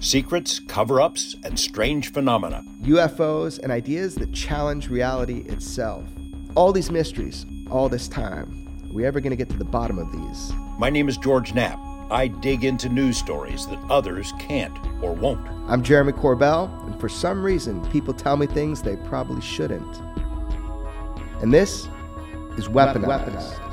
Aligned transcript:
secrets, 0.00 0.60
cover 0.60 1.00
ups, 1.00 1.36
and 1.44 1.58
strange 1.58 2.12
phenomena. 2.12 2.64
UFOs 2.82 3.58
and 3.58 3.72
ideas 3.72 4.14
that 4.16 4.32
challenge 4.32 4.88
reality 4.88 5.40
itself. 5.48 6.04
All 6.54 6.72
these 6.72 6.90
mysteries, 6.90 7.46
all 7.70 7.88
this 7.88 8.08
time. 8.08 8.68
Are 8.88 8.94
we 8.94 9.04
ever 9.04 9.20
going 9.20 9.30
to 9.30 9.36
get 9.36 9.48
to 9.50 9.56
the 9.56 9.64
bottom 9.64 9.98
of 9.98 10.12
these? 10.12 10.52
My 10.78 10.90
name 10.90 11.08
is 11.08 11.16
George 11.16 11.54
Knapp. 11.54 11.78
I 12.10 12.28
dig 12.28 12.64
into 12.64 12.88
news 12.88 13.18
stories 13.18 13.66
that 13.66 13.80
others 13.90 14.32
can't 14.38 14.76
or 15.02 15.12
won't. 15.12 15.46
I'm 15.68 15.82
Jeremy 15.82 16.12
Corbell, 16.12 16.70
and 16.86 17.00
for 17.00 17.08
some 17.08 17.42
reason, 17.42 17.84
people 17.90 18.14
tell 18.14 18.36
me 18.36 18.46
things 18.46 18.82
they 18.82 18.96
probably 18.96 19.40
shouldn't. 19.40 19.96
And 21.42 21.52
this 21.52 21.88
is 22.56 22.68
Weaponized. 22.68 23.04
Weaponized. 23.06 23.65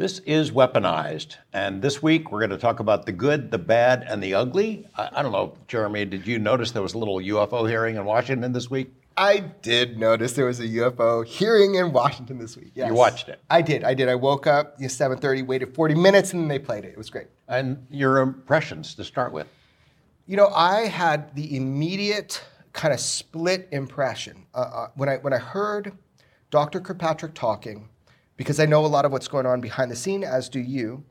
This 0.00 0.20
is 0.20 0.50
Weaponized, 0.50 1.36
and 1.52 1.82
this 1.82 2.02
week 2.02 2.32
we're 2.32 2.38
going 2.38 2.48
to 2.48 2.56
talk 2.56 2.80
about 2.80 3.04
the 3.04 3.12
good, 3.12 3.50
the 3.50 3.58
bad, 3.58 4.02
and 4.08 4.22
the 4.22 4.32
ugly. 4.32 4.88
I, 4.96 5.10
I 5.12 5.22
don't 5.22 5.30
know, 5.30 5.58
Jeremy, 5.68 6.06
did 6.06 6.26
you 6.26 6.38
notice 6.38 6.70
there 6.70 6.80
was 6.80 6.94
a 6.94 6.98
little 6.98 7.16
UFO 7.16 7.68
hearing 7.68 7.96
in 7.96 8.06
Washington 8.06 8.50
this 8.54 8.70
week? 8.70 8.94
I 9.18 9.40
did 9.40 9.98
notice 9.98 10.32
there 10.32 10.46
was 10.46 10.58
a 10.58 10.66
UFO 10.66 11.26
hearing 11.26 11.74
in 11.74 11.92
Washington 11.92 12.38
this 12.38 12.56
week. 12.56 12.70
Yes. 12.74 12.88
You 12.88 12.94
watched 12.94 13.28
it? 13.28 13.40
I 13.50 13.60
did. 13.60 13.84
I 13.84 13.92
did. 13.92 14.08
I 14.08 14.14
woke 14.14 14.46
up 14.46 14.76
at 14.82 14.90
7:30, 14.90 15.46
waited 15.46 15.74
40 15.74 15.94
minutes, 15.96 16.32
and 16.32 16.40
then 16.40 16.48
they 16.48 16.58
played 16.58 16.86
it. 16.86 16.92
It 16.92 16.96
was 16.96 17.10
great. 17.10 17.26
And 17.46 17.86
your 17.90 18.20
impressions 18.20 18.94
to 18.94 19.04
start 19.04 19.34
with? 19.34 19.48
You 20.26 20.38
know, 20.38 20.46
I 20.46 20.86
had 20.86 21.34
the 21.34 21.54
immediate 21.54 22.42
kind 22.72 22.94
of 22.94 23.00
split 23.00 23.68
impression 23.70 24.46
uh, 24.54 24.60
uh, 24.60 24.88
when 24.94 25.10
I 25.10 25.18
when 25.18 25.34
I 25.34 25.38
heard 25.38 25.92
Dr. 26.50 26.80
Kirkpatrick 26.80 27.34
talking 27.34 27.89
because 28.40 28.58
I 28.58 28.64
know 28.64 28.86
a 28.86 28.88
lot 28.88 29.04
of 29.04 29.12
what's 29.12 29.28
going 29.28 29.44
on 29.44 29.60
behind 29.60 29.90
the 29.90 29.96
scene, 29.96 30.24
as 30.24 30.48
do 30.48 30.60
you. 30.60 31.04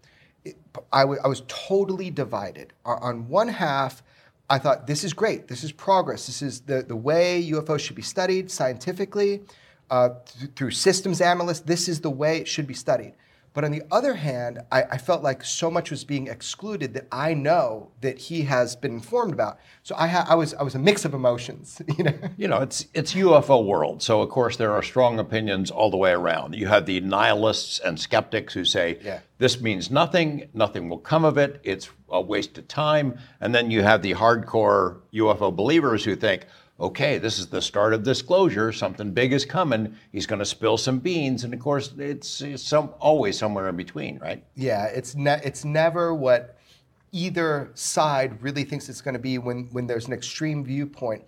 It, 0.43 0.57
I, 0.91 1.01
w- 1.01 1.21
I 1.23 1.27
was 1.27 1.43
totally 1.47 2.09
divided. 2.09 2.73
On 2.85 3.29
one 3.29 3.47
half, 3.47 4.01
I 4.49 4.57
thought 4.57 4.87
this 4.87 5.03
is 5.03 5.13
great. 5.13 5.47
This 5.47 5.63
is 5.63 5.71
progress. 5.71 6.25
This 6.25 6.41
is 6.41 6.61
the, 6.61 6.81
the 6.81 6.95
way 6.95 7.47
UFOs 7.51 7.81
should 7.81 7.95
be 7.95 8.01
studied 8.01 8.49
scientifically 8.49 9.43
uh, 9.91 10.09
th- 10.39 10.53
through 10.55 10.71
systems 10.71 11.21
analysts. 11.21 11.59
This 11.59 11.87
is 11.87 12.01
the 12.01 12.09
way 12.09 12.37
it 12.37 12.47
should 12.47 12.65
be 12.65 12.73
studied. 12.73 13.13
But 13.59 13.65
on 13.65 13.71
the 13.71 13.83
other 13.91 14.13
hand, 14.13 14.61
I, 14.71 14.83
I, 14.83 14.97
felt 14.97 15.21
like 15.21 15.43
so 15.43 15.69
much 15.69 15.91
was 15.91 16.05
being 16.05 16.27
excluded 16.27 16.93
that 16.93 17.07
I 17.11 17.33
know 17.33 17.91
that 17.99 18.17
he 18.17 18.43
has 18.43 18.77
been 18.77 18.93
informed 18.93 19.33
about. 19.33 19.59
So 19.83 19.95
I, 19.97 20.07
ha- 20.07 20.25
I 20.29 20.35
was 20.35 20.53
I 20.53 20.63
was 20.63 20.75
a 20.75 20.79
mix 20.79 21.03
of 21.03 21.13
emotions. 21.13 21.81
You 21.97 22.05
know, 22.05 22.13
you 22.37 22.47
know, 22.47 22.59
it's 22.59 22.85
it's 22.93 23.13
UFO 23.15 23.65
world. 23.65 24.01
So 24.01 24.21
of 24.21 24.29
course 24.29 24.55
there 24.55 24.71
are 24.71 24.81
strong 24.81 25.19
opinions 25.19 25.71
all 25.71 25.91
the 25.91 25.97
way 25.97 26.11
around. 26.11 26.55
You 26.55 26.67
have 26.67 26.85
the 26.85 27.01
nihilists 27.01 27.79
and 27.79 27.99
skeptics 27.99 28.53
who 28.53 28.63
say 28.63 28.97
yeah. 29.03 29.19
this 29.39 29.59
means 29.59 29.91
nothing, 29.91 30.47
nothing 30.53 30.87
will 30.87 30.99
come 30.99 31.25
of 31.25 31.37
it. 31.37 31.59
It's 31.65 31.89
a 32.07 32.21
waste 32.21 32.57
of 32.57 32.69
time. 32.69 33.19
And 33.41 33.53
then 33.53 33.71
you 33.71 33.81
have 33.81 34.01
the 34.01 34.13
hardcore 34.13 35.01
UFO 35.13 35.53
believers 35.53 36.05
who 36.05 36.15
think, 36.15 36.45
okay, 36.79 37.17
this 37.17 37.39
is 37.39 37.47
the 37.47 37.61
start 37.61 37.93
of 37.93 38.03
disclosure. 38.03 38.71
Something 38.71 39.11
big 39.11 39.33
is 39.33 39.45
coming. 39.45 39.95
He's 40.11 40.25
going 40.25 40.39
to 40.39 40.45
spill 40.45 40.77
some 40.77 40.99
beans, 40.99 41.43
and 41.43 41.53
of 41.53 41.59
course, 41.59 41.93
it's, 41.97 42.41
it's 42.41 42.63
some 42.63 42.91
always 42.99 43.37
somewhere 43.37 43.67
in 43.67 43.75
between, 43.75 44.17
right? 44.19 44.43
Yeah, 44.55 44.85
it's 44.85 45.15
ne- 45.15 45.41
it's 45.43 45.65
never 45.65 46.13
what 46.13 46.57
either 47.11 47.71
side 47.73 48.41
really 48.41 48.63
thinks 48.63 48.87
it's 48.87 49.01
going 49.01 49.13
to 49.13 49.19
be 49.19 49.37
when 49.37 49.67
when 49.71 49.87
there's 49.87 50.07
an 50.07 50.13
extreme 50.13 50.63
viewpoint. 50.63 51.23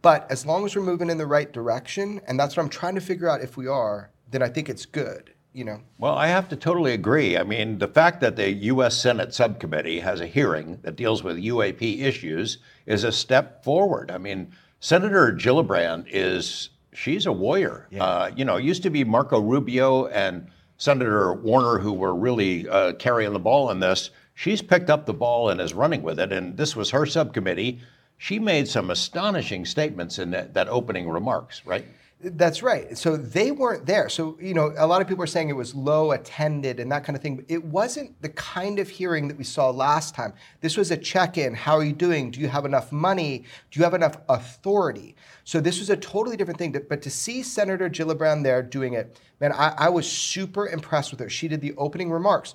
But 0.00 0.30
as 0.30 0.44
long 0.44 0.64
as 0.66 0.76
we're 0.76 0.82
moving 0.82 1.10
in 1.10 1.18
the 1.18 1.26
right 1.26 1.50
direction, 1.50 2.20
and 2.26 2.38
that's 2.38 2.56
what 2.56 2.62
I'm 2.62 2.68
trying 2.68 2.94
to 2.94 3.00
figure 3.00 3.28
out 3.28 3.40
if 3.40 3.56
we 3.56 3.66
are, 3.66 4.10
then 4.30 4.42
I 4.42 4.48
think 4.48 4.68
it's 4.68 4.86
good. 4.86 5.30
You 5.52 5.64
know. 5.64 5.80
Well, 5.98 6.14
I 6.14 6.26
have 6.26 6.48
to 6.48 6.56
totally 6.56 6.94
agree. 6.94 7.38
I 7.38 7.44
mean, 7.44 7.78
the 7.78 7.86
fact 7.86 8.20
that 8.22 8.34
the 8.34 8.50
U.S. 8.50 8.96
Senate 8.96 9.32
subcommittee 9.32 10.00
has 10.00 10.20
a 10.20 10.26
hearing 10.26 10.80
that 10.82 10.96
deals 10.96 11.22
with 11.22 11.36
UAP 11.36 12.02
issues 12.02 12.58
is 12.86 13.04
a 13.04 13.12
step 13.12 13.62
forward. 13.62 14.10
I 14.10 14.18
mean, 14.18 14.50
Senator 14.84 15.32
Gillibrand 15.32 16.04
is 16.10 16.68
she's 16.92 17.24
a 17.24 17.32
warrior. 17.32 17.88
Yeah. 17.90 18.04
Uh, 18.04 18.30
you 18.36 18.44
know, 18.44 18.56
it 18.56 18.64
used 18.64 18.82
to 18.82 18.90
be 18.90 19.02
Marco 19.02 19.40
Rubio 19.40 20.08
and 20.08 20.48
Senator 20.76 21.32
Warner 21.32 21.78
who 21.78 21.94
were 21.94 22.14
really 22.14 22.68
uh, 22.68 22.92
carrying 22.92 23.32
the 23.32 23.38
ball 23.38 23.70
in 23.70 23.80
this. 23.80 24.10
She's 24.34 24.60
picked 24.60 24.90
up 24.90 25.06
the 25.06 25.14
ball 25.14 25.48
and 25.48 25.58
is 25.58 25.72
running 25.72 26.02
with 26.02 26.20
it, 26.20 26.34
and 26.34 26.58
this 26.58 26.76
was 26.76 26.90
her 26.90 27.06
subcommittee. 27.06 27.80
She 28.18 28.38
made 28.38 28.68
some 28.68 28.90
astonishing 28.90 29.64
statements 29.64 30.18
in 30.18 30.32
that, 30.32 30.52
that 30.52 30.68
opening 30.68 31.08
remarks, 31.08 31.62
right? 31.64 31.86
That's 32.24 32.62
right. 32.62 32.96
So 32.96 33.18
they 33.18 33.50
weren't 33.50 33.84
there. 33.84 34.08
So, 34.08 34.38
you 34.40 34.54
know, 34.54 34.72
a 34.78 34.86
lot 34.86 35.02
of 35.02 35.08
people 35.08 35.22
are 35.22 35.26
saying 35.26 35.50
it 35.50 35.56
was 35.56 35.74
low 35.74 36.12
attended 36.12 36.80
and 36.80 36.90
that 36.90 37.04
kind 37.04 37.14
of 37.14 37.22
thing. 37.22 37.36
but 37.36 37.44
It 37.48 37.62
wasn't 37.62 38.20
the 38.22 38.30
kind 38.30 38.78
of 38.78 38.88
hearing 38.88 39.28
that 39.28 39.36
we 39.36 39.44
saw 39.44 39.68
last 39.68 40.14
time. 40.14 40.32
This 40.62 40.78
was 40.78 40.90
a 40.90 40.96
check 40.96 41.36
in. 41.36 41.52
How 41.52 41.76
are 41.76 41.84
you 41.84 41.92
doing? 41.92 42.30
Do 42.30 42.40
you 42.40 42.48
have 42.48 42.64
enough 42.64 42.90
money? 42.92 43.44
Do 43.70 43.78
you 43.78 43.84
have 43.84 43.92
enough 43.92 44.16
authority? 44.30 45.16
So 45.44 45.60
this 45.60 45.78
was 45.78 45.90
a 45.90 45.96
totally 45.98 46.38
different 46.38 46.58
thing. 46.58 46.74
But 46.88 47.02
to 47.02 47.10
see 47.10 47.42
Senator 47.42 47.90
Gillibrand 47.90 48.42
there 48.42 48.62
doing 48.62 48.94
it, 48.94 49.20
man, 49.38 49.52
I, 49.52 49.74
I 49.76 49.88
was 49.90 50.10
super 50.10 50.66
impressed 50.66 51.10
with 51.10 51.20
her. 51.20 51.28
She 51.28 51.46
did 51.46 51.60
the 51.60 51.74
opening 51.76 52.10
remarks. 52.10 52.54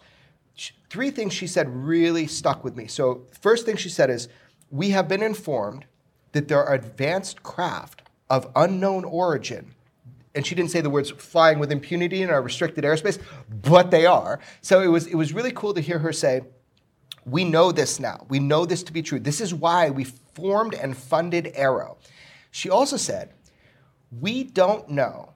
Three 0.89 1.11
things 1.11 1.31
she 1.31 1.45
said 1.45 1.69
really 1.69 2.25
stuck 2.25 2.63
with 2.63 2.75
me. 2.75 2.87
So, 2.87 3.27
first 3.39 3.67
thing 3.67 3.77
she 3.77 3.89
said 3.89 4.09
is, 4.09 4.29
We 4.71 4.89
have 4.89 5.07
been 5.07 5.21
informed 5.21 5.85
that 6.31 6.47
there 6.47 6.63
are 6.63 6.73
advanced 6.73 7.43
craft 7.43 8.01
of 8.29 8.49
unknown 8.55 9.03
origin. 9.05 9.73
And 10.35 10.45
she 10.45 10.55
didn't 10.55 10.71
say 10.71 10.81
the 10.81 10.89
words 10.89 11.09
flying 11.09 11.59
with 11.59 11.71
impunity 11.71 12.21
in 12.21 12.29
our 12.29 12.41
restricted 12.41 12.83
airspace, 12.83 13.19
but 13.49 13.91
they 13.91 14.05
are. 14.05 14.39
So 14.61 14.81
it 14.81 14.87
was, 14.87 15.07
it 15.07 15.15
was 15.15 15.33
really 15.33 15.51
cool 15.51 15.73
to 15.73 15.81
hear 15.81 15.99
her 15.99 16.13
say, 16.13 16.41
We 17.25 17.43
know 17.43 17.71
this 17.71 17.99
now. 17.99 18.25
We 18.29 18.39
know 18.39 18.65
this 18.65 18.83
to 18.83 18.93
be 18.93 19.01
true. 19.01 19.19
This 19.19 19.41
is 19.41 19.53
why 19.53 19.89
we 19.89 20.03
formed 20.03 20.75
and 20.75 20.95
funded 20.95 21.53
AARO. 21.55 21.97
She 22.51 22.69
also 22.69 22.97
said, 22.97 23.33
We 24.11 24.43
don't 24.43 24.89
know 24.89 25.33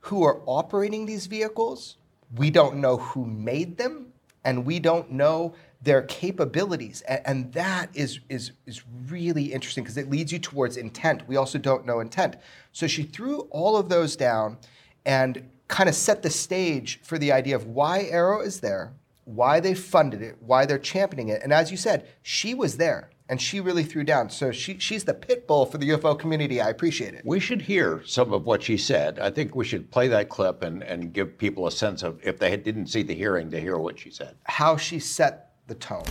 who 0.00 0.24
are 0.24 0.40
operating 0.46 1.04
these 1.04 1.26
vehicles, 1.26 1.96
we 2.34 2.50
don't 2.50 2.76
know 2.76 2.96
who 2.96 3.26
made 3.26 3.76
them, 3.76 4.12
and 4.44 4.64
we 4.64 4.78
don't 4.78 5.10
know 5.10 5.54
their 5.82 6.02
capabilities. 6.02 7.02
And, 7.02 7.20
and 7.24 7.52
that 7.52 7.90
is, 7.94 8.20
is, 8.28 8.52
is 8.66 8.82
really 9.08 9.52
interesting 9.52 9.84
because 9.84 9.96
it 9.96 10.10
leads 10.10 10.32
you 10.32 10.38
towards 10.38 10.76
intent. 10.76 11.26
We 11.26 11.36
also 11.36 11.58
don't 11.58 11.86
know 11.86 12.00
intent. 12.00 12.36
So 12.72 12.86
she 12.86 13.02
threw 13.02 13.40
all 13.50 13.76
of 13.76 13.88
those 13.88 14.16
down 14.16 14.58
and 15.04 15.48
kind 15.68 15.88
of 15.88 15.94
set 15.94 16.22
the 16.22 16.30
stage 16.30 17.00
for 17.02 17.16
the 17.16 17.32
idea 17.32 17.56
of 17.56 17.66
why 17.66 18.08
AARO 18.12 18.44
is 18.44 18.60
there, 18.60 18.92
why 19.24 19.60
they 19.60 19.74
funded 19.74 20.20
it, 20.20 20.36
why 20.40 20.66
they're 20.66 20.78
championing 20.78 21.28
it. 21.28 21.42
And 21.42 21.52
as 21.52 21.70
you 21.70 21.76
said, 21.76 22.08
she 22.22 22.52
was 22.54 22.76
there 22.76 23.10
and 23.30 23.40
she 23.40 23.60
really 23.60 23.84
threw 23.84 24.02
down. 24.02 24.28
So 24.28 24.50
she, 24.50 24.78
she's 24.78 25.04
the 25.04 25.14
pit 25.14 25.46
bull 25.46 25.64
for 25.64 25.78
the 25.78 25.88
UFO 25.90 26.18
community. 26.18 26.60
I 26.60 26.68
appreciate 26.68 27.14
it. 27.14 27.22
We 27.24 27.38
should 27.38 27.62
hear 27.62 28.02
some 28.04 28.32
of 28.32 28.44
what 28.44 28.60
she 28.60 28.76
said. 28.76 29.20
I 29.20 29.30
think 29.30 29.54
we 29.54 29.64
should 29.64 29.90
play 29.92 30.08
that 30.08 30.28
clip 30.28 30.62
and, 30.64 30.82
and 30.82 31.12
give 31.12 31.38
people 31.38 31.68
a 31.68 31.70
sense 31.70 32.02
of, 32.02 32.18
if 32.24 32.40
they 32.40 32.56
didn't 32.56 32.88
see 32.88 33.04
the 33.04 33.14
hearing, 33.14 33.48
to 33.52 33.60
hear 33.60 33.78
what 33.78 34.00
she 34.00 34.10
said. 34.10 34.34
How 34.44 34.76
she 34.76 34.98
set 34.98 35.49
the 35.70 35.76
tone. 35.76 36.02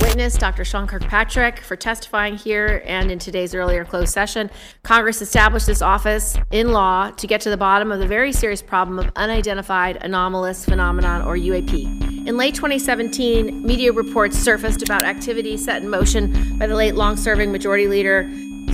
Witness, 0.00 0.38
Dr. 0.38 0.64
Sean 0.64 0.86
Kirkpatrick, 0.86 1.58
for 1.60 1.76
testifying 1.76 2.34
here 2.34 2.82
and 2.86 3.12
in 3.12 3.18
today's 3.18 3.54
earlier 3.54 3.84
closed 3.84 4.10
session. 4.10 4.50
Congress 4.82 5.20
established 5.20 5.66
this 5.66 5.82
office 5.82 6.36
in 6.50 6.72
law 6.72 7.10
to 7.10 7.26
get 7.26 7.42
to 7.42 7.50
the 7.50 7.58
bottom 7.58 7.92
of 7.92 8.00
the 8.00 8.06
very 8.06 8.32
serious 8.32 8.62
problem 8.62 8.98
of 8.98 9.12
unidentified 9.14 9.98
anomalous 10.00 10.64
phenomenon, 10.64 11.20
or 11.22 11.36
UAP. 11.36 12.26
In 12.26 12.38
late 12.38 12.54
2017, 12.54 13.66
media 13.66 13.92
reports 13.92 14.38
surfaced 14.38 14.82
about 14.82 15.04
activity 15.04 15.58
set 15.58 15.82
in 15.82 15.90
motion 15.90 16.58
by 16.58 16.66
the 16.66 16.74
late 16.74 16.94
long 16.94 17.18
serving 17.18 17.52
Majority 17.52 17.88
Leader 17.88 18.22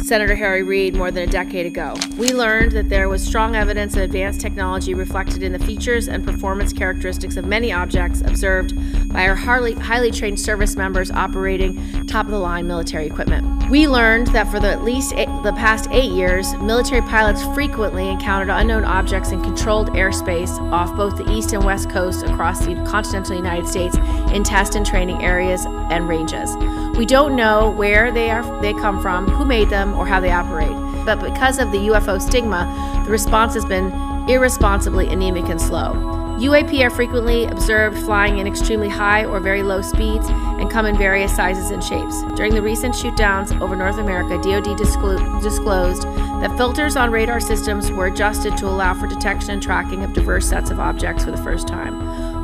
Senator 0.03 0.35
Harry 0.35 0.63
Reid 0.63 0.95
more 0.95 1.11
than 1.11 1.29
a 1.29 1.31
decade 1.31 1.67
ago. 1.67 1.95
We 2.17 2.33
learned 2.33 2.73
that 2.73 2.89
there 2.89 3.09
was 3.09 3.23
strong 3.23 3.57
evidence 3.57 3.97
of 3.97 4.03
advanced 4.03 4.41
technology 4.41 4.95
reflected 4.95 5.43
in 5.43 5.53
the 5.53 5.59
features 5.59 6.09
and 6.09 6.25
performance 6.25 6.73
characteristics 6.73 7.37
of 7.37 7.45
many 7.45 7.73
objects 7.73 8.23
observed 8.23 8.75
by 9.13 9.29
our 9.29 9.35
highly, 9.35 9.75
highly 9.75 10.11
trained 10.11 10.41
service 10.41 10.77
members 10.77 11.11
operating 11.11 12.07
top 12.07 12.27
of 12.27 12.33
the 12.33 12.39
line 12.39 12.67
military 12.67 13.07
equipment. 13.07 13.69
We 13.71 13.87
learned 13.87 14.29
that 14.29 14.51
for 14.51 14.61
the 14.61 14.69
at 14.71 14.83
least 14.83 15.13
eight, 15.15 15.29
the 15.43 15.53
past 15.53 15.89
eight 15.91 16.13
years, 16.13 16.55
military 16.55 17.03
pilots 17.03 17.43
frequently 17.55 18.09
encountered 18.09 18.51
unknown 18.51 18.85
objects 18.85 19.31
in 19.31 19.43
controlled 19.43 19.91
airspace 19.91 20.59
off 20.73 20.97
both 20.97 21.17
the 21.17 21.31
east 21.31 21.53
and 21.53 21.65
west 21.65 21.91
coast 21.91 22.25
across 22.25 22.65
the 22.65 22.75
continental 22.87 23.37
United 23.37 23.69
States 23.69 23.97
in 24.33 24.43
test 24.43 24.75
and 24.75 24.87
training 24.87 25.23
areas 25.23 25.67
and 25.91 26.09
ranges. 26.09 26.57
We 26.97 27.07
don't 27.07 27.37
know 27.37 27.71
where 27.71 28.11
they 28.11 28.31
are 28.31 28.61
they 28.63 28.73
come 28.73 29.01
from, 29.01 29.29
who 29.29 29.45
made 29.45 29.71
them, 29.71 29.88
or 29.95 30.07
how 30.07 30.21
they 30.21 30.31
operate. 30.31 30.73
But 31.05 31.21
because 31.21 31.59
of 31.59 31.73
the 31.73 31.89
UFO 31.89 32.21
stigma, 32.21 33.03
the 33.05 33.11
response 33.11 33.55
has 33.55 33.65
been 33.65 33.93
irresponsibly 34.29 35.09
anemic 35.09 35.49
and 35.49 35.61
slow. 35.61 36.19
UAP 36.39 36.85
are 36.85 36.91
frequently 36.91 37.47
observed 37.47 37.99
flying 37.99 38.39
in 38.39 38.47
extremely 38.47 38.89
high 38.89 39.25
or 39.25 39.41
very 39.41 39.65
low 39.65 39.83
speeds 39.83 40.29
and 40.29 40.71
come 40.71 40.87
in 40.87 40.97
various 40.97 41.35
sizes 41.35 41.73
and 41.73 41.83
shapes. 41.83 42.23
During 42.37 42.55
the 42.55 42.63
recent 42.63 42.95
shootdowns 42.95 43.61
over 43.61 43.75
North 43.75 43.99
America, 43.99 44.37
DoD 44.37 44.79
disclo- 44.79 45.43
disclosed 45.43 46.05
that 46.41 46.57
filters 46.57 46.95
on 46.95 47.11
radar 47.11 47.41
systems 47.41 47.91
were 47.91 48.07
adjusted 48.07 48.57
to 48.59 48.69
allow 48.69 48.95
for 48.95 49.09
detection 49.09 49.51
and 49.51 49.63
tracking 49.63 50.05
of 50.05 50.13
diverse 50.13 50.49
sets 50.49 50.71
of 50.71 50.79
objects 50.79 51.25
for 51.25 51.33
the 51.33 51.43
first 51.43 51.67
time. 51.67 51.99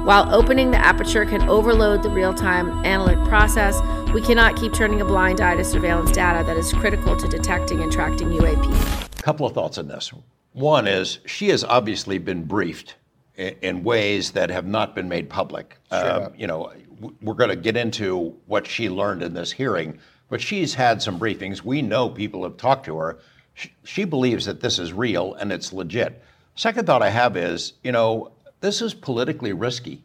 While 0.05 0.35
opening 0.35 0.71
the 0.71 0.77
aperture 0.77 1.25
can 1.25 1.49
overload 1.49 2.03
the 2.03 2.11
real 2.11 2.35
time 2.35 2.69
analytic 2.85 3.25
process, 3.25 3.81
we 4.13 4.21
cannot 4.21 4.55
keep 4.55 4.75
turning 4.75 5.01
a 5.01 5.05
blind 5.07 5.41
eye 5.41 5.57
to 5.57 5.65
surveillance 5.65 6.13
data 6.13 6.45
that 6.45 6.59
is 6.59 6.75
critical 6.75 7.17
to 7.17 7.27
detecting 7.27 7.81
and 7.81 7.91
tracking 7.91 8.29
UAP. 8.29 9.19
A 9.19 9.23
couple 9.23 9.47
of 9.47 9.55
thoughts 9.55 9.79
on 9.79 9.89
this. 9.89 10.13
One 10.53 10.87
is 10.87 11.21
she 11.25 11.49
has 11.49 11.65
obviously 11.65 12.19
been 12.19 12.45
briefed 12.45 12.97
in, 13.37 13.57
in 13.63 13.83
ways 13.83 14.33
that 14.33 14.51
have 14.51 14.67
not 14.67 14.95
been 14.95 15.09
made 15.09 15.31
public. 15.31 15.79
Sure. 15.91 16.25
Um, 16.27 16.35
you 16.37 16.49
know, 16.49 16.71
we're 17.23 17.33
going 17.33 17.49
to 17.49 17.57
get 17.57 17.75
into 17.75 18.37
what 18.45 18.67
she 18.67 18.91
learned 18.91 19.23
in 19.23 19.33
this 19.33 19.51
hearing, 19.51 19.99
but 20.29 20.39
she's 20.39 20.75
had 20.75 21.01
some 21.01 21.19
briefings. 21.19 21.63
We 21.63 21.81
know 21.81 22.11
people 22.11 22.43
have 22.43 22.59
talked 22.59 22.85
to 22.87 22.99
her. 22.99 23.21
She, 23.55 23.73
she 23.85 24.05
believes 24.05 24.45
that 24.45 24.61
this 24.61 24.79
is 24.79 24.93
real 24.93 25.33
and 25.33 25.51
it's 25.51 25.73
legit. 25.73 26.23
Second 26.57 26.87
thought 26.87 27.03
I 27.03 27.09
have 27.09 27.39
is, 27.39 27.73
you 27.83 27.91
know, 27.91 28.34
this 28.65 28.81
is 28.81 28.95
politically 28.95 29.53
risky. 29.53 30.03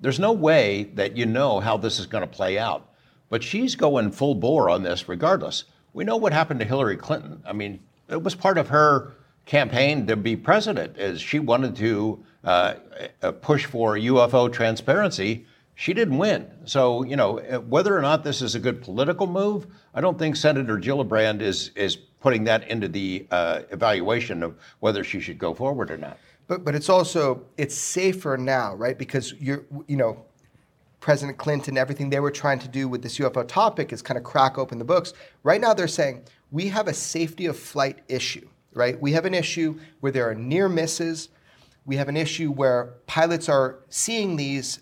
There's 0.00 0.18
no 0.18 0.32
way 0.32 0.90
that 0.94 1.16
you 1.16 1.24
know 1.24 1.60
how 1.60 1.76
this 1.76 2.00
is 2.00 2.06
going 2.06 2.22
to 2.22 2.36
play 2.36 2.58
out. 2.58 2.88
But 3.30 3.44
she's 3.44 3.76
going 3.76 4.10
full 4.10 4.34
bore 4.34 4.68
on 4.68 4.82
this 4.82 5.08
regardless. 5.08 5.62
We 5.92 6.02
know 6.02 6.16
what 6.16 6.32
happened 6.32 6.58
to 6.58 6.66
Hillary 6.66 6.96
Clinton. 6.96 7.40
I 7.46 7.52
mean, 7.52 7.78
it 8.08 8.20
was 8.20 8.34
part 8.34 8.58
of 8.58 8.70
her 8.70 9.12
campaign 9.46 10.08
to 10.08 10.16
be 10.16 10.34
president, 10.34 10.98
as 10.98 11.20
she 11.20 11.38
wanted 11.38 11.76
to 11.76 12.24
uh, 12.42 12.74
uh, 13.22 13.30
push 13.30 13.66
for 13.66 13.96
UFO 13.96 14.52
transparency. 14.52 15.46
She 15.76 15.94
didn't 15.94 16.18
win. 16.18 16.50
So, 16.64 17.04
you 17.04 17.14
know, 17.14 17.38
uh, 17.38 17.60
whether 17.60 17.96
or 17.96 18.02
not 18.02 18.24
this 18.24 18.42
is 18.42 18.56
a 18.56 18.60
good 18.60 18.82
political 18.82 19.28
move, 19.28 19.68
I 19.94 20.00
don't 20.00 20.18
think 20.18 20.34
Senator 20.34 20.76
Gillibrand 20.76 21.40
is 21.40 21.70
is 21.76 21.94
putting 22.22 22.44
that 22.44 22.66
into 22.68 22.88
the 22.88 23.26
uh, 23.30 23.60
evaluation 23.70 24.42
of 24.42 24.56
whether 24.80 25.04
she 25.04 25.20
should 25.20 25.38
go 25.38 25.54
forward 25.54 25.90
or 25.90 25.98
not. 25.98 26.18
But 26.52 26.66
but 26.66 26.74
it's 26.74 26.90
also 26.90 27.46
it's 27.56 27.74
safer 27.74 28.36
now, 28.36 28.74
right? 28.74 28.98
Because 28.98 29.32
you're 29.40 29.64
you 29.86 29.96
know, 29.96 30.22
President 31.00 31.38
Clinton, 31.38 31.78
everything 31.78 32.10
they 32.10 32.20
were 32.20 32.30
trying 32.30 32.58
to 32.58 32.68
do 32.68 32.88
with 32.88 33.02
this 33.02 33.16
UFO 33.16 33.48
topic 33.48 33.90
is 33.90 34.02
kind 34.02 34.18
of 34.18 34.24
crack 34.24 34.58
open 34.58 34.78
the 34.78 34.84
books. 34.84 35.14
Right 35.44 35.62
now 35.62 35.72
they're 35.72 35.88
saying 35.88 36.24
we 36.50 36.68
have 36.68 36.88
a 36.88 36.92
safety 36.92 37.46
of 37.46 37.58
flight 37.58 38.00
issue, 38.06 38.46
right? 38.74 39.00
We 39.00 39.12
have 39.12 39.24
an 39.24 39.32
issue 39.32 39.80
where 40.00 40.12
there 40.12 40.28
are 40.28 40.34
near 40.34 40.68
misses. 40.68 41.30
We 41.86 41.96
have 41.96 42.10
an 42.10 42.18
issue 42.18 42.52
where 42.52 42.96
pilots 43.06 43.48
are 43.48 43.78
seeing 43.88 44.36
these 44.36 44.80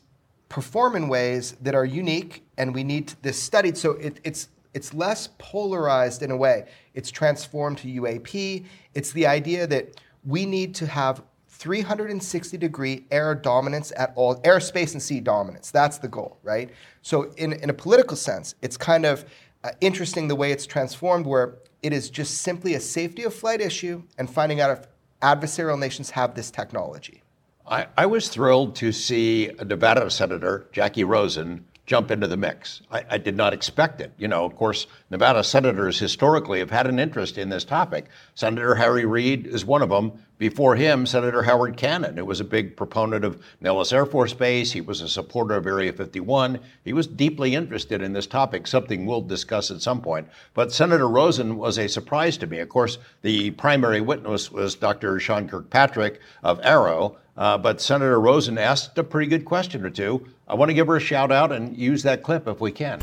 perform 0.48 0.96
in 0.96 1.06
ways 1.06 1.52
that 1.60 1.76
are 1.76 1.84
unique, 1.84 2.42
and 2.58 2.74
we 2.74 2.82
need 2.82 3.14
this 3.22 3.40
studied. 3.40 3.78
So 3.78 3.92
it, 3.92 4.18
it's 4.24 4.48
it's 4.74 4.92
less 4.92 5.28
polarized 5.38 6.24
in 6.24 6.32
a 6.32 6.36
way. 6.36 6.66
It's 6.94 7.12
transformed 7.12 7.78
to 7.78 7.86
UAP. 7.86 8.64
It's 8.94 9.12
the 9.12 9.28
idea 9.28 9.68
that 9.68 10.00
we 10.24 10.44
need 10.46 10.74
to 10.74 10.86
have 10.86 11.22
360 11.60 12.56
degree 12.56 13.04
air 13.10 13.34
dominance 13.34 13.92
at 13.94 14.14
all, 14.16 14.36
airspace 14.40 14.92
and 14.94 15.02
sea 15.02 15.20
dominance. 15.20 15.70
That's 15.70 15.98
the 15.98 16.08
goal, 16.08 16.38
right? 16.42 16.70
So, 17.02 17.32
in, 17.36 17.52
in 17.52 17.68
a 17.68 17.74
political 17.74 18.16
sense, 18.16 18.54
it's 18.62 18.78
kind 18.78 19.04
of 19.04 19.26
uh, 19.62 19.72
interesting 19.82 20.26
the 20.26 20.34
way 20.34 20.52
it's 20.52 20.64
transformed, 20.64 21.26
where 21.26 21.58
it 21.82 21.92
is 21.92 22.08
just 22.08 22.38
simply 22.38 22.74
a 22.74 22.80
safety 22.80 23.24
of 23.24 23.34
flight 23.34 23.60
issue 23.60 24.02
and 24.16 24.28
finding 24.28 24.62
out 24.62 24.70
if 24.70 24.86
adversarial 25.20 25.78
nations 25.78 26.08
have 26.10 26.34
this 26.34 26.50
technology. 26.50 27.22
I, 27.66 27.88
I 27.96 28.06
was 28.06 28.30
thrilled 28.30 28.74
to 28.76 28.90
see 28.90 29.50
a 29.58 29.64
Nevada 29.64 30.10
Senator, 30.10 30.66
Jackie 30.72 31.04
Rosen, 31.04 31.66
jump 31.90 32.12
into 32.12 32.28
the 32.28 32.36
mix. 32.36 32.82
I, 32.92 33.04
I, 33.10 33.18
did 33.18 33.36
not 33.36 33.52
expect 33.52 34.00
it. 34.00 34.12
You 34.16 34.28
know, 34.28 34.44
of 34.44 34.54
course, 34.54 34.86
Nevada 35.10 35.42
senators 35.42 35.98
historically 35.98 36.60
have 36.60 36.70
had 36.70 36.86
an 36.86 37.00
interest 37.00 37.36
in 37.36 37.48
this 37.48 37.64
topic. 37.64 38.10
Senator 38.36 38.76
Harry 38.76 39.04
Reid 39.04 39.44
is 39.48 39.64
one 39.64 39.82
of 39.82 39.88
them. 39.88 40.12
Before 40.38 40.76
him, 40.76 41.04
Senator 41.04 41.42
Howard 41.42 41.76
Cannon, 41.76 42.16
who 42.16 42.24
was 42.24 42.38
a 42.38 42.44
big 42.44 42.76
proponent 42.76 43.24
of 43.24 43.42
Nellis 43.60 43.92
Air 43.92 44.06
Force 44.06 44.32
Base. 44.32 44.70
He 44.70 44.80
was 44.80 45.00
a 45.00 45.08
supporter 45.08 45.56
of 45.56 45.66
Area 45.66 45.92
51. 45.92 46.60
He 46.84 46.92
was 46.92 47.08
deeply 47.08 47.56
interested 47.56 48.02
in 48.02 48.12
this 48.12 48.28
topic, 48.28 48.68
something 48.68 49.04
we'll 49.04 49.20
discuss 49.20 49.72
at 49.72 49.82
some 49.82 50.00
point. 50.00 50.28
But 50.54 50.72
Senator 50.72 51.08
Rosen 51.08 51.58
was 51.58 51.76
a 51.76 51.88
surprise 51.88 52.38
to 52.38 52.46
me. 52.46 52.60
Of 52.60 52.68
course, 52.68 52.98
the 53.22 53.50
primary 53.50 54.00
witness 54.00 54.52
was 54.52 54.76
Dr. 54.76 55.18
Sean 55.18 55.48
Kirkpatrick 55.48 56.20
of 56.44 56.60
AARO. 56.60 57.16
Uh, 57.40 57.56
but 57.56 57.80
Senator 57.80 58.20
Rosen 58.20 58.58
asked 58.58 58.98
a 58.98 59.02
pretty 59.02 59.26
good 59.26 59.46
question 59.46 59.82
or 59.82 59.88
two. 59.88 60.26
I 60.46 60.54
want 60.54 60.68
to 60.68 60.74
give 60.74 60.86
her 60.88 60.96
a 60.96 61.00
shout 61.00 61.32
out 61.32 61.52
and 61.52 61.74
use 61.74 62.02
that 62.02 62.22
clip 62.22 62.46
if 62.46 62.60
we 62.60 62.70
can. 62.70 63.00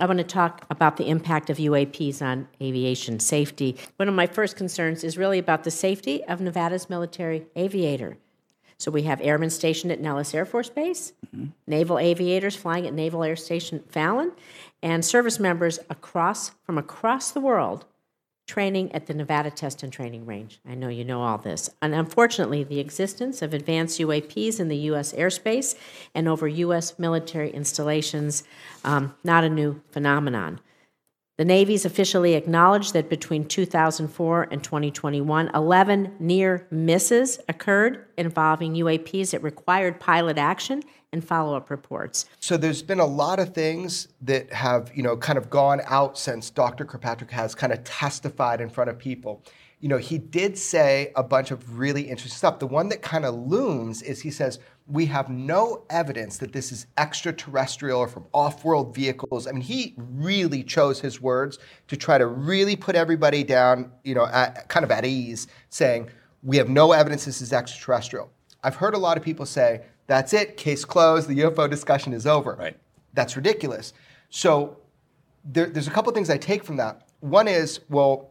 I 0.00 0.06
want 0.06 0.18
to 0.18 0.24
talk 0.24 0.66
about 0.68 0.96
the 0.96 1.08
impact 1.08 1.48
of 1.48 1.58
UAPs 1.58 2.20
on 2.20 2.48
aviation 2.60 3.20
safety. 3.20 3.76
One 3.96 4.08
of 4.08 4.16
my 4.16 4.26
first 4.26 4.56
concerns 4.56 5.04
is 5.04 5.16
really 5.16 5.38
about 5.38 5.62
the 5.62 5.70
safety 5.70 6.24
of 6.24 6.40
Nevada's 6.40 6.90
military 6.90 7.46
aviator. 7.54 8.16
So 8.78 8.90
we 8.90 9.02
have 9.04 9.20
airmen 9.20 9.50
stationed 9.50 9.92
at 9.92 10.00
Nellis 10.00 10.34
Air 10.34 10.44
Force 10.44 10.70
Base, 10.70 11.12
mm-hmm. 11.26 11.50
naval 11.68 12.00
aviators 12.00 12.56
flying 12.56 12.86
at 12.86 12.94
Naval 12.94 13.22
Air 13.22 13.36
Station 13.36 13.84
Fallon, 13.88 14.32
and 14.82 15.04
service 15.04 15.38
members 15.38 15.78
across 15.88 16.50
from 16.64 16.78
across 16.78 17.30
the 17.30 17.40
world 17.40 17.84
training 18.48 18.90
at 18.92 19.06
the 19.06 19.14
Nevada 19.14 19.50
Test 19.50 19.82
and 19.84 19.92
Training 19.92 20.26
Range. 20.26 20.58
I 20.66 20.74
know 20.74 20.88
you 20.88 21.04
know 21.04 21.22
all 21.22 21.38
this. 21.38 21.70
And 21.80 21.94
unfortunately, 21.94 22.64
the 22.64 22.80
existence 22.80 23.42
of 23.42 23.54
advanced 23.54 24.00
UAPs 24.00 24.58
in 24.58 24.68
the 24.68 24.76
U.S. 24.76 25.12
airspace 25.12 25.76
and 26.14 26.26
over 26.26 26.48
U.S. 26.48 26.98
military 26.98 27.50
installations, 27.50 28.42
um, 28.84 29.14
not 29.22 29.44
a 29.44 29.50
new 29.50 29.80
phenomenon. 29.92 30.60
The 31.36 31.44
Navy's 31.44 31.84
officially 31.84 32.34
acknowledged 32.34 32.94
that 32.94 33.08
between 33.08 33.46
2004 33.46 34.48
and 34.50 34.64
2021, 34.64 35.50
11 35.54 36.16
near 36.18 36.66
misses 36.72 37.38
occurred 37.48 38.06
involving 38.16 38.74
UAPs 38.74 39.30
that 39.30 39.42
required 39.44 40.00
pilot 40.00 40.36
action 40.36 40.82
and 41.12 41.24
follow-up 41.24 41.70
reports. 41.70 42.26
So 42.38 42.56
there's 42.56 42.82
been 42.82 43.00
a 43.00 43.06
lot 43.06 43.38
of 43.38 43.54
things 43.54 44.08
that 44.22 44.52
have, 44.52 44.90
you 44.94 45.02
know, 45.02 45.16
kind 45.16 45.38
of 45.38 45.48
gone 45.48 45.80
out 45.86 46.18
since 46.18 46.50
Dr. 46.50 46.84
Kirkpatrick 46.84 47.30
has 47.30 47.54
kind 47.54 47.72
of 47.72 47.82
testified 47.84 48.60
in 48.60 48.68
front 48.68 48.90
of 48.90 48.98
people. 48.98 49.42
You 49.80 49.88
know, 49.88 49.96
he 49.96 50.18
did 50.18 50.58
say 50.58 51.12
a 51.16 51.22
bunch 51.22 51.50
of 51.50 51.78
really 51.78 52.02
interesting 52.02 52.36
stuff. 52.36 52.58
The 52.58 52.66
one 52.66 52.90
that 52.90 53.00
kind 53.00 53.24
of 53.24 53.34
looms 53.34 54.02
is 54.02 54.20
he 54.20 54.30
says, 54.30 54.58
we 54.86 55.06
have 55.06 55.30
no 55.30 55.84
evidence 55.88 56.38
that 56.38 56.52
this 56.52 56.72
is 56.72 56.86
extraterrestrial 56.98 58.00
or 58.00 58.08
from 58.08 58.26
off-world 58.34 58.94
vehicles. 58.94 59.46
I 59.46 59.52
mean, 59.52 59.62
he 59.62 59.94
really 59.96 60.62
chose 60.62 61.00
his 61.00 61.22
words 61.22 61.58
to 61.86 61.96
try 61.96 62.18
to 62.18 62.26
really 62.26 62.76
put 62.76 62.96
everybody 62.96 63.44
down, 63.44 63.92
you 64.04 64.14
know, 64.14 64.26
at, 64.26 64.68
kind 64.68 64.84
of 64.84 64.90
at 64.90 65.06
ease, 65.06 65.46
saying, 65.70 66.10
we 66.42 66.56
have 66.58 66.68
no 66.68 66.92
evidence 66.92 67.24
this 67.24 67.40
is 67.40 67.52
extraterrestrial. 67.52 68.30
I've 68.62 68.76
heard 68.76 68.94
a 68.94 68.98
lot 68.98 69.16
of 69.16 69.22
people 69.22 69.46
say, 69.46 69.82
that's 70.08 70.32
it, 70.32 70.56
case 70.56 70.84
closed, 70.84 71.28
the 71.28 71.38
UFO 71.40 71.70
discussion 71.70 72.12
is 72.12 72.26
over. 72.26 72.56
Right. 72.58 72.76
That's 73.14 73.36
ridiculous. 73.36 73.92
So 74.30 74.78
there, 75.44 75.66
there's 75.66 75.86
a 75.86 75.90
couple 75.90 76.12
things 76.12 76.30
I 76.30 76.38
take 76.38 76.64
from 76.64 76.76
that. 76.78 77.08
One 77.20 77.46
is, 77.46 77.80
well, 77.88 78.30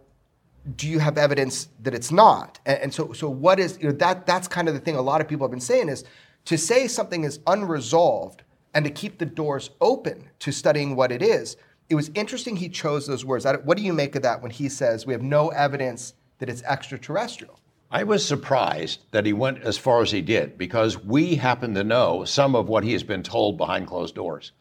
do 0.75 0.88
you 0.88 1.00
have 1.00 1.18
evidence 1.18 1.70
that 1.84 1.94
it's 1.94 2.12
not? 2.12 2.60
And, 2.66 2.80
and 2.80 2.94
so, 2.94 3.13
so 3.13 3.30
what 3.30 3.60
is 3.60 3.78
you 3.80 3.90
know, 3.90 3.96
that? 3.98 4.25
That's 4.25 4.48
kind 4.48 4.68
of 4.68 4.74
the 4.74 4.80
thing. 4.80 4.96
A 4.96 5.02
lot 5.02 5.22
of 5.22 5.28
people 5.28 5.46
have 5.46 5.52
been 5.52 5.60
saying 5.60 5.88
is 5.88 6.04
to 6.46 6.58
say 6.58 6.88
something 6.88 7.24
is 7.24 7.40
unresolved 7.48 8.44
and 8.74 8.84
to 8.84 8.92
keep 8.92 9.20
the 9.20 9.25
doors 9.25 9.70
open 9.80 10.30
to 10.40 10.52
studying 10.52 10.96
what 10.96 11.12
it 11.12 11.22
is. 11.22 11.58
It 11.90 11.96
was 11.96 12.12
interesting 12.16 12.56
he 12.56 12.70
chose 12.70 13.08
those 13.08 13.24
words. 13.24 13.46
What 13.63 13.78
do 13.78 13.84
you 13.84 13.94
make 13.94 14.16
of 14.16 14.24
that 14.24 14.42
when 14.42 14.52
he 14.52 14.68
says 14.68 15.06
we 15.06 15.13
have 15.13 15.22
no 15.22 15.50
evidence 15.50 16.13
that 16.40 16.50
it's 16.50 16.63
extraterrestrial? 16.63 17.60
I 17.89 18.03
was 18.03 18.25
surprised 18.25 19.00
that 19.12 19.25
he 19.25 19.32
went 19.32 19.63
as 19.63 19.77
far 19.77 20.01
as 20.01 20.12
he 20.12 20.22
did 20.22 20.58
because 20.58 21.01
we 21.01 21.36
happen 21.36 21.74
to 21.75 21.86
know 21.86 22.25
some 22.25 22.53
of 22.53 22.67
what 22.67 22.84
he 22.84 22.91
has 22.91 23.03
been 23.03 23.24
told 23.24 23.58
behind 23.58 23.88
closed 23.88 24.15
doors. 24.15 24.51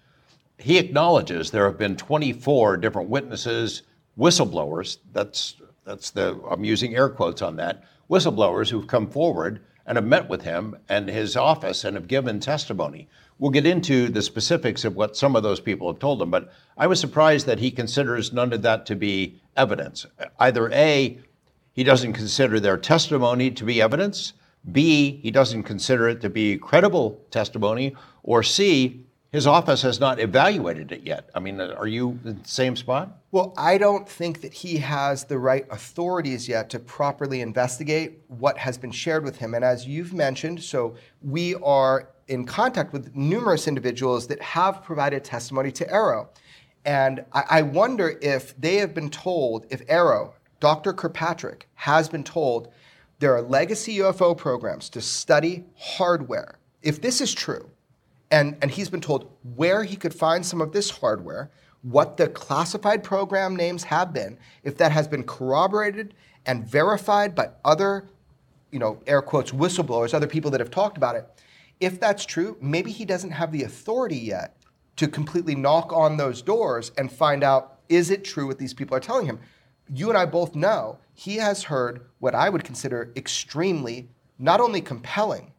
He 0.59 0.79
acknowledges 0.79 1.51
there 1.51 1.67
have 1.67 1.79
been 1.79 1.97
24 1.97 2.77
different 2.77 3.09
witnesses, 3.11 3.83
whistleblowers. 4.17 4.99
That's 5.13 5.57
that's 5.85 6.11
the 6.11 6.41
I'm 6.49 6.65
using 6.65 6.95
air 6.95 7.09
quotes 7.09 7.43
on 7.43 7.57
that. 7.57 7.85
Whistleblowers 8.09 8.71
who've 8.71 8.87
come 8.87 9.09
forward 9.09 9.61
and 9.87 9.97
have 9.97 10.05
met 10.05 10.29
with 10.29 10.43
him 10.43 10.77
and 10.89 11.09
his 11.09 11.37
office 11.37 11.85
and 11.85 11.97
have 11.97 12.09
given 12.09 12.39
testimony. 12.39 13.09
We'll 13.39 13.51
get 13.51 13.67
into 13.67 14.09
the 14.09 14.23
specifics 14.23 14.85
of 14.85 14.97
what 14.97 15.17
some 15.17 15.37
of 15.37 15.43
those 15.43 15.61
people 15.61 15.89
have 15.89 16.01
told 16.01 16.23
him, 16.23 16.31
but 16.31 16.53
I 16.79 16.87
was 16.87 17.01
surprised 17.01 17.47
that 17.47 17.59
he 17.59 17.71
considers 17.71 18.33
none 18.33 18.53
of 18.53 18.63
that 18.63 18.87
to 18.87 18.97
be 18.97 19.41
evidence. 19.57 20.07
Either 20.39 20.71
A, 20.73 21.21
he 21.77 21.85
doesn't 21.85 22.15
consider 22.15 22.59
their 22.59 22.79
testimony 22.79 23.51
to 23.51 23.65
be 23.65 23.83
evidence. 23.83 24.33
B, 24.73 25.21
he 25.23 25.31
doesn't 25.31 25.63
consider 25.65 26.09
it 26.09 26.21
to 26.23 26.31
be 26.31 26.57
credible 26.57 27.21
testimony. 27.31 27.95
Or 28.23 28.43
C, 28.43 29.05
his 29.31 29.47
office 29.47 29.83
has 29.83 30.01
not 30.01 30.19
evaluated 30.19 30.91
it 30.91 31.03
yet. 31.03 31.29
I 31.35 31.41
mean, 31.41 31.61
are 31.61 31.87
you 31.87 32.19
in 32.25 32.41
the 32.43 32.49
same 32.49 32.75
spot? 32.75 33.19
Well, 33.31 33.53
I 33.59 33.77
don't 33.77 34.09
think 34.09 34.41
that 34.41 34.55
he 34.55 34.79
has 34.79 35.25
the 35.25 35.39
right 35.39 35.67
authorities 35.71 36.49
yet 36.49 36.71
to 36.71 36.79
properly 36.79 37.43
investigate 37.43 38.21
what 38.29 38.57
has 38.57 38.79
been 38.79 38.91
shared 38.91 39.23
with 39.23 39.37
him. 39.37 39.53
And 39.53 39.63
as 39.63 39.87
you've 39.87 40.15
mentioned, 40.15 40.63
so 40.63 40.97
we 41.21 41.57
are 41.57 42.09
in 42.29 42.47
contact 42.47 42.95
with 42.95 43.15
numerous 43.15 43.69
individuals 43.69 44.27
that 44.29 44.41
have 44.41 44.83
provided 44.83 45.23
testimony 45.23 45.71
to 45.73 45.85
AARO. 45.85 46.29
And 46.87 47.25
I, 47.33 47.63
wonder 47.63 48.17
if 48.23 48.57
they 48.61 48.77
have 48.77 48.95
been 48.95 49.11
told, 49.11 49.67
if 49.71 49.85
AARO 49.89 50.33
Dr. 50.61 50.93
Kirkpatrick 50.93 51.69
has 51.75 52.09
been 52.09 52.25
told 52.25 52.73
there 53.19 53.35
are 53.35 53.43
legacy 53.43 53.99
UFO 53.99 54.37
programs 54.37 54.89
to 54.91 55.01
study 55.01 55.65
hardware. 55.77 56.59
If 56.83 57.01
this 57.01 57.21
is 57.21 57.35
true, 57.35 57.71
And, 58.31 58.57
and 58.61 58.71
he's 58.71 58.91
been 58.91 59.01
told 59.01 59.31
where 59.55 59.85
he 59.85 59.97
could 59.97 60.13
find 60.13 60.45
some 60.45 60.61
of 60.61 60.73
this 60.73 60.91
hardware, 60.91 61.51
what 61.83 62.17
the 62.17 62.29
classified 62.29 63.05
program 63.05 63.55
names 63.55 63.85
have 63.85 64.13
been, 64.13 64.37
if 64.65 64.77
that 64.79 64.91
has 64.91 65.07
been 65.07 65.23
corroborated 65.23 66.15
and 66.45 66.67
verified 66.67 67.35
by 67.35 67.51
other, 67.65 68.09
you 68.73 68.81
know, 68.81 68.99
air 69.07 69.23
quotes, 69.23 69.53
whistleblowers, 69.53 70.13
other 70.13 70.27
people 70.27 70.51
that 70.51 70.61
have 70.61 70.71
talked 70.71 70.97
about 70.97 71.15
it. 71.15 71.27
If 71.79 72.01
that's 72.01 72.25
true, 72.25 72.57
maybe 72.61 72.91
he 72.91 73.05
doesn't 73.05 73.31
have 73.31 73.53
the 73.53 73.63
authority 73.63 74.19
yet 74.19 74.57
to 74.97 75.07
completely 75.07 75.55
knock 75.55 75.93
on 75.93 76.17
those 76.17 76.43
doors 76.43 76.91
and 76.99 77.13
find 77.13 77.45
out 77.45 77.79
is 77.89 78.11
it 78.11 78.25
true 78.25 78.47
what 78.49 78.59
these 78.59 78.75
people 78.75 78.97
are 78.97 79.01
telling 79.01 79.27
him. 79.27 79.39
You 79.89 80.09
and 80.09 80.19
I 80.19 80.27
both 80.27 80.55
know 80.55 80.99
he 81.15 81.37
has 81.37 81.65
heard 81.65 82.07
what 82.19 82.35
I 82.35 82.49
would 82.49 82.65
consider 82.65 83.13
extremely, 83.17 84.09
not 84.39 84.61
only 84.61 84.81
compelling, 84.81 85.53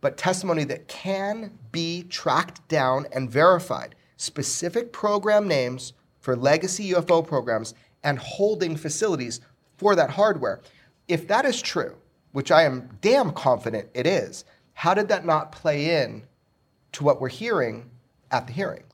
but 0.00 0.16
testimony 0.16 0.64
that 0.64 0.88
can 0.88 1.58
be 1.72 2.04
tracked 2.04 2.66
down 2.68 3.06
and 3.12 3.30
verified. 3.30 3.94
Specific 4.16 4.92
program 4.92 5.46
names 5.46 5.92
for 6.20 6.36
legacy 6.36 6.92
UFO 6.92 7.26
programs 7.26 7.74
and 8.02 8.18
holding 8.18 8.76
facilities 8.76 9.40
for 9.76 9.94
that 9.96 10.10
hardware. 10.10 10.60
If 11.06 11.28
that 11.28 11.44
is 11.44 11.60
true, 11.60 11.96
which 12.32 12.50
I 12.50 12.62
am 12.62 12.88
damn 13.00 13.32
confident 13.32 13.88
it 13.94 14.06
is, 14.06 14.44
how 14.74 14.94
did 14.94 15.08
that 15.08 15.26
not 15.26 15.52
play 15.52 16.02
in 16.02 16.24
to 16.92 17.04
what 17.04 17.20
we're 17.20 17.28
hearing 17.28 17.90
at 18.30 18.46
the 18.46 18.52
hearing? 18.52 18.84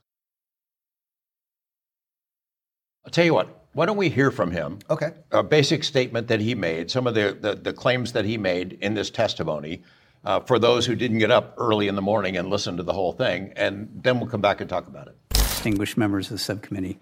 I'll 3.05 3.11
tell 3.11 3.25
you 3.25 3.33
what, 3.33 3.64
why 3.75 3.85
don't 3.85 3.97
we 3.97 4.07
hear 4.07 4.31
from 4.31 4.51
him? 4.51 4.79
Okay. 4.89 5.11
A 5.31 5.43
basic 5.43 5.83
statement 5.83 6.29
that 6.29 6.39
he 6.39 6.55
made, 6.55 6.89
some 6.89 7.07
of 7.07 7.13
the, 7.13 7.37
the, 7.39 7.55
the 7.55 7.73
claims 7.73 8.13
that 8.13 8.23
he 8.23 8.37
made 8.37 8.77
in 8.79 8.93
this 8.93 9.09
testimony 9.09 9.83
uh, 10.23 10.39
for 10.39 10.57
those 10.57 10.85
who 10.85 10.95
didn't 10.95 11.19
get 11.19 11.29
up 11.29 11.53
early 11.57 11.89
in 11.89 11.95
the 11.95 12.01
morning 12.01 12.37
and 12.37 12.49
listen 12.49 12.77
to 12.77 12.83
the 12.83 12.93
whole 12.93 13.11
thing, 13.11 13.51
and 13.57 13.89
then 13.93 14.17
we'll 14.17 14.29
come 14.29 14.39
back 14.39 14.61
and 14.61 14.69
talk 14.69 14.87
about 14.87 15.07
it. 15.07 15.17
Distinguished 15.33 15.97
members 15.97 16.27
of 16.27 16.31
the 16.31 16.37
subcommittee. 16.37 16.97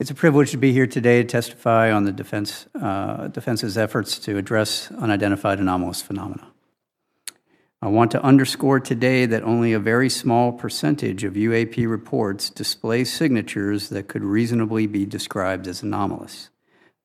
It's 0.00 0.10
a 0.10 0.14
privilege 0.14 0.50
to 0.52 0.56
be 0.56 0.72
here 0.72 0.86
today 0.86 1.22
to 1.22 1.28
testify 1.28 1.92
on 1.92 2.04
the 2.04 2.12
defense, 2.12 2.66
uh, 2.80 3.28
defense's 3.28 3.76
efforts 3.76 4.18
to 4.20 4.38
address 4.38 4.90
unidentified 4.92 5.60
anomalous 5.60 6.00
phenomena. 6.00 6.49
I 7.82 7.88
want 7.88 8.10
to 8.10 8.22
underscore 8.22 8.78
today 8.78 9.24
that 9.24 9.42
only 9.42 9.72
a 9.72 9.78
very 9.78 10.10
small 10.10 10.52
percentage 10.52 11.24
of 11.24 11.32
UAP 11.32 11.88
reports 11.88 12.50
display 12.50 13.04
signatures 13.04 13.88
that 13.88 14.06
could 14.06 14.22
reasonably 14.22 14.86
be 14.86 15.06
described 15.06 15.66
as 15.66 15.82
anomalous. 15.82 16.50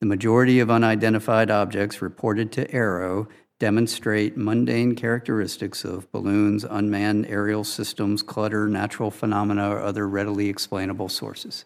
The 0.01 0.05
majority 0.05 0.59
of 0.59 0.69
unidentified 0.69 1.49
objects 1.49 2.01
reported 2.01 2.51
to 2.51 2.67
AARO 2.67 3.29
demonstrate 3.57 4.35
mundane 4.35 4.95
characteristics 4.95 5.85
of 5.85 6.11
balloons, 6.11 6.65
unmanned 6.65 7.27
aerial 7.27 7.63
systems, 7.63 8.21
clutter, 8.21 8.67
natural 8.67 9.11
phenomena, 9.11 9.69
or 9.69 9.79
other 9.79 10.05
readily 10.09 10.49
explainable 10.49 11.07
sources. 11.07 11.63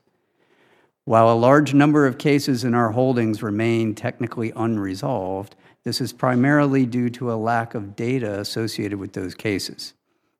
While 1.06 1.34
a 1.34 1.34
large 1.34 1.74
number 1.74 2.06
of 2.06 2.20
cases 2.20 2.63
in 2.63 2.75
our 2.75 2.92
holdings 2.92 3.42
remain 3.42 3.96
technically 3.96 4.54
unresolved, 4.56 5.56
this 5.83 6.01
is 6.01 6.13
primarily 6.13 6.86
due 6.86 7.09
to 7.12 7.31
a 7.31 7.36
lack 7.36 7.74
of 7.74 7.95
data 7.95 8.39
associated 8.39 9.00
with 9.00 9.13
those 9.13 9.33
cases. 9.33 9.93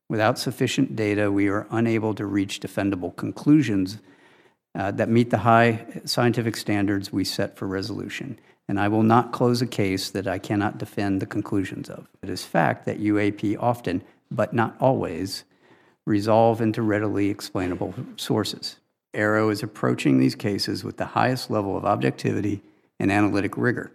Without 0.10 0.40
sufficient 0.40 0.96
data, 0.96 1.32
we 1.32 1.48
are 1.48 1.68
unable 1.70 2.14
to 2.16 2.26
reach 2.26 2.60
defendable 2.60 3.16
conclusions 3.16 4.00
uh, 4.76 4.92
that 4.92 5.10
meet 5.10 5.30
the 5.30 5.40
high 5.40 5.86
scientific 6.06 6.58
standards 6.58 7.12
we 7.12 7.24
set 7.24 7.56
for 7.56 7.68
resolution. 7.68 8.40
And 8.68 8.80
I 8.80 8.88
will 8.88 9.04
not 9.04 9.32
close 9.32 9.62
a 9.62 9.68
case 9.68 10.12
that 10.12 10.28
I 10.28 10.38
cannot 10.38 10.78
defend 10.78 11.22
the 11.22 11.26
conclusions 11.26 11.90
of. 11.90 12.08
It 12.22 12.30
is 12.30 12.44
fact 12.44 12.86
that 12.86 13.00
UAP 13.00 13.58
often, 13.60 14.04
but 14.30 14.54
not 14.54 14.76
always, 14.80 15.44
resolve 16.06 16.62
into 16.62 16.82
readily 16.82 17.30
explainable 17.30 17.94
sources. 18.16 18.78
AARO 19.14 19.52
is 19.52 19.64
approaching 19.64 20.20
these 20.20 20.36
cases 20.36 20.84
with 20.84 20.98
the 20.98 21.06
highest 21.06 21.50
level 21.50 21.76
of 21.76 21.86
objectivity 21.86 22.62
and 23.00 23.12
analytic 23.12 23.58
rigor. 23.58 23.92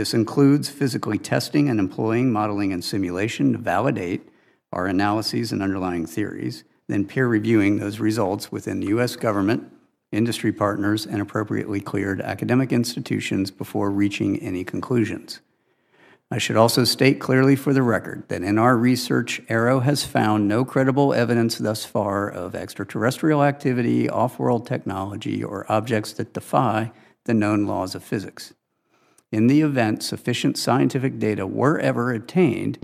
This 0.00 0.14
includes 0.14 0.70
physically 0.70 1.18
testing 1.18 1.68
and 1.68 1.78
employing 1.78 2.32
modeling 2.32 2.72
and 2.72 2.82
simulation 2.82 3.52
to 3.52 3.58
validate 3.58 4.26
our 4.72 4.86
analyses 4.86 5.52
and 5.52 5.62
underlying 5.62 6.06
theories, 6.06 6.64
then 6.86 7.04
peer 7.04 7.28
reviewing 7.28 7.76
those 7.76 8.00
results 8.00 8.50
within 8.50 8.80
the 8.80 8.86
U.S. 8.86 9.14
government, 9.14 9.70
industry 10.10 10.52
partners, 10.52 11.04
and 11.04 11.20
appropriately 11.20 11.82
cleared 11.82 12.22
academic 12.22 12.72
institutions 12.72 13.50
before 13.50 13.90
reaching 13.90 14.38
any 14.38 14.64
conclusions. 14.64 15.40
I 16.30 16.38
should 16.38 16.56
also 16.56 16.84
state 16.84 17.20
clearly 17.20 17.54
for 17.54 17.74
the 17.74 17.82
record 17.82 18.26
that 18.28 18.42
in 18.42 18.56
our 18.56 18.78
research, 18.78 19.42
AARO 19.50 19.82
has 19.82 20.06
found 20.06 20.48
no 20.48 20.64
credible 20.64 21.12
evidence 21.12 21.58
thus 21.58 21.84
far 21.84 22.26
of 22.26 22.54
extraterrestrial 22.54 23.44
activity, 23.44 24.08
off 24.08 24.38
world 24.38 24.66
technology, 24.66 25.44
or 25.44 25.70
objects 25.70 26.14
that 26.14 26.32
defy 26.32 26.90
the 27.26 27.34
known 27.34 27.66
laws 27.66 27.94
of 27.94 28.02
physics 28.02 28.54
in 29.32 29.46
the 29.46 29.60
event 29.60 30.02
sufficient 30.02 30.58
scientific 30.58 31.18
data 31.18 31.46
were 31.46 31.78
ever 31.78 32.12
obtained 32.12 32.78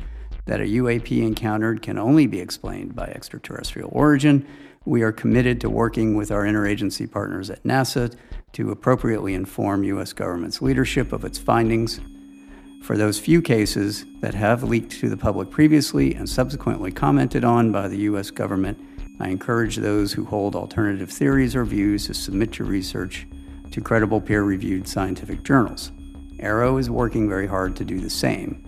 that 0.47 0.61
a 0.61 0.65
UAP 0.65 1.21
encountered 1.23 1.83
can 1.83 1.99
only 1.99 2.27
be 2.27 2.41
explained 2.41 2.95
by 2.95 3.07
extraterrestrial 3.07 3.91
origin, 3.93 4.47
we 4.85 5.03
are 5.03 5.11
committed 5.11 5.61
to 5.61 5.69
working 5.69 6.15
with 6.15 6.31
our 6.31 6.45
interagency 6.45 7.11
partners 7.11 7.51
at 7.51 7.65
NASA 7.65 8.15
to 8.53 8.71
appropriately 8.71 9.35
inform 9.35 9.83
U.S. 9.83 10.13
government's 10.13 10.63
leadership 10.63 11.13
of 11.13 11.25
its 11.25 11.37
findings. 11.37 12.01
For 12.85 12.97
those 12.97 13.19
few 13.19 13.43
cases 13.43 14.05
that 14.21 14.35
have 14.35 14.63
leaked 14.63 14.93
to 15.01 15.09
the 15.09 15.17
public 15.17 15.51
previously 15.51 16.15
and 16.15 16.29
subsequently 16.29 16.93
commented 16.93 17.43
on 17.43 17.73
by 17.73 17.89
the 17.89 17.99
U.S. 17.99 18.31
government, 18.31 18.79
I 19.19 19.31
encourage 19.31 19.77
those 19.77 20.13
who 20.13 20.25
hold 20.25 20.55
alternative 20.55 21.11
theories 21.11 21.57
or 21.57 21.65
views 21.65 22.07
to 22.07 22.15
submit 22.15 22.61
your 22.61 22.69
research 22.69 23.27
to 23.73 23.81
credible 23.81 24.21
peer 24.21 24.45
reviewed 24.45 24.87
scientific 24.87 25.43
journals. 25.43 25.91
AARO 26.39 26.79
is 26.79 26.91
working 26.91 27.29
very 27.29 27.47
hard 27.47 27.77
to 27.77 27.85
do 27.85 28.01
the 28.01 28.11
same. 28.11 28.63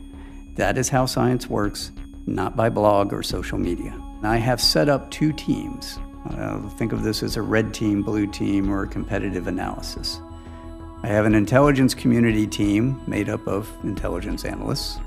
That 0.57 0.79
is 0.79 0.89
how 0.89 1.07
science 1.07 1.49
works, 1.49 1.93
not 2.27 2.57
by 2.57 2.69
blog 2.69 3.13
or 3.13 3.23
social 3.23 3.59
media. 3.59 3.97
I 4.23 4.37
have 4.37 4.61
set 4.61 4.89
up 4.89 5.11
two 5.11 5.33
teams. 5.33 5.99
Uh, 6.31 6.69
think 6.71 6.93
of 6.93 7.03
this 7.03 7.23
as 7.23 7.37
a 7.37 7.43
red 7.43 7.73
team, 7.73 8.03
blue 8.03 8.27
team, 8.27 8.71
or 8.71 8.83
a 8.83 8.89
competitive 8.89 9.47
analysis. 9.47 10.21
I 11.03 11.07
have 11.07 11.27
an 11.27 11.35
intelligence 11.35 11.95
community 11.95 12.47
team 12.47 13.01
made 13.07 13.29
up 13.29 13.47
of 13.47 13.71
intelligence 13.85 14.45
analysts, 14.45 14.99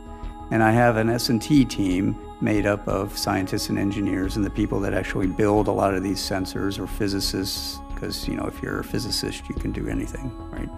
and 0.49 0.63
I 0.63 0.71
have 0.71 0.95
an 0.95 1.09
S&T 1.09 1.65
team 1.65 2.15
made 2.39 2.65
up 2.65 2.87
of 2.87 3.17
scientists 3.17 3.69
and 3.69 3.77
engineers 3.77 4.37
and 4.37 4.45
the 4.45 4.49
people 4.49 4.79
that 4.79 4.93
actually 4.93 5.27
build 5.27 5.67
a 5.67 5.71
lot 5.71 5.93
of 5.93 6.01
these 6.01 6.19
sensors 6.19 6.79
or 6.79 6.87
physicists, 6.87 7.79
because 7.93 8.27
you 8.27 8.35
know 8.35 8.45
if 8.45 8.61
you're 8.63 8.79
a 8.79 8.83
physicist, 8.83 9.47
you 9.49 9.55
can 9.55 9.71
do 9.71 9.87
anything, 9.87 10.31
right? 10.49 10.69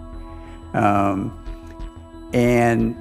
Um, 0.74 1.44
and 2.34 2.96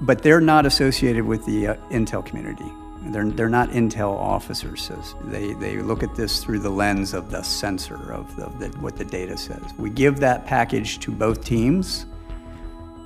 but 0.00 0.22
they're 0.22 0.40
not 0.40 0.66
associated 0.66 1.24
with 1.24 1.44
the 1.46 1.68
uh, 1.68 1.74
Intel 1.90 2.24
community. 2.24 2.70
They're, 3.06 3.30
they're 3.30 3.48
not 3.48 3.70
Intel 3.70 4.16
officers. 4.16 4.82
So 4.82 4.94
they, 5.24 5.52
they 5.54 5.78
look 5.78 6.02
at 6.02 6.14
this 6.14 6.42
through 6.42 6.60
the 6.60 6.70
lens 6.70 7.14
of 7.14 7.30
the 7.30 7.42
sensor, 7.42 8.12
of, 8.12 8.34
the, 8.36 8.46
the, 8.58 8.78
what 8.78 8.96
the 8.96 9.04
data 9.04 9.36
says. 9.36 9.62
We 9.78 9.90
give 9.90 10.20
that 10.20 10.46
package 10.46 10.98
to 11.00 11.10
both 11.10 11.44
teams. 11.44 12.06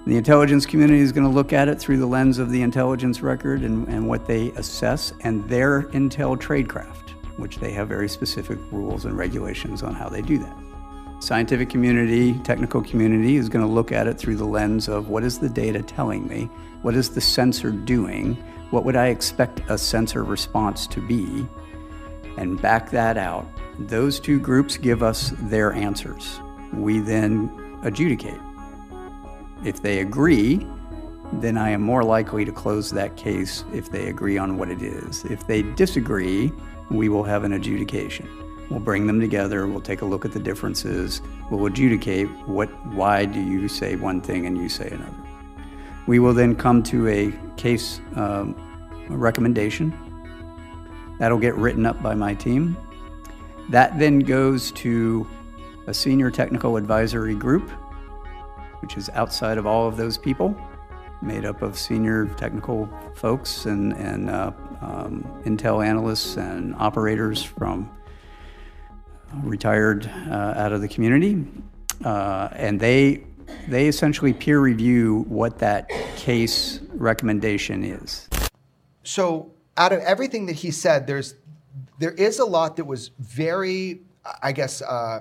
The 0.07 0.17
intelligence 0.17 0.67
community 0.67 1.01
is 1.01 1.13
going 1.13 1.27
to 1.27 1.33
look 1.33 1.53
at 1.53 1.69
it 1.69 1.79
through 1.79 1.99
the 1.99 2.07
lens 2.07 2.39
of 2.39 2.51
the 2.51 2.63
intelligence 2.63 3.21
record 3.21 3.63
and, 3.63 3.87
and 3.89 4.09
what 4.09 4.27
they 4.27 4.51
assess 4.53 5.13
and 5.23 5.49
their 5.49 5.83
Intel 5.83 6.37
tradecraft, 6.37 7.11
which 7.37 7.59
they 7.59 7.73
have 7.73 7.89
very 7.89 8.09
specific 8.09 8.59
rules 8.73 9.05
and 9.05 9.17
regulations 9.17 9.83
on 9.83 9.95
how 9.95 10.09
they 10.09 10.23
do 10.23 10.39
that. 10.39 10.68
Scientific 11.21 11.69
community, 11.69 12.35
technical 12.45 12.81
community 12.81 13.37
is 13.37 13.49
going 13.49 13.67
to 13.67 13.71
look 13.71 13.91
at 13.91 14.07
it 14.07 14.17
through 14.17 14.37
the 14.37 14.45
lens 14.45 14.89
of 14.89 15.09
what 15.09 15.25
is 15.25 15.39
the 15.39 15.49
data 15.49 15.83
telling 15.83 16.27
me? 16.29 16.45
What 16.83 16.95
is 16.95 17.11
the 17.11 17.21
sensor 17.21 17.73
doing? 17.73 18.35
What 18.71 18.85
would 18.85 18.95
I 18.95 19.09
expect 19.09 19.69
a 19.69 19.77
sensor 19.77 20.23
response 20.23 20.87
to 20.87 21.01
be? 21.01 21.47
And 22.37 22.61
back 22.63 22.91
that 22.91 23.19
out. 23.19 23.47
Those 23.81 24.21
two 24.21 24.39
groups 24.39 24.77
give 24.77 25.03
us 25.03 25.33
their 25.43 25.73
answers. 25.73 26.41
We 26.73 27.01
then 27.01 27.51
adjudicate. 27.83 28.41
If 29.65 29.83
they 29.83 29.99
agree, 29.99 30.65
then 31.35 31.59
I 31.59 31.71
am 31.71 31.83
more 31.83 32.05
likely 32.05 32.45
to 32.45 32.53
close 32.53 32.93
that 32.93 33.17
case 33.17 33.65
if 33.75 33.91
they 33.91 34.09
agree 34.09 34.39
on 34.39 34.57
what 34.57 34.71
it 34.71 34.83
is. 34.83 35.25
If 35.25 35.47
they 35.49 35.63
disagree, 35.63 36.53
we 36.91 37.09
will 37.09 37.25
have 37.25 37.43
an 37.43 37.55
adjudication. 37.55 38.48
We'll 38.71 38.81
bring 38.81 39.07
them 39.07 39.21
together. 39.21 39.67
We'll 39.67 39.81
take 39.81 40.03
a 40.03 40.05
look 40.05 40.25
at 40.25 40.33
the 40.33 40.41
differences. 40.41 41.23
We'll 41.51 41.65
adjudicate 41.67 42.29
what, 42.47 42.69
why 42.89 43.25
do 43.25 43.41
you 43.41 43.67
say 43.69 43.97
one 43.97 44.21
thing 44.21 44.47
and 44.47 44.59
you 44.59 44.69
say 44.69 44.89
another. 44.91 45.17
We 46.07 46.19
will 46.19 46.35
then 46.35 46.55
come 46.55 46.83
to 46.85 47.09
a 47.09 47.33
case 47.57 48.01
um, 48.15 48.55
recommendation. 49.09 49.95
That'll 51.19 51.39
get 51.39 51.55
written 51.57 51.87
up 51.87 52.03
by 52.03 52.15
my 52.15 52.35
team. 52.35 52.77
That 53.71 53.99
then 53.99 54.21
goes 54.21 54.71
to 54.73 55.27
a 55.87 55.95
senior 55.95 56.31
technical 56.31 56.77
advisory 56.77 57.35
group, 57.35 57.69
which 58.81 58.97
is 58.97 59.09
outside 59.11 59.59
of 59.59 59.67
all 59.67 59.89
of 59.89 59.97
those 59.97 60.19
people. 60.19 60.55
made 61.21 61.45
up 61.45 61.63
of 61.63 61.79
senior 61.79 62.27
technical 62.37 62.89
folks 63.15 63.67
and, 63.67 63.93
and 63.95 64.31
uh, 64.31 64.53
um, 64.81 65.25
Intel 65.45 65.85
analysts 65.85 66.37
and 66.37 66.75
operators 66.77 67.43
from 67.43 67.91
retired 69.43 70.11
uh, 70.29 70.55
out 70.57 70.73
of 70.73 70.81
the 70.81 70.89
community. 70.89 71.45
Uh, 72.05 72.49
and 72.53 72.79
they, 72.81 73.25
they 73.69 73.89
essentially 73.89 74.33
peer 74.33 74.61
review 74.61 75.25
what 75.29 75.59
that 75.59 75.89
case 76.17 76.81
recommendation 76.95 77.85
is. 77.85 78.29
So, 79.03 79.53
out 79.77 79.93
of 79.93 80.01
everything 80.01 80.47
that 80.47 80.57
he 80.57 80.71
said, 80.71 81.07
there's 81.07 81.35
there 81.99 82.13
is 82.13 82.39
a 82.39 82.45
lot 82.45 82.77
that 82.77 82.85
was 82.85 83.11
very, 83.19 84.03
I 84.43 84.53
guess, 84.53 84.83
uh, 84.83 85.21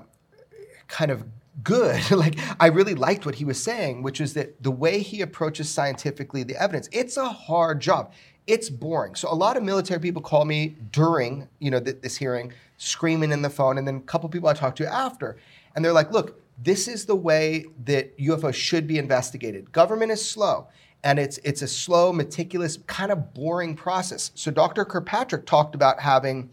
kind 0.87 1.11
of 1.11 1.23
good. 1.63 2.11
like 2.11 2.37
I 2.59 2.67
really 2.67 2.95
liked 2.95 3.25
what 3.25 3.35
he 3.35 3.45
was 3.45 3.61
saying, 3.61 4.03
which 4.03 4.21
is 4.21 4.33
that 4.35 4.61
the 4.61 4.71
way 4.71 4.99
he 4.99 5.21
approaches 5.21 5.69
scientifically 5.69 6.43
the 6.43 6.61
evidence, 6.61 6.89
it's 6.91 7.17
a 7.17 7.29
hard 7.29 7.79
job. 7.79 8.13
It's 8.45 8.69
boring. 8.69 9.15
So 9.15 9.31
a 9.31 9.35
lot 9.35 9.57
of 9.57 9.63
military 9.63 9.99
people 9.99 10.21
call 10.21 10.45
me 10.45 10.77
during, 10.91 11.49
you 11.59 11.69
know, 11.69 11.81
th- 11.81 11.97
this 12.01 12.15
hearing, 12.15 12.53
screaming 12.77 13.31
in 13.31 13.41
the 13.41 13.49
phone, 13.49 13.77
and 13.77 13.87
then 13.87 13.97
a 13.97 14.01
couple 14.01 14.29
people 14.29 14.49
I 14.49 14.53
talked 14.53 14.77
to 14.77 14.91
after, 14.91 15.37
and 15.75 15.83
they're 15.83 15.93
like, 15.93 16.11
"Look, 16.11 16.39
this 16.57 16.87
is 16.87 17.05
the 17.05 17.15
way 17.15 17.65
that 17.85 18.17
UFOs 18.17 18.55
should 18.55 18.87
be 18.87 18.97
investigated. 18.97 19.71
Government 19.71 20.11
is 20.11 20.27
slow." 20.27 20.67
And 21.03 21.19
it's 21.19 21.37
it's 21.39 21.61
a 21.61 21.67
slow, 21.67 22.11
meticulous, 22.11 22.79
kind 22.87 23.11
of 23.11 23.33
boring 23.33 23.75
process. 23.75 24.31
So 24.35 24.51
Dr. 24.51 24.83
Kirkpatrick 24.83 25.45
talked 25.45 25.75
about 25.75 25.99
having 25.99 26.49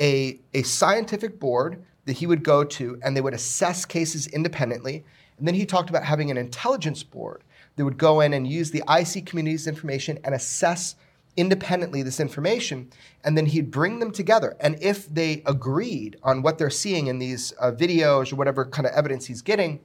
a, 0.00 0.40
a 0.52 0.62
scientific 0.62 1.38
board 1.38 1.82
that 2.06 2.14
he 2.14 2.26
would 2.26 2.42
go 2.42 2.64
to 2.64 2.98
and 3.02 3.16
they 3.16 3.20
would 3.20 3.34
assess 3.34 3.84
cases 3.84 4.26
independently. 4.26 5.04
And 5.38 5.46
then 5.46 5.54
he 5.54 5.66
talked 5.66 5.90
about 5.90 6.04
having 6.04 6.30
an 6.30 6.36
intelligence 6.36 7.02
board 7.02 7.42
that 7.76 7.84
would 7.84 7.98
go 7.98 8.20
in 8.20 8.34
and 8.34 8.46
use 8.46 8.70
the 8.70 8.82
IC 8.88 9.26
community's 9.26 9.66
information 9.66 10.18
and 10.24 10.34
assess 10.34 10.96
independently 11.36 12.02
this 12.02 12.20
information. 12.20 12.90
And 13.24 13.36
then 13.36 13.46
he'd 13.46 13.70
bring 13.70 13.98
them 13.98 14.12
together. 14.12 14.56
And 14.60 14.76
if 14.80 15.08
they 15.08 15.42
agreed 15.46 16.16
on 16.22 16.42
what 16.42 16.58
they're 16.58 16.70
seeing 16.70 17.06
in 17.06 17.18
these 17.18 17.52
uh, 17.60 17.72
videos 17.72 18.32
or 18.32 18.36
whatever 18.36 18.64
kind 18.64 18.86
of 18.86 18.92
evidence 18.92 19.26
he's 19.26 19.42
getting, 19.42 19.80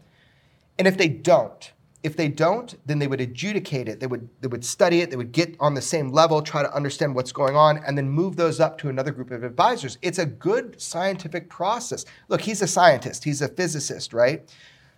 and 0.77 0.88
if 0.88 0.98
they 0.98 1.10
don't, 1.10 1.72
if 2.01 2.15
they 2.15 2.29
don't, 2.29 2.75
then 2.86 3.00
they 3.00 3.08
would 3.08 3.20
adjudicate 3.20 3.89
it. 3.89 4.00
They 4.00 4.08
would, 4.08 4.29
they 4.39 4.48
would 4.48 4.63
study 4.63 5.01
it. 5.01 5.10
They 5.10 5.18
would 5.18 5.34
get 5.34 5.58
on 5.60 5.74
the 5.74 5.82
same 5.82 6.10
level, 6.12 6.41
try 6.41 6.62
to 6.63 6.74
understand 6.74 7.13
what's 7.13 7.34
going 7.34 7.58
on, 7.58 7.79
and 7.86 7.98
then 7.98 8.10
move 8.10 8.38
those 8.38 8.62
up 8.62 8.77
to 8.79 8.89
another 8.89 9.12
group 9.12 9.32
of 9.32 9.44
advisors. 9.44 9.98
It's 10.01 10.20
a 10.20 10.25
good 10.25 10.79
scientific 10.79 11.50
process. 11.50 12.06
Look, 12.29 12.41
he's 12.41 12.62
a 12.62 12.68
scientist. 12.68 13.25
He's 13.25 13.41
a 13.41 13.50
physicist, 13.50 14.13
right? 14.13 14.50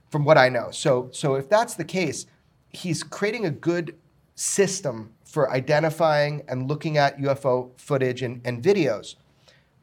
From 0.09 0.25
what 0.25 0.37
I 0.37 0.49
know. 0.49 0.69
So, 0.69 1.09
so 1.11 1.35
if 1.35 1.49
that's 1.49 1.73
the 1.73 1.85
case, 1.85 2.27
he's 2.69 3.01
creating 3.01 3.45
a 3.45 3.51
good 3.51 3.95
system 4.35 5.13
for 5.31 5.49
identifying 5.49 6.43
and 6.49 6.67
looking 6.67 6.97
at 6.97 7.17
UFO 7.19 7.71
footage 7.77 8.21
and, 8.21 8.41
and 8.43 8.61
videos. 8.61 9.15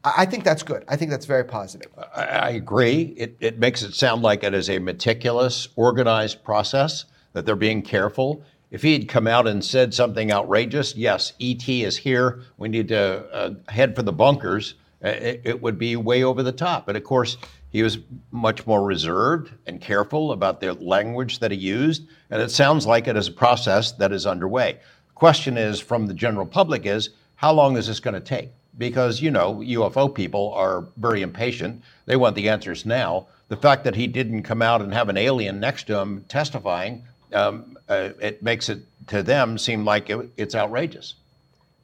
I 0.03 0.25
think 0.25 0.45
that's 0.45 0.63
good. 0.63 0.85
I 0.87 0.95
think 0.95 1.11
that's 1.11 1.25
very 1.25 1.43
positive. 1.43 1.91
I, 2.15 2.51
agree. 2.51 3.13
It, 3.17 3.35
it 3.41 3.59
makes 3.59 3.81
it 3.81 3.93
sound 3.93 4.21
like 4.21 4.43
it 4.43 4.53
is 4.53 4.69
a 4.69 4.79
meticulous, 4.79 5.67
organized 5.75 6.43
process, 6.43 7.05
that 7.33 7.45
they're 7.45 7.57
being 7.57 7.81
careful. 7.81 8.43
If 8.71 8.81
he 8.81 8.93
had 8.93 9.09
come 9.09 9.27
out 9.27 9.45
and 9.45 9.65
said 9.65 9.93
something 9.93 10.31
outrageous, 10.31 10.95
yes, 10.95 11.33
ET 11.41 11.67
is 11.67 11.97
here, 11.97 12.43
we 12.57 12.69
need 12.69 12.87
to 12.89 13.25
uh, 13.33 13.53
head 13.67 13.95
for 13.95 14.03
the 14.03 14.13
bunkers, 14.13 14.75
uh, 15.03 15.09
it, 15.09 15.41
it 15.43 15.61
would 15.61 15.77
be 15.77 15.95
way 15.95 16.23
over 16.23 16.43
the 16.43 16.51
top. 16.51 16.85
But 16.85 16.95
of 16.95 17.03
course, 17.03 17.37
he 17.69 17.83
was 17.83 17.99
much 18.31 18.65
more 18.65 18.83
reserved 18.83 19.51
and 19.65 19.81
careful 19.81 20.31
about 20.31 20.59
the 20.59 20.73
language 20.73 21.39
that 21.39 21.51
he 21.51 21.57
used, 21.57 22.07
and 22.29 22.41
it 22.41 22.51
sounds 22.51 22.87
like 22.87 23.07
it 23.07 23.17
is 23.17 23.27
a 23.27 23.31
process 23.31 23.91
that 23.93 24.11
is 24.11 24.25
underway. 24.25 24.79
Question 25.19 25.57
is 25.57 25.79
from 25.79 26.07
the 26.07 26.13
general 26.13 26.45
public 26.45 26.85
is 26.85 27.11
how 27.35 27.53
long 27.53 27.77
is 27.77 27.87
this 27.87 27.99
going 27.99 28.15
to 28.15 28.19
take? 28.19 28.49
because, 28.79 29.21
you 29.21 29.29
know, 29.29 29.55
UFO 29.55 30.11
people 30.11 30.53
are 30.55 30.87
very 30.97 31.21
impatient. 31.21 31.83
They 32.05 32.15
want 32.15 32.35
the 32.35 32.49
answers 32.49 32.85
now. 32.85 33.27
The 33.49 33.57
fact 33.57 33.83
that 33.83 33.95
he 33.95 34.07
didn't 34.07 34.43
come 34.43 34.61
out 34.61 34.81
and 34.81 34.93
have 34.93 35.09
an 35.09 35.17
alien 35.17 35.59
next 35.59 35.83
to 35.87 35.99
him 35.99 36.25
testifying, 36.27 37.03
um, 37.33 37.77
uh, 37.89 38.11
it 38.19 38.41
makes 38.41 38.69
it 38.69 38.79
to 39.07 39.21
them 39.21 39.57
seem 39.57 39.85
like 39.85 40.09
it, 40.09 40.29
it's 40.37 40.55
outrageous. 40.55 41.15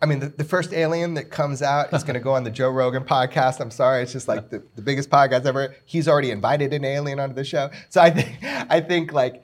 I 0.02 0.06
mean, 0.06 0.19
the, 0.19 0.28
the, 0.28 0.43
first 0.43 0.74
alien 0.74 1.15
that 1.15 1.32
comes 1.32 1.62
out 1.62 1.91
is 1.93 2.04
going 2.04 2.15
to 2.15 2.19
go 2.19 2.34
on 2.34 2.43
the 2.43 2.52
Joe 2.52 2.69
Rogan 2.69 3.04
podcast. 3.04 3.60
I'm 3.60 3.71
sorry, 3.71 4.04
it's 4.04 4.12
just 4.12 4.28
like 4.28 4.50
the, 4.50 4.62
the 4.76 4.82
biggest 4.82 5.10
podcast 5.10 5.45
ever. 5.45 5.76
He's 5.86 6.08
already 6.08 6.32
invited 6.32 6.74
an 6.74 6.86
alien 6.86 7.19
onto 7.19 7.34
the 7.34 7.43
show. 7.43 7.71
So 7.89 8.02
I 8.02 8.12
think, 8.12 8.43
I 8.43 8.82
think 8.82 9.13
like 9.13 9.43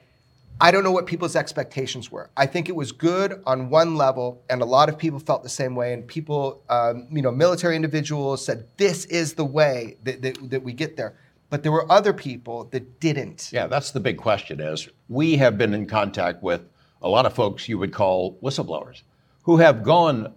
I 0.62 0.70
don't 0.70 0.84
know 0.84 0.92
what 0.92 1.06
people's 1.06 1.34
expectations 1.34 2.12
were. 2.12 2.30
I 2.36 2.46
think 2.46 2.68
it 2.68 2.76
was 2.76 2.92
good 2.92 3.42
on 3.46 3.68
one 3.68 3.96
level, 3.96 4.40
and 4.48 4.62
a 4.62 4.64
lot 4.64 4.88
of 4.88 4.96
people 4.96 5.18
felt 5.18 5.42
the 5.42 5.48
same 5.48 5.74
way. 5.74 5.92
And 5.92 6.06
people, 6.06 6.62
um, 6.70 7.08
you 7.10 7.20
know, 7.20 7.32
military 7.32 7.74
individuals 7.74 8.44
said, 8.44 8.68
this 8.76 9.04
is 9.06 9.34
the 9.34 9.44
way 9.44 9.96
that, 10.04 10.22
that, 10.22 10.50
that 10.50 10.62
we 10.62 10.72
get 10.72 10.96
there. 10.96 11.16
But 11.50 11.64
there 11.64 11.72
were 11.72 11.90
other 11.90 12.12
people 12.12 12.64
that 12.70 13.00
didn't. 13.00 13.50
Yeah, 13.52 13.66
that's 13.66 13.90
the 13.90 13.98
big 13.98 14.18
question 14.18 14.60
is 14.60 14.88
we 15.08 15.36
have 15.36 15.58
been 15.58 15.74
in 15.74 15.84
contact 15.84 16.44
with 16.44 16.62
a 17.02 17.08
lot 17.08 17.26
of 17.26 17.34
folks 17.34 17.68
you 17.68 17.76
would 17.78 17.92
call 17.92 18.38
whistleblowers 18.40 19.02
who 19.42 19.56
have 19.56 19.82
gone 19.82 20.32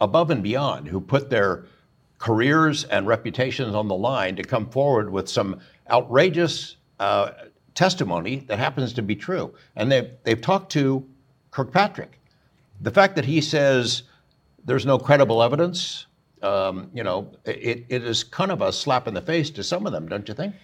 above 0.00 0.30
and 0.30 0.42
beyond, 0.42 0.88
who 0.88 1.02
put 1.02 1.28
their 1.28 1.66
careers 2.18 2.84
and 2.84 3.06
reputations 3.06 3.74
on 3.74 3.88
the 3.88 3.94
line 3.94 4.36
to 4.36 4.42
come 4.42 4.70
forward 4.70 5.10
with 5.10 5.28
some 5.28 5.60
outrageous 5.90 6.76
uh, 6.98 7.32
testimony 7.74 8.36
that 8.48 8.58
happens 8.58 8.92
to 8.94 9.02
be 9.02 9.16
true. 9.16 9.54
And 9.76 9.90
they've, 9.90 10.10
they've 10.22 10.40
talked 10.40 10.70
to 10.72 11.06
Kirkpatrick. 11.50 12.20
The 12.80 12.90
fact 12.90 13.16
that 13.16 13.24
he 13.24 13.40
says 13.40 14.04
there's 14.64 14.86
no 14.86 14.98
credible 14.98 15.42
evidence, 15.42 16.06
um, 16.42 16.90
you 16.92 17.02
know, 17.02 17.30
it, 17.44 17.86
it 17.88 18.04
is 18.04 18.24
kind 18.24 18.50
of 18.50 18.60
a 18.60 18.72
slap 18.72 19.08
in 19.08 19.14
the 19.14 19.22
face 19.22 19.50
to 19.50 19.62
some 19.62 19.86
of 19.86 19.92
them, 19.92 20.08
don't 20.08 20.28
you 20.28 20.34
think? 20.34 20.54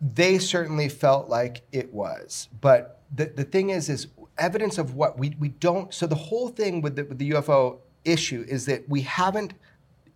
They 0.00 0.38
certainly 0.38 0.88
felt 0.88 1.28
like 1.28 1.62
it 1.72 1.92
was. 1.92 2.48
But 2.60 3.00
the, 3.14 3.26
the 3.26 3.44
thing 3.44 3.70
is, 3.70 3.88
is 3.88 4.08
evidence 4.36 4.78
of 4.78 4.94
what 4.94 5.18
we, 5.18 5.34
we 5.38 5.48
don't, 5.48 5.92
so 5.92 6.06
the 6.06 6.14
whole 6.14 6.48
thing 6.48 6.80
with 6.80 6.96
the, 6.96 7.04
with 7.04 7.18
the 7.18 7.30
UFO 7.30 7.78
issue 8.04 8.44
is 8.48 8.66
that 8.66 8.88
we 8.88 9.02
haven't, 9.02 9.54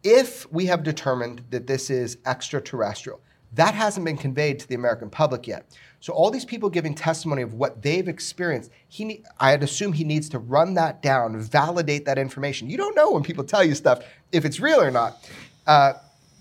if 0.05 0.51
we 0.53 0.67
have 0.67 0.83
determined 0.83 1.43
that 1.51 1.67
this 1.67 1.91
is 1.91 2.19
extraterrestrial, 2.27 3.21
that 3.55 3.75
hasn't 3.75 4.05
been 4.05 4.17
conveyed 4.17 4.59
to 4.61 4.69
the 4.69 4.75
American 4.75 5.11
public 5.11 5.47
yet. 5.47 5.67
So 6.01 6.13
all 6.13 6.31
these 6.31 6.45
people 6.45 6.69
giving 6.69 6.95
testimony 6.95 7.43
of 7.43 7.55
what 7.55 7.83
they've 7.83 8.09
experienced, 8.09 8.71
he 8.89 9.23
I'd 9.39 9.63
assume 9.63 9.93
he 9.93 10.05
needs 10.05 10.29
to 10.31 10.39
run 10.39 10.75
that 10.75 11.03
down, 11.03 11.39
validate 11.39 12.05
that 12.07 12.19
information. 12.19 12.69
You 12.69 12.77
don't 12.77 12.97
know 12.97 13.13
when 13.13 13.23
people 13.23 13.45
tell 13.45 13.63
you 13.63 13.75
stuff 13.75 14.03
if 14.33 14.45
it's 14.45 14.59
real 14.59 14.81
or 14.81 14.91
not. 14.91 15.29
Uh, 15.67 15.93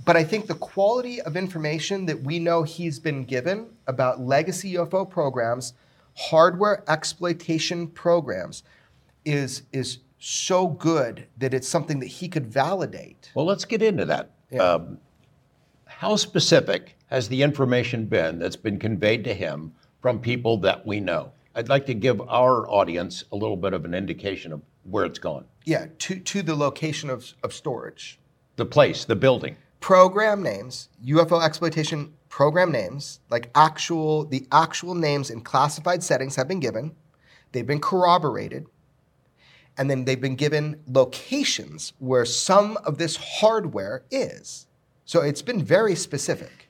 but 0.04 0.18
I 0.18 0.24
think 0.24 0.48
the 0.48 0.56
quality 0.56 1.22
of 1.22 1.38
information 1.38 2.08
that 2.08 2.24
we 2.24 2.40
know 2.40 2.64
he's 2.64 3.00
been 3.00 3.24
given 3.24 3.68
about 3.86 4.20
legacy 4.20 4.74
UFO 4.74 5.08
programs, 5.08 5.74
hardware 6.16 6.84
exploitation 6.88 7.88
programs, 7.88 8.64
is 9.26 9.64
is 9.72 10.00
so 10.18 10.68
good 10.68 11.28
that 11.38 11.54
it's 11.54 11.68
something 11.68 12.00
that 12.00 12.08
he 12.08 12.28
could 12.28 12.48
validate. 12.48 13.32
Well, 13.36 13.46
let's 13.46 13.66
get 13.66 13.82
into 13.82 14.06
that. 14.06 14.32
Yeah. 14.50 14.64
Um, 14.64 15.00
how 15.86 16.16
specific 16.16 16.96
has 17.12 17.28
the 17.28 17.44
information 17.44 18.06
been 18.06 18.40
that's 18.40 18.56
been 18.56 18.80
conveyed 18.80 19.24
to 19.26 19.34
him 19.34 19.74
from 20.02 20.20
people 20.20 20.58
that 20.58 20.88
we 20.88 21.00
know? 21.00 21.32
I'd 21.54 21.70
like 21.70 21.86
to 21.88 21.94
give 21.94 22.22
our 22.22 22.68
audience 22.70 23.26
a 23.34 23.36
little 23.36 23.58
bit 23.58 23.74
of 23.74 23.84
an 23.84 23.94
indication 23.94 24.54
of 24.54 24.62
where 24.84 25.04
it's 25.04 25.20
gone. 25.20 25.46
Yeah, 25.66 25.88
to, 26.00 26.18
to 26.18 26.42
the 26.42 26.56
location 26.56 27.10
of, 27.10 27.34
of 27.44 27.54
storage. 27.54 28.18
The 28.56 28.66
place, 28.66 29.04
the 29.04 29.18
building. 29.18 29.58
Program 29.82 30.42
names, 30.42 30.88
UFO 31.06 31.44
exploitation 31.44 32.14
program 32.30 32.72
names, 32.72 33.20
like 33.30 33.52
actual, 33.56 34.24
the 34.24 34.48
actual 34.52 34.96
names 34.96 35.30
in 35.30 35.42
classified 35.42 36.02
settings 36.02 36.38
have 36.38 36.48
been 36.48 36.62
given. 36.62 36.96
They've 37.52 37.68
been 37.68 37.82
corroborated. 37.82 38.68
And 39.78 39.90
then 39.90 40.06
they've 40.06 40.20
been 40.20 40.36
given 40.36 40.82
locations 40.88 41.94
where 42.00 42.26
some 42.26 42.78
of 42.86 42.98
this 42.98 43.18
hardware 43.18 44.04
is. 44.10 44.68
So 45.04 45.22
it's 45.22 45.42
been 45.42 45.64
very 45.64 45.96
specific. 45.96 46.61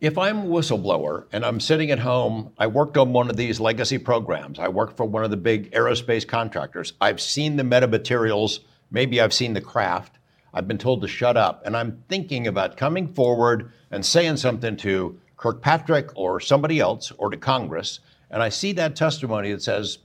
If 0.00 0.16
I'm 0.16 0.38
a 0.38 0.46
whistleblower 0.46 1.26
and 1.30 1.44
I'm 1.44 1.60
sitting 1.60 1.90
at 1.90 1.98
home, 1.98 2.52
I 2.56 2.66
worked 2.68 2.96
on 2.96 3.12
one 3.12 3.28
of 3.28 3.36
these 3.36 3.60
legacy 3.60 3.98
programs. 3.98 4.58
I 4.58 4.68
worked 4.68 4.96
for 4.96 5.04
one 5.04 5.24
of 5.24 5.30
the 5.30 5.36
big 5.36 5.70
aerospace 5.72 6.26
contractors. 6.26 6.94
I've 7.02 7.20
seen 7.20 7.56
the 7.56 7.64
metamaterials, 7.64 8.60
maybe 8.90 9.20
I've 9.20 9.34
seen 9.34 9.52
the 9.52 9.60
craft. 9.60 10.16
I've 10.54 10.66
been 10.66 10.78
told 10.78 11.02
to 11.02 11.08
shut 11.08 11.36
up. 11.36 11.66
And 11.66 11.76
I'm 11.76 12.02
thinking 12.08 12.46
about 12.46 12.78
coming 12.78 13.12
forward 13.12 13.72
and 13.90 14.04
saying 14.04 14.38
something 14.38 14.74
to 14.78 15.20
Kirkpatrick 15.36 16.16
or 16.16 16.40
somebody 16.40 16.80
else 16.80 17.12
or 17.18 17.28
to 17.28 17.36
Congress. 17.36 18.00
And 18.30 18.42
I 18.42 18.48
see 18.48 18.72
that 18.72 18.96
testimony 18.96 19.52
that 19.52 19.62
says, 19.62 19.98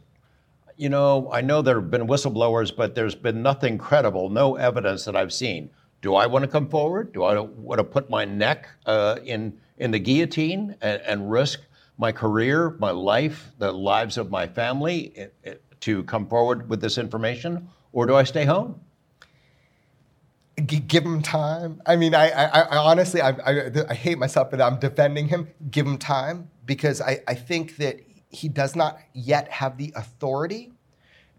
you 0.75 0.89
know, 0.89 1.29
I 1.31 1.39
know 1.39 1.61
there 1.61 1.79
have 1.79 1.89
been 1.89 2.05
whistleblowers, 2.05 2.75
but 2.75 2.95
there's 2.95 3.15
been 3.15 3.41
nothing 3.41 3.77
credible, 3.77 4.29
no 4.29 4.55
evidence 4.55 5.05
that 5.05 5.15
I've 5.15 5.31
seen. 5.31 5.69
Do 6.01 6.15
I 6.15 6.25
want 6.25 6.43
to 6.43 6.51
come 6.51 6.67
forward? 6.67 7.13
Do 7.13 7.23
I 7.23 7.39
want 7.39 7.79
to 7.79 7.85
put 7.85 8.09
my 8.09 8.25
neck 8.25 8.67
uh, 8.85 9.19
in 9.23 9.57
in 9.77 9.91
the 9.91 9.99
guillotine 9.99 10.75
and, 10.81 11.01
and, 11.01 11.29
risk 11.29 11.61
my 11.97 12.11
career, 12.11 12.75
my 12.79 12.91
life, 12.91 13.51
the 13.57 13.71
lives 13.71 14.17
of 14.17 14.29
my 14.29 14.47
family 14.47 15.11
it, 15.15 15.35
it, 15.43 15.63
to 15.81 16.03
come 16.03 16.27
forward 16.27 16.69
with 16.69 16.81
this 16.81 16.97
information, 16.97 17.67
or 17.91 18.05
do 18.05 18.15
I 18.15 18.23
stay 18.23 18.45
home? 18.45 18.79
G- 20.65 20.79
give 20.79 21.03
him 21.03 21.21
time. 21.21 21.81
I 21.85 21.95
mean, 21.95 22.15
I, 22.15 22.29
I, 22.29 22.59
I 22.61 22.77
honestly, 22.77 23.21
I, 23.21 23.31
I, 23.31 23.71
I, 23.89 23.93
hate 23.93 24.17
myself 24.17 24.51
that 24.51 24.61
I'm 24.61 24.79
defending 24.79 25.27
him. 25.27 25.49
Give 25.69 25.85
him 25.85 25.97
time 25.97 26.49
because 26.65 27.01
I, 27.01 27.19
I 27.27 27.33
think 27.33 27.77
that 27.77 27.99
he 28.29 28.47
does 28.47 28.75
not 28.75 28.99
yet 29.13 29.49
have 29.49 29.77
the 29.77 29.91
authority 29.95 30.71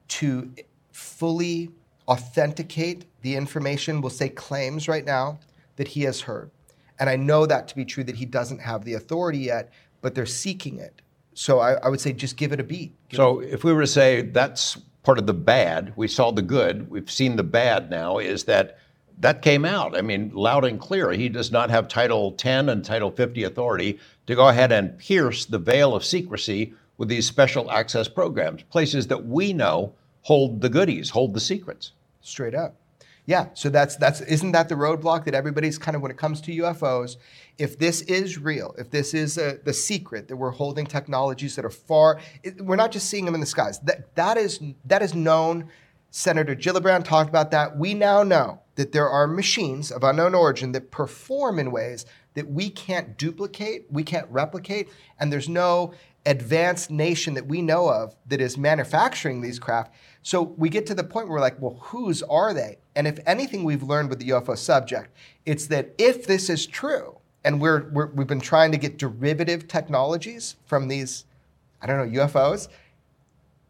to 0.09 0.51
fully 0.92 1.70
authenticate 2.09 3.05
the 3.22 3.37
information, 3.37 4.01
we'll 4.01 4.11
say 4.11 4.29
claims 4.29 4.88
right 4.88 5.05
now, 5.05 5.38
that 5.77 5.88
he 5.88 6.03
has 6.03 6.22
heard. 6.22 6.51
And 6.99 7.11
I 7.11 7.17
know 7.17 7.47
that 7.47 7.69
to 7.69 7.77
be 7.77 7.85
true 7.85 8.05
that 8.05 8.17
he 8.17 8.25
doesn't 8.25 8.59
have 8.59 8.85
the 8.85 8.95
authority 8.95 9.39
yet, 9.39 9.73
but 10.01 10.15
they're 10.15 10.27
seeking 10.27 10.79
it. 10.79 11.03
So 11.35 11.61
I, 11.61 11.75
I 11.75 11.89
would 11.89 12.01
say 12.01 12.13
just 12.13 12.37
give 12.37 12.53
it 12.53 12.61
a 12.61 12.65
beat. 12.65 12.95
Give 13.09 13.19
so 13.19 13.41
if 13.41 13.65
we 13.65 13.73
were 13.73 13.83
to 13.83 13.87
say 13.87 14.23
that's 14.23 14.79
part 15.03 15.19
of 15.19 15.27
the 15.27 15.35
bad, 15.35 15.93
we 15.97 16.09
saw 16.09 16.33
the 16.33 16.43
good, 16.43 16.91
we've 16.91 17.11
seen 17.11 17.37
the 17.37 17.45
bad 17.45 17.91
now, 17.91 18.19
is 18.19 18.45
that 18.45 18.79
that 19.19 19.43
came 19.43 19.65
out. 19.65 19.97
I 19.97 20.03
mean, 20.03 20.31
loud 20.35 20.65
and 20.65 20.79
clear. 20.79 21.13
He 21.13 21.29
does 21.29 21.51
not 21.51 21.71
have 21.71 21.89
Title 21.89 22.33
10 22.33 22.69
and 22.69 22.85
Title 22.85 23.11
50 23.11 23.45
authority 23.45 23.99
to 24.27 24.35
go 24.35 24.49
ahead 24.49 24.73
and 24.73 24.99
pierce 24.99 25.47
the 25.47 25.59
veil 25.59 25.95
of 25.95 26.05
secrecy 26.05 26.75
with 26.99 27.09
these 27.09 27.27
special 27.27 27.71
access 27.71 28.09
programs, 28.09 28.63
places 28.65 29.07
that 29.07 29.27
we 29.27 29.53
know 29.53 29.95
hold 30.23 30.61
the 30.61 30.69
goodies, 30.69 31.11
hold 31.11 31.35
the 31.35 31.41
secrets. 31.41 31.93
Straight 32.21 32.55
up. 32.55 32.75
Yeah, 33.27 33.49
so 33.55 33.69
that's 33.71 33.97
that's 33.97 34.21
isn't 34.21 34.53
that 34.53 34.69
the 34.69 34.77
roadblock 34.77 35.25
that 35.25 35.35
everybody's 35.35 35.79
kind 35.79 35.97
of 35.97 36.03
when 36.03 36.12
it 36.12 36.17
comes 36.17 36.41
to 36.43 36.53
UFOs, 36.53 37.17
if 37.59 37.77
this 37.77 38.03
is 38.03 38.39
real, 38.39 38.73
if 38.79 38.91
this 38.91 39.15
is 39.15 39.37
a, 39.37 39.59
the 39.65 39.73
secret 39.73 40.29
that 40.29 40.37
we're 40.37 40.53
holding 40.53 40.87
technologies 40.87 41.57
that 41.57 41.65
are 41.65 41.71
far, 41.71 42.21
it, 42.45 42.61
we're 42.61 42.77
not 42.77 42.93
just 42.93 43.11
seeing 43.11 43.25
them 43.25 43.35
in 43.35 43.41
the 43.41 43.47
skies. 43.47 43.81
That 43.81 44.15
that 44.15 44.37
is 44.37 44.61
that 44.85 45.03
is 45.03 45.15
known. 45.15 45.69
Senator 46.12 46.55
Gillibrand 46.55 47.05
talked 47.05 47.29
about 47.29 47.51
that. 47.51 47.77
We 47.77 47.93
now 47.93 48.23
know 48.23 48.62
that 48.77 48.93
there 48.93 49.09
are 49.09 49.27
machines 49.27 49.91
of 49.91 50.03
unknown 50.03 50.35
origin 50.35 50.73
that 50.73 50.91
perform 50.91 51.59
in 51.59 51.71
ways 51.73 52.07
that 52.35 52.49
we 52.49 52.71
can't 52.71 53.19
duplicate, 53.19 53.87
we 53.91 54.03
can't 54.03 54.31
replicate, 54.31 54.89
and 55.19 55.31
there's 55.31 55.49
no 55.49 55.93
advanced 56.25 56.91
nation 56.91 57.35
that 57.35 57.47
we 57.47 57.61
know 57.61 57.89
of 57.89 58.15
that 58.27 58.41
is 58.41 58.57
manufacturing 58.57 59.43
these 59.43 59.59
craft. 59.59 59.93
So 60.23 60.43
we 60.43 60.69
get 60.69 60.87
to 60.87 60.95
the 60.95 61.05
point 61.05 61.29
where 61.29 61.35
we're 61.35 61.41
like, 61.41 61.61
well, 61.61 61.79
whose 61.83 62.23
are 62.23 62.55
they? 62.55 62.79
And 62.97 63.07
if 63.07 63.21
anything 63.27 63.63
we've 63.63 63.83
learned 63.83 64.09
with 64.09 64.19
the 64.19 64.31
UFO 64.31 64.57
subject, 64.57 65.15
it's 65.45 65.67
that 65.67 65.95
if 65.99 66.27
this 66.27 66.49
is 66.49 66.67
true, 66.67 67.19
and 67.45 67.61
we're, 67.61 67.89
we're 67.91 68.07
we've 68.07 68.27
been 68.27 68.41
trying 68.41 68.73
to 68.73 68.79
get 68.79 68.97
derivative 68.97 69.69
technologies 69.69 70.57
from 70.65 70.89
these, 70.89 71.27
I 71.81 71.87
don't 71.87 72.13
know, 72.13 72.21
UFOs, 72.23 72.69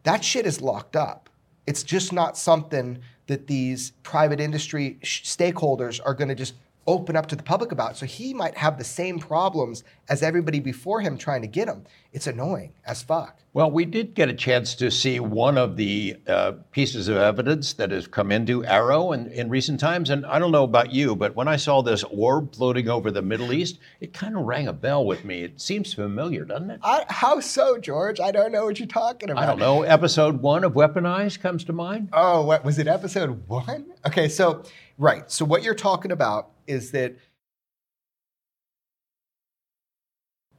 that 0.03 0.23
shit 0.23 0.45
is 0.45 0.61
locked 0.61 0.95
up. 0.95 1.29
It's 1.67 1.83
just 1.83 2.13
not 2.13 2.37
something 2.37 2.99
that 3.27 3.47
these 3.47 3.91
private 4.01 4.39
industry 4.39 4.97
stakeholders 5.03 5.99
are 6.03 6.13
going 6.13 6.29
to 6.29 6.35
just 6.35 6.55
open 6.87 7.17
up 7.17 7.27
to 7.27 7.35
the 7.35 7.43
public 7.43 7.71
about. 7.71 7.97
So 7.97 8.05
he 8.05 8.33
might 8.33 8.57
have 8.57 8.77
the 8.77 8.83
same 8.83 9.19
problems 9.19 9.83
as 10.09 10.23
everybody 10.23 10.59
before 10.59 11.01
him 11.01 11.17
trying 11.17 11.41
to 11.41 11.47
get 11.47 11.67
him. 11.67 11.83
It's 12.13 12.27
annoying 12.27 12.73
as 12.85 13.03
fuck. 13.03 13.37
Well, 13.53 13.69
we 13.69 13.85
did 13.85 14.13
get 14.13 14.29
a 14.29 14.33
chance 14.33 14.75
to 14.75 14.89
see 14.89 15.19
one 15.19 15.57
of 15.57 15.75
the 15.75 16.15
uh, 16.27 16.53
pieces 16.71 17.07
of 17.07 17.17
evidence 17.17 17.73
that 17.73 17.91
has 17.91 18.07
come 18.07 18.31
into 18.31 18.61
AARO 18.61 19.13
in, 19.13 19.27
in 19.31 19.49
recent 19.49 19.79
times. 19.79 20.09
And 20.09 20.25
I 20.25 20.39
don't 20.39 20.51
know 20.51 20.63
about 20.63 20.91
you, 20.91 21.15
but 21.15 21.35
when 21.35 21.47
I 21.47 21.57
saw 21.57 21.81
this 21.81 22.03
orb 22.03 22.55
floating 22.55 22.87
over 22.87 23.11
the 23.11 23.21
Middle 23.21 23.51
East, 23.51 23.79
it 23.99 24.13
kind 24.13 24.37
of 24.37 24.43
rang 24.43 24.67
a 24.67 24.73
bell 24.73 25.05
with 25.05 25.25
me. 25.25 25.43
It 25.43 25.59
seems 25.59 25.93
familiar, 25.93 26.45
doesn't 26.45 26.69
it? 26.69 26.79
I, 26.83 27.05
how 27.09 27.39
so, 27.39 27.77
George? 27.77 28.19
I 28.19 28.31
don't 28.31 28.51
know 28.51 28.65
what 28.65 28.79
you're 28.79 28.87
talking 28.87 29.29
about. 29.29 29.43
I 29.43 29.47
don't 29.47 29.59
know. 29.59 29.83
Episode 29.83 30.41
one 30.41 30.63
of 30.63 30.73
Weaponized 30.73 31.41
comes 31.41 31.63
to 31.65 31.73
mind. 31.73 32.09
Oh, 32.13 32.45
what 32.45 32.63
was 32.63 32.79
it? 32.79 32.87
Episode 32.87 33.47
one? 33.47 33.87
Okay, 34.05 34.29
so 34.29 34.63
right. 34.97 35.29
So 35.31 35.45
what 35.45 35.63
you're 35.63 35.75
talking 35.75 36.11
about 36.11 36.51
is 36.67 36.91
that 36.91 37.15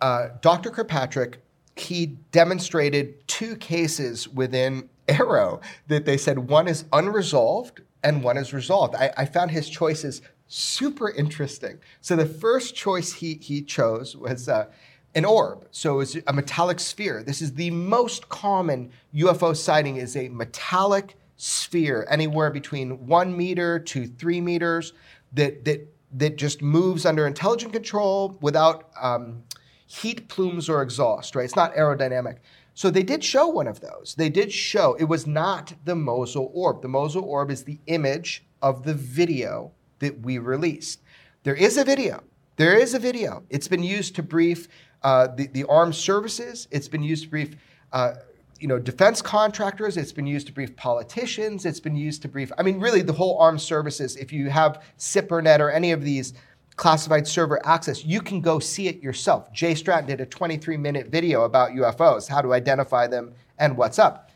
uh, 0.01 0.29
Dr. 0.41 0.71
Kirkpatrick, 0.71 1.43
he 1.77 2.07
demonstrated 2.33 3.27
two 3.29 3.57
cases 3.57 4.29
within 4.29 4.89
AARO 5.09 5.63
that 5.89 6.05
they 6.05 6.17
said 6.17 6.39
one 6.39 6.69
is 6.69 6.85
unresolved 6.93 7.83
and 8.03 8.23
one 8.23 8.37
is 8.37 8.53
resolved. 8.53 8.95
I, 8.95 9.13
I 9.17 9.25
found 9.25 9.51
his 9.51 9.69
choices 9.69 10.23
super 10.47 11.11
interesting. 11.11 11.79
So 12.01 12.17
the 12.17 12.27
first 12.27 12.75
choice 12.75 13.13
he, 13.13 13.35
he 13.35 13.63
chose 13.63 14.17
was 14.17 14.49
uh, 14.49 14.67
an 15.15 15.25
orb. 15.25 15.67
So 15.71 16.01
it's 16.01 16.17
a 16.27 16.33
metallic 16.33 16.81
sphere. 16.81 17.23
This 17.23 17.43
is 17.43 17.55
the 17.55 17.71
most 17.71 18.29
common 18.29 18.91
UFO 19.15 19.57
sighting 19.57 19.97
is 19.97 20.17
a 20.17 20.29
metallic 20.29 21.17
sphere, 21.37 22.07
anywhere 22.11 22.51
between 22.51 23.07
one 23.07 23.37
meter 23.37 23.79
to 23.79 24.07
three 24.07 24.41
meters, 24.41 24.93
that, 25.33 25.65
that 25.65 25.87
that 26.13 26.37
just 26.37 26.63
moves 26.63 27.05
under 27.05 27.27
intelligent 27.27 27.73
control 27.73 28.39
without 28.41 28.91
um, 29.01 29.43
heat 29.87 30.29
plumes 30.29 30.69
or 30.69 30.83
exhaust, 30.83 31.35
right? 31.35 31.45
It's 31.45 31.57
not 31.57 31.75
aerodynamic. 31.75 32.39
So 32.75 32.91
they 32.91 33.03
did 33.03 33.25
show 33.25 33.49
one 33.49 33.67
of 33.67 33.81
those. 33.81 34.15
They 34.17 34.29
did 34.29 34.53
show 34.53 34.95
it 34.95 35.05
was 35.05 35.27
not 35.27 35.75
the 35.85 35.97
Mosul 35.97 36.51
orb. 36.55 36.81
The 36.81 36.89
Mosul 36.89 37.25
orb 37.25 37.51
is 37.51 37.65
the 37.65 37.81
image 37.87 38.45
of 38.63 38.85
the 38.85 38.95
video 38.95 39.73
that 39.99 40.21
we 40.21 40.39
released. 40.39 41.03
There 41.43 41.57
is 41.57 41.77
a 41.77 41.85
video. 41.85 42.23
There 42.57 42.79
is 42.79 42.95
a 42.95 42.99
video. 42.99 43.43
It's 43.51 43.69
been 43.69 43.83
used 43.83 44.15
to 44.17 44.23
brief 44.23 44.69
uh, 45.03 45.29
the, 45.29 45.47
the 45.49 45.65
armed 45.65 45.95
services. 45.95 46.69
It's 46.71 46.89
been 46.89 47.03
used 47.03 47.25
to 47.25 47.31
brief 47.31 47.57
uh, 47.93 48.15
you 48.61 48.67
know, 48.67 48.79
defense 48.79 49.23
contractors, 49.23 49.97
it's 49.97 50.13
been 50.13 50.27
used 50.27 50.47
to 50.49 50.53
brief 50.53 50.75
politicians, 50.77 51.65
it's 51.65 51.81
been 51.81 51.97
used 51.97 52.23
to 52.23 52.29
brief, 52.29 52.51
I 52.59 52.63
mean, 52.63 52.81
really 52.81 53.03
the 53.03 53.13
whole 53.13 53.39
armed 53.39 53.61
services. 53.61 54.17
If 54.17 54.33
you 54.33 54.51
have 54.51 54.83
SIPRNet 54.99 55.61
or 55.61 55.71
any 55.71 55.93
of 55.93 56.03
these 56.03 56.35
classified 56.77 57.27
server 57.27 57.65
access, 57.67 58.05
you 58.05 58.21
can 58.21 58.41
go 58.41 58.59
see 58.59 58.89
it 58.89 59.03
yourself. 59.03 59.53
Jay 59.53 59.75
Stratton 59.75 60.07
did 60.07 60.21
a 60.21 60.27
23 60.27 60.77
minute 60.77 61.09
video 61.09 61.43
about 61.45 61.71
UFOs, 61.71 62.29
how 62.29 62.41
to 62.41 62.53
identify 62.53 63.07
them 63.07 63.35
and 63.59 63.77
what's 63.77 63.99
up. 63.99 64.31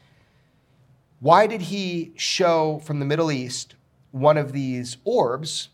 Why 1.20 1.46
did 1.46 1.62
he 1.62 2.12
show 2.16 2.80
from 2.85 2.98
the 2.98 3.04
Middle 3.04 3.30
East 3.30 3.74
one 4.11 4.37
of 4.37 4.52
these 4.52 4.96
orbs 5.04 5.68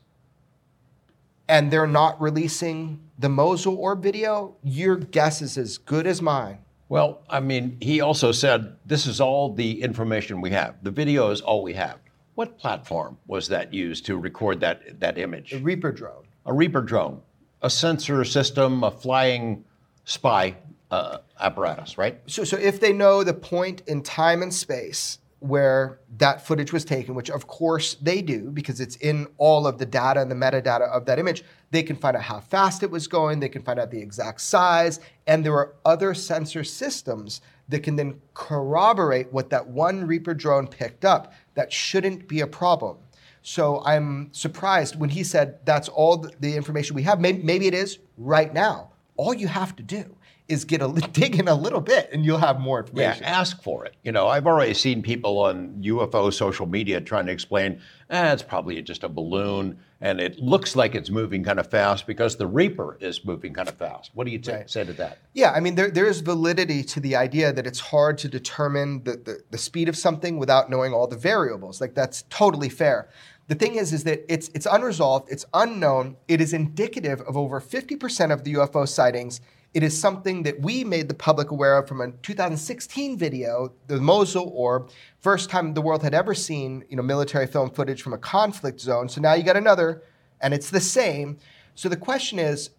and 1.48 1.70
they're 1.70 1.87
not 1.87 2.20
releasing 2.20 3.00
the 3.18 3.30
Mosul 3.30 3.76
orb 3.76 4.02
video? 4.02 4.56
Your 4.62 4.96
guess 4.96 5.40
is 5.42 5.56
as 5.56 5.78
good 5.78 6.06
as 6.06 6.20
mine. 6.20 6.58
Well, 6.88 7.20
I 7.29 7.40
mean, 7.40 7.77
he 7.81 8.01
also 8.01 8.33
said 8.33 8.77
this 8.87 9.07
is 9.07 9.20
all 9.20 9.53
the 9.53 9.83
information 9.83 10.40
we 10.40 10.51
have. 10.51 10.77
The 10.83 10.90
video 10.90 11.31
is 11.31 11.40
all 11.40 11.62
we 11.62 11.74
have. 11.74 11.98
What 12.35 12.59
platform 12.59 13.18
was 13.27 13.48
that 13.48 13.74
used 13.74 14.07
to 14.07 14.16
record 14.16 14.61
that, 14.61 15.01
that 15.01 15.18
image? 15.18 15.53
A 15.53 15.59
Reaper 15.59 15.92
drone. 15.92 16.24
A 16.46 16.53
Reaper 16.53 16.81
drone, 16.81 17.20
a 17.62 17.68
sensor 17.68 18.24
system, 18.24 18.85
a 18.85 18.90
flying 18.90 19.64
spy 20.05 20.57
uh, 20.90 21.18
apparatus, 21.40 21.98
right? 21.98 22.20
So, 22.27 22.44
so 22.44 22.57
if 22.57 22.81
they 22.81 22.92
know 22.92 23.22
the 23.22 23.35
point 23.35 23.83
in 23.87 24.03
time 24.03 24.42
and 24.42 24.55
space 24.55 25.18
where 25.40 26.01
that 26.16 26.44
footage 26.44 26.72
was 26.72 26.85
taken, 26.85 27.14
which 27.14 27.31
of 27.31 27.46
course 27.46 27.94
they 28.03 28.20
do 28.20 28.51
because 28.51 28.81
it's 28.81 28.96
in 28.96 29.27
all 29.38 29.66
of 29.66 29.79
the 29.79 29.87
data 29.87 30.20
and 30.20 30.31
the 30.31 30.35
metadata 30.35 30.88
of 30.88 31.05
that 31.07 31.18
image. 31.18 31.44
They 31.70 31.83
can 31.83 31.96
find 31.96 32.16
out 32.16 32.24
how 32.24 32.40
fast 32.40 32.83
it 32.83 32.90
was 32.90 33.07
going, 33.07 33.38
they 33.38 33.48
can 33.48 33.62
find 33.62 33.79
out 33.79 33.90
the 33.90 34.01
exact 34.01 34.40
size, 34.40 35.01
and 35.27 35.44
there 35.44 35.55
are 35.55 35.74
other 35.85 36.12
sensor 36.14 36.64
systems 36.64 37.40
that 37.68 37.83
can 37.83 37.96
then 37.96 38.20
corroborate 38.35 39.33
what 39.33 39.51
that 39.51 39.66
one 39.66 40.07
Reaper 40.07 40.35
drone 40.35 40.66
picked 40.66 41.05
up. 41.05 41.33
That 41.55 41.72
shouldn't 41.72 42.27
be 42.27 42.40
a 42.40 42.46
problem. 42.46 42.98
So 43.42 43.83
I'm 43.85 44.31
surprised 44.33 44.98
when 44.98 45.11
he 45.11 45.22
said 45.22 45.64
that's 45.64 45.88
all 45.88 46.27
the 46.40 46.57
information 46.57 46.96
we 46.96 47.03
have. 47.03 47.20
Maybe, 47.20 47.66
it 47.66 47.74
is 47.74 47.98
right 48.16 48.53
now. 48.53 48.90
All 49.16 49.35
you 49.35 49.48
have 49.48 49.77
to 49.77 49.83
do 49.83 50.16
is 50.48 50.64
get 50.64 50.80
a 50.80 50.88
dig 51.12 51.38
in 51.38 51.46
a 51.46 51.54
little 51.54 51.80
bit 51.80 52.08
and 52.12 52.24
you'll 52.24 52.38
have 52.38 52.58
more 52.58 52.80
information. 52.80 53.22
Yeah, 53.22 53.38
ask 53.40 53.62
for 53.62 53.84
it. 53.84 53.94
You 54.02 54.12
know, 54.12 54.28
I've 54.28 54.46
already 54.46 54.74
seen 54.74 55.02
people 55.02 55.38
on 55.38 55.82
UFO 55.82 56.32
social 56.32 56.66
media 56.66 57.00
trying 57.00 57.26
to 57.26 57.32
explain, 57.32 57.80
eh, 58.11 58.32
it's 58.32 58.42
probably 58.42 58.80
just 58.82 59.04
a 59.04 59.08
balloon 59.08 59.78
and 60.00 60.20
it 60.20 60.38
looks 60.38 60.76
like 60.76 60.94
it's 60.94 61.11
moving 61.11 61.42
kind 61.42 61.58
of 61.58 61.68
fast 61.68 62.06
because 62.06 62.37
the 62.37 62.46
Reaper 62.46 62.96
is 63.00 63.24
moving 63.24 63.52
kind 63.52 63.68
of 63.68 63.74
fast. 63.74 64.12
What 64.14 64.24
do 64.24 64.30
you 64.30 64.38
t- 64.38 64.52
right. 64.52 64.70
say 64.70 64.84
to 64.84 64.92
that? 64.94 65.18
Yeah, 65.34 65.50
I 65.50 65.61
mean, 65.61 65.74
there, 65.74 65.90
there 65.90 66.06
is 66.06 66.20
validity 66.20 66.84
to 66.84 67.00
the 67.00 67.16
idea 67.16 67.52
that 67.52 67.66
it's 67.66 67.80
hard 67.80 68.16
to 68.18 68.28
determine 68.28 69.02
the, 69.04 69.12
the, 69.12 69.40
the 69.50 69.58
speed 69.58 69.88
of 69.88 69.96
something 69.96 70.38
without 70.38 70.70
knowing 70.70 70.94
all 70.94 71.08
the 71.08 71.16
variables. 71.16 71.80
Like, 71.80 71.94
that's 71.94 72.22
totally 72.30 72.68
fair. 72.68 73.08
The 73.48 73.54
thing 73.56 73.74
is, 73.74 73.92
is 73.92 74.04
that 74.04 74.24
it's, 74.32 74.48
it's 74.54 74.66
unresolved, 74.66 75.28
it's 75.30 75.46
unknown, 75.52 76.16
it 76.28 76.40
is 76.40 76.52
indicative 76.52 77.20
of 77.22 77.37
over 77.37 77.61
50% 77.61 78.32
of 78.32 78.44
the 78.44 78.54
UFO 78.54 78.87
sightings 78.87 79.40
it 79.74 79.83
is 79.83 79.98
something 79.98 80.42
that 80.44 80.61
we 80.61 80.83
made 80.83 81.09
the 81.09 81.14
public 81.14 81.50
aware 81.50 81.76
of 81.76 81.87
from 81.87 82.00
a 82.00 82.11
2016 82.11 83.18
video, 83.18 83.72
the 83.87 84.00
Mosul 84.00 84.50
Orb, 84.54 84.90
first 85.20 85.50
time 85.50 85.74
the 85.74 85.83
world 85.83 86.02
had 86.02 86.14
ever 86.14 86.35
seen 86.35 86.85
you 86.88 86.96
know, 86.96 87.02
military 87.02 87.46
film 87.46 87.70
footage 87.70 88.02
from 88.02 88.14
a 88.14 88.18
conflict 88.18 88.81
zone. 88.81 89.09
So 89.09 89.20
now 89.20 89.35
you 89.35 89.42
got 89.42 89.57
another, 89.57 90.02
and 90.40 90.54
it's 90.54 90.70
the 90.70 90.81
same. 90.81 91.38
So 91.74 91.88
the 91.88 91.96
question 91.96 92.38
is, 92.38 92.70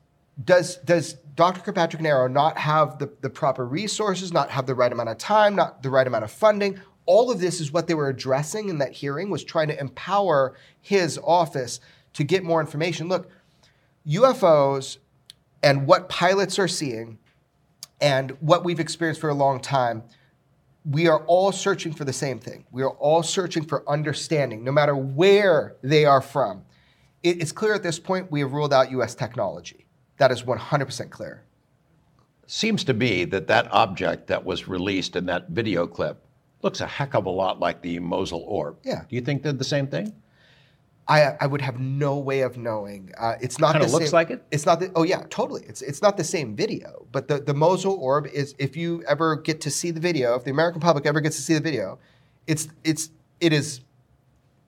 does, 0.44 0.78
does 0.78 1.14
Dr. 1.36 1.62
Kirkpatrick 1.62 2.02
AARO 2.02 2.32
not 2.32 2.58
have 2.58 2.98
the, 2.98 3.12
the 3.22 3.30
proper 3.30 3.66
resources, 3.66 4.32
not 4.32 4.50
have 4.50 4.66
the 4.66 4.76
right 4.76 4.92
amount 4.92 5.10
of 5.10 5.18
time, 5.18 5.56
not 5.56 5.84
the 5.84 5.90
right 5.90 6.08
amount 6.08 6.24
of 6.24 6.32
funding, 6.32 6.80
all 7.06 7.32
of 7.32 7.40
this 7.40 7.60
is 7.60 7.72
what 7.72 7.88
they 7.88 7.96
were 7.96 8.10
addressing 8.10 8.70
in 8.70 8.78
that 8.78 8.92
hearing 8.92 9.32
was 9.32 9.44
trying 9.44 9.68
to 9.68 9.80
empower 9.80 10.56
his 10.80 11.20
office 11.24 11.80
to 12.14 12.24
get 12.24 12.44
more 12.44 12.62
information. 12.62 13.10
Look, 13.10 13.32
UFOs 14.08 15.00
and 15.64 15.86
what 15.88 16.10
pilots 16.10 16.60
are 16.60 16.68
seeing 16.68 17.18
and 18.02 18.32
what 18.40 18.64
we've 18.64 18.80
experienced 18.80 19.22
for 19.22 19.30
a 19.30 19.34
long 19.34 19.60
time, 19.60 20.04
we 20.86 21.08
are 21.08 21.24
all 21.26 21.52
searching 21.52 21.94
for 21.94 22.06
the 22.06 22.14
same 22.14 22.40
thing. 22.40 22.66
We 22.72 22.84
are 22.84 22.92
all 22.92 23.24
searching 23.24 23.66
for 23.66 23.88
understanding, 23.90 24.64
no 24.64 24.72
matter 24.72 24.96
where 24.96 25.76
they 25.84 26.06
are 26.06 26.22
from. 26.22 26.64
it's 27.22 27.52
clear 27.52 27.74
at 27.74 27.84
this 27.84 28.00
point 28.00 28.32
we 28.32 28.40
have 28.40 28.54
ruled 28.54 28.74
out 28.74 28.92
US 28.92 29.14
technology. 29.14 29.86
That 30.18 30.32
is 30.32 30.44
100% 30.44 31.10
clear. 31.10 31.44
Seems 32.48 32.84
to 32.86 32.94
be 32.94 33.26
that 33.26 33.48
that 33.48 33.72
object 33.72 34.28
that 34.28 34.46
was 34.46 34.68
released 34.68 35.16
in 35.16 35.26
that 35.26 35.50
video 35.50 35.86
clip 35.86 36.26
looks 36.62 36.82
a 36.82 36.88
heck 36.88 37.14
of 37.14 37.26
a 37.26 37.30
lot 37.30 37.60
like 37.60 37.82
the 37.82 38.00
Mosul 38.00 38.44
orb. 38.48 38.78
Yeah. 38.84 39.04
Do 39.08 39.16
you 39.16 39.22
think 39.22 39.44
they're 39.44 39.54
the 39.54 39.64
same 39.64 39.88
thing? 39.88 40.14
I, 41.10 41.36
I 41.42 41.48
would 41.48 41.62
have 41.62 41.80
no 41.80 42.20
way 42.20 42.42
of 42.42 42.56
knowing. 42.56 43.12
Uh, 43.18 43.34
it's 43.42 43.58
not 43.58 43.74
Kinda 43.74 43.88
the 43.88 43.92
looks 43.92 44.06
same, 44.06 44.14
like 44.14 44.30
it? 44.30 44.44
It's 44.52 44.68
not 44.68 44.80
the. 44.80 44.92
Oh 44.96 45.02
yeah, 45.02 45.24
totally. 45.32 45.64
It's 45.68 45.82
it's 45.82 46.04
not 46.04 46.18
the 46.18 46.24
same 46.24 46.56
video. 46.56 47.08
But 47.12 47.28
the 47.28 47.40
the 47.40 47.54
Mosul 47.54 47.96
orb 47.96 48.28
is. 48.28 48.54
If 48.60 48.78
you 48.78 49.04
ever 49.08 49.36
get 49.36 49.60
to 49.62 49.72
see 49.72 49.90
the 49.90 50.00
video, 50.00 50.36
if 50.36 50.44
the 50.44 50.52
American 50.52 50.80
public 50.80 51.08
ever 51.08 51.20
gets 51.20 51.36
to 51.38 51.42
see 51.42 51.56
the 51.56 51.62
video, 51.62 51.98
it's 52.46 52.70
it's 52.84 53.10
it 53.42 53.54
is 53.54 53.82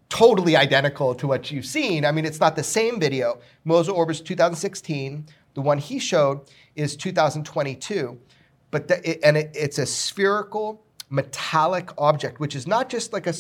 totally 0.10 0.58
identical 0.58 1.14
to 1.16 1.28
what 1.28 1.52
you've 1.52 1.66
seen. 1.66 2.06
I 2.06 2.12
mean, 2.12 2.26
it's 2.26 2.40
not 2.40 2.56
the 2.56 2.64
same 2.64 3.00
video. 3.00 3.40
Mosul 3.64 3.96
orb 3.96 4.10
is 4.10 4.20
2016. 4.20 5.28
The 5.54 5.62
one 5.62 5.78
he 5.78 6.00
showed 6.00 6.42
is 6.76 6.96
2022. 6.96 8.20
But 8.72 8.88
the, 8.88 9.10
it, 9.10 9.20
and 9.24 9.38
it, 9.38 9.52
it's 9.54 9.78
a 9.78 9.86
spherical 9.86 10.84
metallic 11.10 11.90
object, 11.98 12.40
which 12.40 12.56
is 12.56 12.66
not 12.66 12.90
just 12.90 13.14
like 13.14 13.28
a 13.28 13.34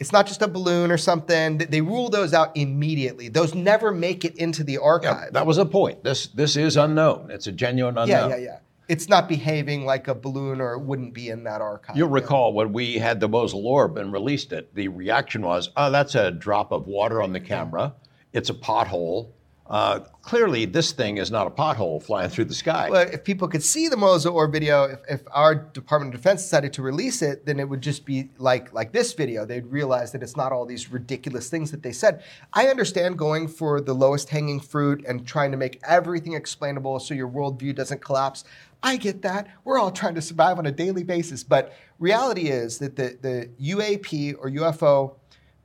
it's 0.00 0.12
not 0.12 0.26
just 0.26 0.40
a 0.40 0.48
balloon 0.48 0.90
or 0.90 0.96
something. 0.96 1.58
They 1.58 1.82
rule 1.82 2.08
those 2.08 2.32
out 2.32 2.56
immediately. 2.56 3.28
Those 3.28 3.54
never 3.54 3.92
make 3.92 4.24
it 4.24 4.34
into 4.36 4.64
the 4.64 4.78
archive. 4.78 5.26
Yeah, 5.26 5.30
that 5.32 5.46
was 5.46 5.58
a 5.58 5.66
point. 5.66 6.02
This 6.02 6.28
this 6.28 6.56
is 6.56 6.76
unknown. 6.76 7.30
It's 7.30 7.46
a 7.46 7.52
genuine 7.52 7.98
unknown. 7.98 8.30
Yeah, 8.30 8.36
yeah, 8.36 8.42
yeah. 8.42 8.58
It's 8.88 9.08
not 9.08 9.28
behaving 9.28 9.84
like 9.84 10.08
a 10.08 10.14
balloon 10.16 10.60
or 10.60 10.72
it 10.72 10.80
wouldn't 10.80 11.14
be 11.14 11.28
in 11.28 11.44
that 11.44 11.60
archive. 11.60 11.96
You'll 11.96 12.08
recall 12.08 12.52
when 12.54 12.72
we 12.72 12.98
had 12.98 13.20
the 13.20 13.28
Mosul 13.28 13.64
orb 13.64 13.96
and 13.98 14.12
released 14.12 14.52
it, 14.52 14.74
the 14.74 14.88
reaction 14.88 15.42
was, 15.42 15.70
oh, 15.76 15.92
that's 15.92 16.16
a 16.16 16.32
drop 16.32 16.72
of 16.72 16.88
water 16.88 17.22
on 17.22 17.32
the 17.32 17.38
camera. 17.38 17.94
It's 18.32 18.50
a 18.50 18.54
pothole. 18.54 19.28
Uh, 19.70 20.00
clearly, 20.22 20.64
this 20.64 20.90
thing 20.90 21.16
is 21.18 21.30
not 21.30 21.46
a 21.46 21.50
pothole 21.50 22.02
flying 22.02 22.28
through 22.28 22.44
the 22.44 22.54
sky. 22.54 22.90
Well, 22.90 23.08
if 23.08 23.22
people 23.22 23.46
could 23.46 23.62
see 23.62 23.86
the 23.86 23.96
Mosul 23.96 24.34
orb 24.34 24.50
video, 24.50 24.82
if, 24.84 24.98
if 25.08 25.22
our 25.30 25.54
Department 25.54 26.12
of 26.12 26.20
Defense 26.20 26.42
decided 26.42 26.72
to 26.72 26.82
release 26.82 27.22
it, 27.22 27.46
then 27.46 27.60
it 27.60 27.68
would 27.68 27.80
just 27.80 28.04
be 28.04 28.30
like 28.38 28.72
like 28.72 28.90
this 28.90 29.12
video. 29.12 29.46
They'd 29.46 29.68
realize 29.68 30.10
that 30.10 30.24
it's 30.24 30.36
not 30.36 30.50
all 30.50 30.66
these 30.66 30.90
ridiculous 30.90 31.48
things 31.48 31.70
that 31.70 31.84
they 31.84 31.92
said. 31.92 32.24
I 32.52 32.66
understand 32.66 33.16
going 33.16 33.46
for 33.46 33.80
the 33.80 33.94
lowest 33.94 34.28
hanging 34.28 34.58
fruit 34.58 35.04
and 35.06 35.24
trying 35.24 35.52
to 35.52 35.56
make 35.56 35.80
everything 35.86 36.34
explainable 36.34 36.98
so 36.98 37.14
your 37.14 37.28
worldview 37.28 37.76
doesn't 37.76 38.02
collapse. 38.04 38.42
I 38.82 38.96
get 38.96 39.22
that. 39.22 39.46
We're 39.62 39.78
all 39.78 39.92
trying 39.92 40.16
to 40.16 40.22
survive 40.22 40.58
on 40.58 40.66
a 40.66 40.72
daily 40.72 41.04
basis. 41.04 41.44
But 41.44 41.74
reality 42.00 42.48
is 42.48 42.78
that 42.78 42.96
the, 42.96 43.16
the 43.20 43.50
UAP 43.74 44.34
or 44.38 44.50
UFO 44.50 45.14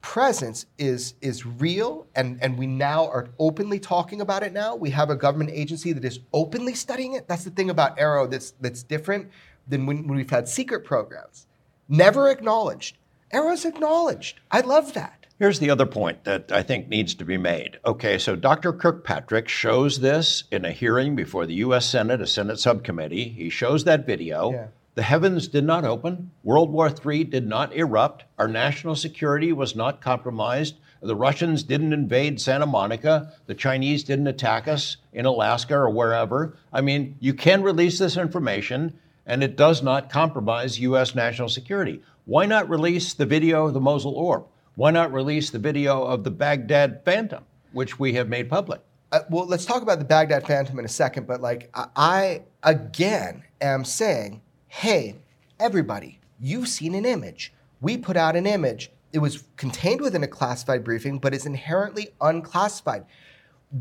presence 0.06 0.68
is 0.78 1.16
is 1.20 1.48
real 1.48 2.06
and 2.16 2.38
and 2.40 2.60
we 2.60 2.68
now 2.68 3.08
are 3.08 3.28
openly 3.40 3.80
talking 3.80 4.22
about 4.22 4.44
it 4.44 4.54
now 4.54 4.76
we 4.76 4.92
have 4.92 5.10
a 5.10 5.16
government 5.16 5.50
agency 5.52 5.94
that 5.94 6.06
is 6.06 6.20
openly 6.32 6.76
studying 6.76 7.14
it 7.14 7.28
that's 7.28 7.44
the 7.44 7.50
thing 7.50 7.72
about 7.72 7.98
AARO 7.98 8.30
that's 8.30 8.52
that's 8.62 8.84
different 8.84 9.32
than 9.68 9.88
when, 9.88 10.08
when 10.08 10.16
we've 10.16 10.30
had 10.30 10.48
secret 10.48 10.86
programs 10.86 11.48
never 11.90 12.30
acknowledged 12.30 13.00
AARO's 13.34 13.66
acknowledged 13.66 14.42
i 14.52 14.62
love 14.62 14.94
that 14.94 15.26
Here's 15.40 15.60
the 15.60 15.70
other 15.70 15.86
point 15.86 16.24
that 16.24 16.50
I 16.50 16.64
think 16.64 16.88
needs 16.88 17.14
to 17.16 17.26
be 17.26 17.36
made. 17.36 17.78
Okay, 17.86 18.18
so 18.18 18.38
Dr. 18.38 18.72
Kirkpatrick 18.72 19.50
shows 19.50 20.00
this 20.00 20.46
in 20.50 20.64
a 20.64 20.72
hearing 20.72 21.14
before 21.14 21.46
the 21.46 21.56
U.S. 21.56 21.86
Senate, 21.86 22.22
a 22.22 22.26
Senate 22.26 22.58
subcommittee. 22.58 23.28
He 23.28 23.50
shows 23.50 23.84
that 23.84 24.06
video. 24.06 24.54
Yeah. 24.54 24.68
The 24.96 25.04
heavens 25.04 25.50
did 25.50 25.66
not 25.66 25.84
open. 25.84 26.32
World 26.42 26.72
War 26.72 26.90
III 26.90 27.26
did 27.26 27.46
not 27.46 27.76
erupt. 27.76 28.24
Our 28.40 28.48
national 28.48 28.96
security 28.96 29.52
was 29.52 29.76
not 29.76 30.00
compromised. 30.00 30.76
The 31.02 31.16
Russians 31.16 31.64
didn't 31.64 31.92
invade 31.92 32.40
Santa 32.40 32.66
Monica. 32.66 33.34
The 33.46 33.56
Chinese 33.56 34.06
didn't 34.06 34.28
attack 34.28 34.70
us 34.70 34.96
in 35.12 35.26
Alaska 35.26 35.76
or 35.76 35.90
wherever. 35.90 36.58
I 36.72 36.80
mean, 36.80 37.18
you 37.20 37.34
can 37.34 37.62
release 37.62 38.00
this 38.00 38.16
information 38.16 38.98
and 39.26 39.44
it 39.44 39.58
does 39.58 39.84
not 39.84 40.10
compromise 40.10 40.80
U.S. 40.80 41.14
national 41.14 41.50
security. 41.50 42.02
Why 42.24 42.46
not 42.46 42.70
release 42.70 43.14
the 43.14 43.26
video 43.26 43.68
of 43.68 43.74
the 43.74 43.82
Mosul 43.82 44.16
orb? 44.16 44.46
Why 44.76 44.92
not 44.92 45.12
release 45.12 45.50
the 45.50 45.60
video 45.60 46.04
of 46.04 46.24
the 46.24 46.32
Baghdad 46.32 47.04
Phantom, 47.04 47.44
which 47.74 48.00
we 48.00 48.14
have 48.14 48.30
made 48.30 48.50
public? 48.50 48.82
uh, 49.12 49.20
well 49.30 49.46
let's 49.46 49.66
talk 49.66 49.82
about 49.82 50.00
the 50.00 50.06
baghdad 50.06 50.46
phantom 50.46 50.80
in 50.80 50.86
a 50.86 50.90
second 50.90 51.28
but 51.28 51.40
like 51.42 51.70
I, 51.74 51.88
I 51.96 52.42
again 52.64 53.44
am 53.62 53.86
saying 53.86 54.42
hey, 54.80 55.16
everybody, 55.58 56.20
you've 56.38 56.68
seen 56.68 56.96
an 56.96 57.06
image. 57.06 57.54
We 57.80 57.96
put 57.96 58.18
out 58.18 58.36
an 58.36 58.46
image. 58.46 58.92
It 59.14 59.20
was 59.20 59.46
contained 59.56 60.02
within 60.02 60.22
a 60.22 60.28
classified 60.28 60.84
briefing, 60.84 61.18
but 61.18 61.34
is 61.34 61.46
inherently 61.46 62.10
unclassified. 62.20 63.06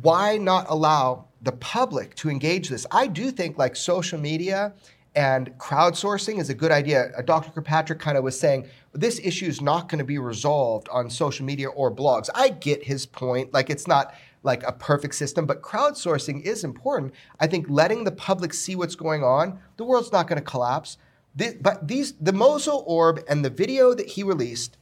Why 0.02 0.38
not 0.38 0.66
allow 0.68 1.24
the 1.42 1.50
public 1.50 2.14
to 2.16 2.30
engage 2.30 2.68
this? 2.68 2.87
I 2.92 3.09
do 3.09 3.33
think 3.33 3.59
like 3.59 3.74
social 3.74 4.20
media 4.20 4.72
and 5.16 5.59
crowdsourcing 5.59 6.38
is 6.38 6.48
a 6.48 6.54
good 6.54 6.70
idea. 6.70 7.11
Uh, 7.18 7.22
Dr. 7.22 7.50
Kirkpatrick 7.50 7.98
kind 7.98 8.16
of 8.16 8.22
was 8.22 8.38
saying 8.38 8.68
this 8.92 9.20
issue 9.24 9.46
is 9.46 9.61
not 9.61 9.88
going 9.88 9.98
to 9.98 10.04
be 10.04 10.18
resolved 10.18 10.88
on 10.90 11.11
social 11.11 11.44
media 11.44 11.70
or 11.70 11.92
blogs. 11.92 12.30
I 12.37 12.50
get 12.50 12.85
his 12.85 13.04
point. 13.04 13.52
Like 13.52 13.68
it's 13.68 13.88
not 13.88 14.14
like 14.44 14.62
a 14.62 14.72
perfect 14.72 15.14
system, 15.16 15.46
but 15.46 15.62
crowdsourcing 15.62 16.42
is 16.42 16.62
important. 16.62 17.12
I 17.40 17.46
think 17.48 17.66
letting 17.68 18.04
the 18.04 18.12
public 18.12 18.54
see 18.54 18.76
what's 18.76 18.94
going 18.94 19.24
on, 19.24 19.59
the 19.76 19.85
world's 19.85 20.12
not 20.12 20.28
going 20.28 20.38
to 20.38 20.44
collapse. 20.44 20.98
This, 21.35 21.54
but 21.61 21.88
these, 21.88 22.12
the 22.20 22.33
Mosul 22.33 22.85
orb 22.87 23.20
and 23.28 23.44
the 23.44 23.50
video 23.50 23.94
that 23.94 24.07
he 24.07 24.22
released 24.22 24.76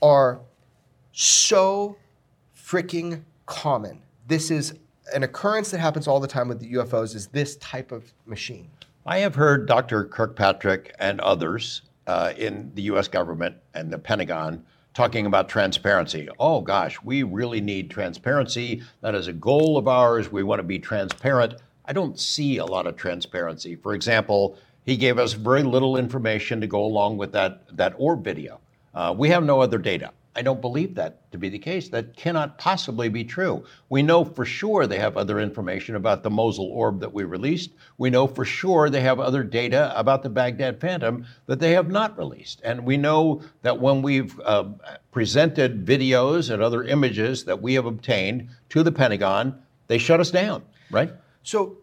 are 0.00 0.40
so 1.12 1.96
freaking 2.56 3.22
common. 3.46 4.02
This 4.26 4.50
is 4.50 4.74
an 5.14 5.22
occurrence 5.22 5.70
that 5.70 5.78
happens 5.78 6.08
all 6.08 6.18
the 6.18 6.26
time 6.26 6.48
with 6.48 6.58
the 6.58 6.72
UFOs. 6.72 7.14
Is 7.14 7.28
this 7.28 7.56
type 7.56 7.92
of 7.92 8.12
machine? 8.24 8.70
I 9.04 9.18
have 9.18 9.34
heard 9.34 9.66
Dr. 9.66 10.04
Kirkpatrick 10.04 10.94
and 10.98 11.20
others 11.20 11.82
uh, 12.06 12.32
in 12.36 12.72
the 12.74 12.82
U.S. 12.82 13.08
government 13.08 13.56
and 13.74 13.92
the 13.92 13.98
Pentagon 13.98 14.64
talking 14.94 15.26
about 15.26 15.48
transparency. 15.48 16.28
Oh 16.38 16.60
gosh, 16.60 17.00
we 17.02 17.22
really 17.22 17.60
need 17.60 17.90
transparency. 17.90 18.82
That 19.00 19.14
is 19.14 19.26
a 19.26 19.32
goal 19.32 19.78
of 19.78 19.88
ours. 19.88 20.30
We 20.30 20.42
want 20.42 20.58
to 20.58 20.64
be 20.64 20.78
transparent. 20.78 21.54
I 21.84 21.92
don't 21.92 22.18
see 22.18 22.58
a 22.58 22.66
lot 22.66 22.86
of 22.86 22.96
transparency. 22.96 23.76
For 23.76 23.94
example, 23.94 24.56
he 24.84 24.96
gave 24.96 25.18
us 25.18 25.32
very 25.32 25.62
little 25.62 25.96
information 25.96 26.60
to 26.60 26.66
go 26.66 26.84
along 26.84 27.16
with 27.16 27.32
that, 27.32 27.76
that 27.76 27.94
orb 27.96 28.24
video. 28.24 28.60
Uh, 28.94 29.14
we 29.16 29.28
have 29.30 29.44
no 29.44 29.60
other 29.60 29.78
data. 29.78 30.10
I 30.34 30.42
don't 30.42 30.60
believe 30.62 30.94
that 30.94 31.30
to 31.32 31.38
be 31.38 31.48
the 31.48 31.58
case. 31.58 31.88
That 31.90 32.16
cannot 32.16 32.56
possibly 32.56 33.08
be 33.08 33.22
true. 33.22 33.64
We 33.90 34.02
know 34.02 34.24
for 34.24 34.44
sure 34.44 34.86
they 34.86 34.98
have 34.98 35.16
other 35.16 35.40
information 35.40 35.96
about 35.96 36.22
the 36.22 36.30
Mosul 36.30 36.70
orb 36.72 37.00
that 37.00 37.12
we 37.12 37.24
released. 37.24 37.72
We 37.98 38.08
know 38.08 38.26
for 38.26 38.44
sure 38.44 38.88
they 38.88 39.02
have 39.02 39.20
other 39.20 39.44
data 39.44 39.92
about 39.94 40.22
the 40.22 40.30
Baghdad 40.30 40.80
Phantom 40.80 41.26
that 41.46 41.60
they 41.60 41.72
have 41.72 41.90
not 41.90 42.16
released. 42.16 42.62
And 42.64 42.86
we 42.86 42.96
know 42.96 43.42
that 43.60 43.78
when 43.78 44.00
we've 44.00 44.38
uh, 44.40 44.70
presented 45.10 45.84
videos 45.84 46.50
and 46.50 46.62
other 46.62 46.82
images 46.84 47.44
that 47.44 47.60
we 47.60 47.74
have 47.74 47.86
obtained 47.86 48.48
to 48.70 48.82
the 48.82 48.92
Pentagon, 48.92 49.60
they 49.88 49.98
shut 49.98 50.20
us 50.20 50.30
down, 50.30 50.62
right? 50.90 51.12
So 51.42 51.76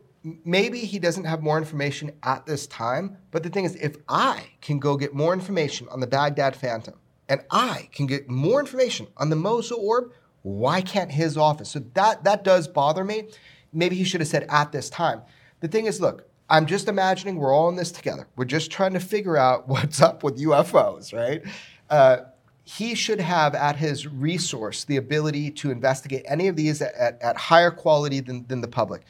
maybe 0.43 0.79
he 0.79 0.97
doesn't 0.97 1.25
have 1.25 1.43
more 1.43 1.57
information 1.59 2.11
at 2.23 2.45
this 2.47 2.65
time. 2.67 3.17
But 3.29 3.43
the 3.43 3.49
thing 3.49 3.65
is, 3.65 3.75
if 3.75 3.95
I 4.07 4.47
can 4.61 4.79
go 4.79 4.97
get 4.97 5.13
more 5.13 5.33
information 5.33 5.87
on 5.89 5.99
the 5.99 6.07
Baghdad 6.07 6.55
Phantom, 6.55 6.95
and 7.29 7.41
I 7.51 7.87
can 7.93 8.07
get 8.07 8.27
more 8.27 8.59
information 8.59 9.07
on 9.17 9.29
the 9.29 9.35
Mosul 9.35 9.79
orb, 9.79 10.11
why 10.41 10.81
can't 10.81 11.11
his 11.11 11.37
office? 11.37 11.69
So 11.69 11.79
that 11.93 12.23
that 12.23 12.43
does 12.43 12.67
bother 12.67 13.05
me. 13.05 13.29
Maybe 13.71 13.95
he 13.95 14.03
should 14.03 14.19
have 14.19 14.27
said 14.27 14.47
at 14.49 14.71
this 14.71 14.89
time. 14.89 15.21
The 15.59 15.67
thing 15.67 15.85
is, 15.85 16.01
look, 16.01 16.27
I'm 16.49 16.65
just 16.65 16.87
imagining 16.87 17.35
we're 17.35 17.53
all 17.53 17.69
in 17.69 17.75
this 17.75 17.91
together. 17.91 18.27
We're 18.35 18.45
just 18.45 18.71
trying 18.71 18.93
to 18.93 18.99
figure 18.99 19.37
out 19.37 19.67
what's 19.67 20.01
up 20.01 20.23
with 20.23 20.39
UFOs, 20.39 21.13
right? 21.13 21.43
Uh, 21.89 22.25
he 22.63 22.93
should 22.93 23.19
have 23.19 23.55
at 23.55 23.75
his 23.75 24.07
resource 24.07 24.83
the 24.83 24.97
ability 24.97 25.49
to 25.51 25.71
investigate 25.71 26.23
any 26.27 26.47
of 26.47 26.55
these 26.55 26.81
at, 26.81 26.93
at, 26.93 27.21
at 27.21 27.35
higher 27.35 27.71
quality 27.71 28.19
than, 28.19 28.45
than 28.47 28.61
the 28.61 28.67
public. 28.67 29.03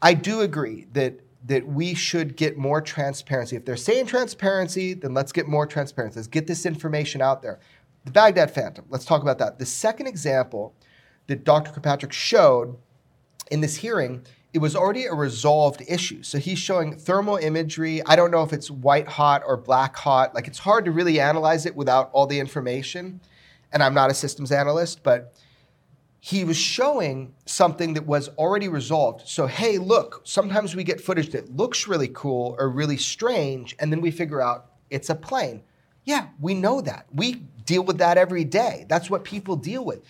I 0.00 0.14
do 0.14 0.40
agree 0.40 0.86
that 0.92 1.20
that 1.46 1.66
we 1.66 1.94
should 1.94 2.36
get 2.36 2.56
more 2.56 2.80
transparency. 2.80 3.56
If 3.56 3.64
they're 3.64 3.76
saying 3.76 4.06
transparency, 4.06 4.94
then 4.94 5.14
let's 5.14 5.32
get 5.32 5.46
more 5.46 5.66
transparency. 5.66 6.18
Let's 6.18 6.28
get 6.28 6.46
this 6.46 6.66
information 6.66 7.22
out 7.22 7.42
there. 7.42 7.60
The 8.04 8.10
Baghdad 8.10 8.52
Phantom, 8.52 8.84
let's 8.88 9.04
talk 9.04 9.22
about 9.22 9.38
that. 9.38 9.58
The 9.58 9.66
second 9.66 10.06
example 10.06 10.74
that 11.26 11.44
Dr. 11.44 11.72
Kirkpatrick 11.72 12.12
showed 12.12 12.76
in 13.50 13.60
this 13.60 13.76
hearing 13.76 14.24
it 14.52 14.58
was 14.58 14.74
already 14.74 15.04
a 15.04 15.12
resolved 15.12 15.82
issue. 15.86 16.22
So 16.22 16.38
he's 16.38 16.58
showing 16.58 16.96
thermal 16.96 17.36
imagery. 17.36 18.02
I 18.06 18.16
don't 18.16 18.30
know 18.30 18.42
if 18.42 18.54
it's 18.54 18.70
white 18.70 19.06
hot 19.06 19.42
or 19.46 19.56
black 19.56 19.94
hot. 19.96 20.34
Like 20.34 20.48
it's 20.48 20.60
hard 20.60 20.86
to 20.86 20.92
really 20.92 21.20
analyze 21.20 21.66
it 21.66 21.76
without 21.76 22.08
all 22.12 22.26
the 22.26 22.40
information. 22.40 23.20
And 23.70 23.82
I'm 23.82 23.92
not 23.92 24.10
a 24.10 24.14
systems 24.14 24.50
analyst, 24.50 25.02
but 25.02 25.34
he 26.26 26.42
was 26.42 26.56
showing 26.56 27.32
something 27.44 27.94
that 27.94 28.04
was 28.04 28.28
already 28.30 28.66
resolved. 28.66 29.28
So, 29.28 29.46
hey, 29.46 29.78
look, 29.78 30.22
sometimes 30.24 30.74
we 30.74 30.82
get 30.82 31.00
footage 31.00 31.30
that 31.30 31.54
looks 31.54 31.86
really 31.86 32.10
cool 32.12 32.56
or 32.58 32.68
really 32.68 32.96
strange, 32.96 33.76
and 33.78 33.92
then 33.92 34.00
we 34.00 34.10
figure 34.10 34.42
out 34.42 34.72
it's 34.90 35.08
a 35.08 35.14
plane. 35.14 35.62
Yeah, 36.02 36.26
we 36.40 36.54
know 36.54 36.80
that. 36.80 37.06
We 37.14 37.34
deal 37.64 37.84
with 37.84 37.98
that 37.98 38.18
every 38.18 38.42
day. 38.42 38.86
That's 38.88 39.08
what 39.08 39.22
people 39.22 39.54
deal 39.54 39.84
with. 39.84 40.02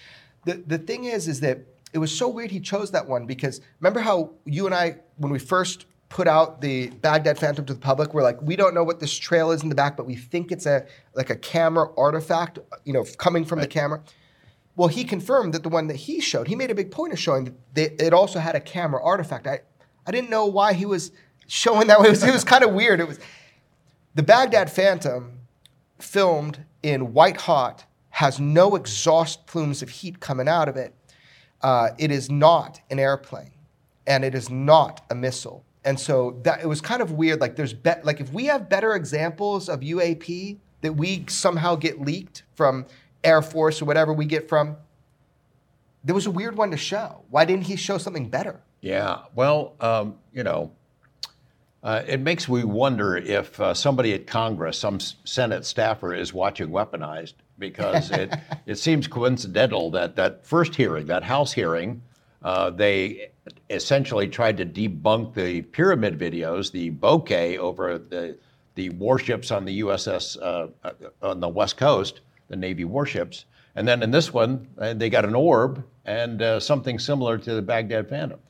The, 0.46 0.54
the 0.66 0.78
thing 0.78 1.04
is, 1.04 1.28
is 1.28 1.40
that 1.40 1.58
it 1.92 1.98
was 1.98 2.16
so 2.16 2.28
weird 2.28 2.50
he 2.50 2.60
chose 2.60 2.92
that 2.92 3.06
one 3.06 3.26
because 3.26 3.60
remember 3.80 4.00
how 4.00 4.30
you 4.46 4.64
and 4.64 4.74
I, 4.74 4.96
when 5.18 5.30
we 5.30 5.38
first 5.38 5.84
put 6.08 6.26
out 6.26 6.62
the 6.62 6.88
Baghdad 6.88 7.38
Phantom 7.38 7.66
to 7.66 7.74
the 7.74 7.78
public, 7.78 8.14
we're 8.14 8.22
like, 8.22 8.40
we 8.40 8.56
don't 8.56 8.72
know 8.72 8.84
what 8.84 9.00
this 9.00 9.14
trail 9.14 9.50
is 9.50 9.62
in 9.62 9.68
the 9.68 9.74
back, 9.74 9.98
but 9.98 10.06
we 10.06 10.16
think 10.16 10.50
it's 10.50 10.64
a 10.64 10.86
like 11.12 11.28
a 11.28 11.36
camera 11.36 11.90
artifact, 11.98 12.58
you 12.86 12.94
know, 12.94 13.04
coming 13.18 13.44
from 13.44 13.58
right. 13.58 13.68
the 13.68 13.74
camera. 13.74 14.02
Well, 14.76 14.88
he 14.88 15.04
confirmed 15.04 15.54
that 15.54 15.62
the 15.62 15.68
one 15.68 15.86
that 15.86 15.96
he 15.96 16.20
showed, 16.20 16.48
he 16.48 16.54
made 16.54 16.70
a 16.70 16.74
big 16.74 16.90
point 16.90 17.12
of 17.12 17.18
showing 17.18 17.56
that 17.74 18.02
it 18.02 18.12
also 18.12 18.38
had 18.38 18.54
a 18.54 18.60
camera 18.60 19.02
artifact. 19.02 19.46
I, 19.46 19.60
I 20.06 20.10
didn't 20.10 20.30
know 20.30 20.46
why 20.46 20.74
he 20.74 20.86
was 20.86 21.12
showing 21.46 21.86
that. 21.88 21.98
It 22.04 22.10
was, 22.10 22.22
it 22.22 22.32
was 22.32 22.44
kind 22.44 22.62
of 22.62 22.72
weird. 22.72 23.00
It 23.00 23.08
was 23.08 23.18
the 24.14 24.22
Baghdad 24.22 24.70
Phantom 24.70 25.40
filmed 25.98 26.64
in 26.82 27.14
white 27.14 27.42
hot 27.42 27.86
has 28.10 28.38
no 28.38 28.76
exhaust 28.76 29.46
plumes 29.46 29.82
of 29.82 29.88
heat 29.88 30.20
coming 30.20 30.48
out 30.48 30.68
of 30.68 30.76
it 30.76 30.94
uh, 31.62 31.90
it 31.98 32.10
is 32.10 32.30
not 32.30 32.80
an 32.90 32.98
airplane, 32.98 33.50
and 34.06 34.24
it 34.24 34.34
is 34.34 34.50
not 34.50 35.04
a 35.10 35.14
missile. 35.14 35.64
And 35.84 35.98
so 35.98 36.38
that 36.42 36.60
it 36.62 36.66
was 36.66 36.80
kind 36.80 37.00
of 37.00 37.12
weird. 37.12 37.40
Like 37.40 37.56
there's 37.56 37.72
be- 37.72 38.02
like 38.02 38.20
if 38.20 38.32
we 38.32 38.46
have 38.46 38.68
better 38.68 38.94
examples 38.94 39.68
of 39.68 39.80
UAP 39.80 40.58
that 40.82 40.92
we 40.92 41.24
somehow 41.28 41.76
get 41.76 42.00
leaked 42.00 42.42
from 42.54 42.86
Air 43.24 43.42
Force 43.42 43.82
or 43.82 43.84
whatever 43.84 44.12
we 44.12 44.24
get 44.24 44.48
from, 44.48 44.76
there 46.04 46.14
was 46.14 46.26
a 46.26 46.30
weird 46.30 46.56
one 46.56 46.70
to 46.70 46.76
show. 46.76 47.22
Why 47.30 47.44
didn't 47.44 47.64
he 47.64 47.76
show 47.76 47.98
something 47.98 48.28
better? 48.28 48.60
Yeah, 48.80 49.22
well, 49.34 49.74
um, 49.80 50.16
you 50.32 50.44
know, 50.44 50.72
uh, 51.82 52.02
it 52.06 52.20
makes 52.20 52.48
me 52.48 52.64
wonder 52.64 53.16
if 53.16 53.60
uh, 53.60 53.74
somebody 53.74 54.12
at 54.14 54.26
Congress, 54.26 54.78
some 54.78 54.98
Senate 55.00 55.64
staffer, 55.64 56.14
is 56.14 56.32
watching 56.32 56.68
Weaponized 56.68 57.34
because 57.58 58.10
it, 58.10 58.34
it 58.66 58.76
seems 58.76 59.06
coincidental 59.06 59.90
that 59.92 60.16
that 60.16 60.44
first 60.44 60.74
hearing, 60.74 61.06
that 61.06 61.22
House 61.22 61.52
hearing, 61.52 62.02
uh, 62.42 62.70
they 62.70 63.30
essentially 63.70 64.28
tried 64.28 64.56
to 64.56 64.66
debunk 64.66 65.34
the 65.34 65.62
pyramid 65.62 66.18
videos, 66.18 66.70
the 66.70 66.90
bokeh 66.90 67.56
over 67.58 67.98
the, 67.98 68.36
the 68.74 68.90
warships 68.90 69.50
on 69.50 69.64
the 69.64 69.80
USS 69.80 70.36
uh, 70.40 70.68
uh, 70.84 70.92
on 71.22 71.40
the 71.40 71.48
West 71.48 71.76
Coast, 71.76 72.20
the 72.48 72.56
Navy 72.56 72.84
warships. 72.84 73.44
And 73.74 73.86
then 73.86 74.02
in 74.02 74.10
this 74.10 74.32
one, 74.32 74.68
uh, 74.78 74.94
they 74.94 75.10
got 75.10 75.24
an 75.24 75.34
orb 75.34 75.84
and 76.04 76.40
uh, 76.40 76.60
something 76.60 76.98
similar 76.98 77.38
to 77.38 77.54
the 77.54 77.62
Baghdad 77.62 78.08
Phantom. 78.08 78.40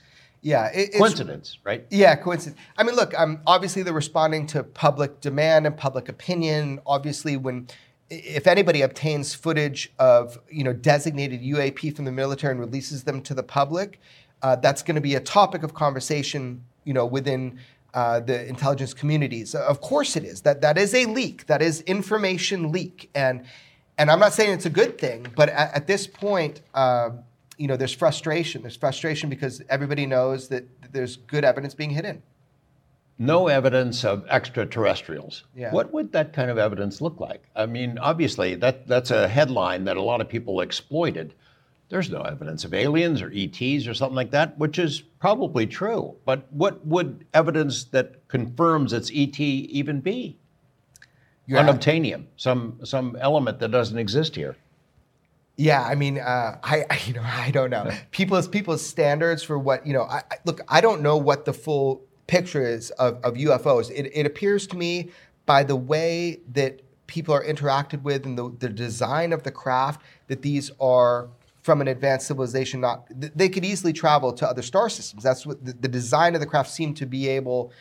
Yeah, 0.43 0.71
it, 0.73 0.95
coincidence, 0.95 1.59
right? 1.65 1.85
Yeah, 1.91 2.15
coincidence. 2.15 2.61
I 2.79 2.85
mean, 2.85 2.95
look, 2.95 3.19
um, 3.19 3.41
obviously 3.47 3.83
they're 3.83 3.93
responding 3.93 4.47
to 4.49 4.63
public 4.63 5.21
demand 5.21 5.67
and 5.67 5.77
public 5.77 6.09
opinion. 6.09 6.79
Obviously, 6.87 7.37
when 7.37 7.67
if 8.11 8.47
anybody 8.47 8.83
obtains 8.83 9.35
footage 9.35 9.93
of 9.99 10.39
you 10.49 10.63
know 10.63 10.73
designated 10.73 11.41
UAP 11.41 11.97
from 11.97 12.05
the 12.05 12.13
military 12.13 12.53
and 12.53 12.61
releases 12.61 13.03
them 13.03 13.23
to 13.23 13.35
the 13.35 13.43
public, 13.43 14.01
uh, 14.43 14.55
that's 14.55 14.83
going 14.83 14.95
to 14.95 15.01
be 15.01 15.17
a 15.17 15.21
topic 15.21 15.65
of 15.65 15.75
conversation 15.75 16.63
you 16.85 16.95
know 16.95 17.07
within 17.07 17.59
uh, 17.95 18.21
the 18.21 18.47
intelligence 18.47 18.95
communities. 18.95 19.55
Of 19.55 19.81
course, 19.81 20.17
it 20.17 20.23
is 20.23 20.43
that 20.43 20.61
that 20.61 20.79
is 20.79 20.95
a 20.95 21.07
leak. 21.07 21.47
That 21.47 21.63
is 21.63 21.81
information 21.83 22.71
leak, 22.71 23.11
and 23.15 23.45
and 23.99 24.11
I'm 24.11 24.19
not 24.19 24.33
saying 24.33 24.53
it's 24.53 24.67
a 24.67 24.71
good 24.71 24.99
thing, 24.99 25.27
but 25.37 25.49
at, 25.49 25.75
at 25.75 25.87
this 25.87 26.07
point. 26.07 26.63
Uh, 26.75 27.11
you 27.59 27.67
know, 27.67 27.79
there's 27.79 27.95
frustration. 27.95 28.61
There's 28.61 28.77
frustration 28.77 29.31
because 29.31 29.63
everybody 29.71 30.05
knows 30.05 30.49
that 30.49 30.67
there's 30.93 31.17
good 31.17 31.43
evidence 31.43 31.73
being 31.73 31.89
hidden 31.89 32.23
no 33.19 33.49
evidence 33.49 34.05
of 34.05 34.27
extraterrestrials. 34.29 35.45
Yeah. 35.55 35.73
What 35.73 35.93
would 35.93 36.13
that 36.13 36.33
kind 36.33 36.51
of 36.51 36.59
evidence 36.59 37.01
look 37.01 37.19
like? 37.19 37.43
I 37.55 37.67
mean, 37.67 37.99
obviously, 37.99 38.55
that, 38.57 38.87
that's 38.87 39.11
a 39.11 39.29
headline 39.29 39.85
that 39.85 39.97
a 39.97 40.03
lot 40.03 40.21
of 40.21 40.29
people 40.29 40.61
exploited. 40.61 41.35
There's 41.89 42.11
no 42.11 42.23
evidence 42.23 42.65
of 42.65 42.75
aliens 42.75 43.23
or 43.23 43.31
ETs 43.35 43.87
or 43.87 43.95
something 43.95 44.17
like 44.17 44.33
that, 44.33 44.59
which 44.59 44.79
is 44.79 45.01
probably 45.01 45.67
true. 45.67 46.17
But 46.25 46.53
what 46.53 46.85
would 46.87 47.25
evidence 47.33 47.85
that 47.85 48.29
confirms 48.29 48.93
it's 48.93 49.11
ET 49.15 49.39
even 49.41 50.01
be? 50.01 50.39
Yeah. 51.47 51.63
Unobtainium, 51.63 52.25
some 52.37 52.81
some 52.85 53.17
element 53.21 53.61
that 53.61 53.71
doesn't 53.71 53.99
exist 53.99 54.35
here. 54.35 54.57
Yeah, 55.57 55.83
I 55.83 55.95
mean, 55.95 56.19
uh, 56.19 56.59
I, 56.63 56.85
I, 56.91 57.01
you 57.07 57.15
know 57.15 57.23
I 57.25 57.51
don't 57.51 57.71
know 57.71 57.91
people's 58.11 58.49
people's 58.49 58.85
standards 58.85 59.43
for 59.43 59.59
what 59.59 59.87
you 59.87 59.93
know. 59.93 60.03
I, 60.03 60.23
look, 60.45 60.61
I 60.69 60.81
don't 60.81 61.03
know 61.03 61.17
what 61.17 61.45
the 61.45 61.53
full 61.53 62.03
pictures 62.27 62.91
of, 62.91 63.23
of 63.23 63.35
UFOs. 63.35 63.91
It, 63.91 64.11
it 64.13 64.27
appears 64.27 64.67
to 64.69 64.77
me 64.77 65.11
by 65.47 65.63
the 65.63 65.77
way 65.77 66.41
that 66.53 66.83
people 67.07 67.33
are 67.33 67.45
interacted 67.45 68.03
with 68.03 68.27
and 68.27 68.37
the, 68.37 68.53
the 68.59 68.69
design 68.69 69.33
of 69.33 69.45
the 69.45 69.51
craft 69.51 70.03
that 70.27 70.43
these 70.43 70.71
are 70.81 71.29
from 71.63 71.81
an 71.81 71.89
advanced 71.89 72.27
civilization 72.27 72.81
not 72.81 73.07
they 73.11 73.49
could 73.49 73.65
easily 73.65 73.93
travel 73.93 74.33
to 74.33 74.49
other 74.49 74.63
star 74.63 74.89
systems 74.89 75.23
that's 75.23 75.47
what 75.47 75.65
the, 75.65 75.73
the 75.73 75.89
design 75.89 76.35
of 76.35 76.41
the 76.41 76.47
craft 76.47 76.71
seemed 76.71 76.97
to 76.97 77.07
be 77.07 77.29
able 77.29 77.73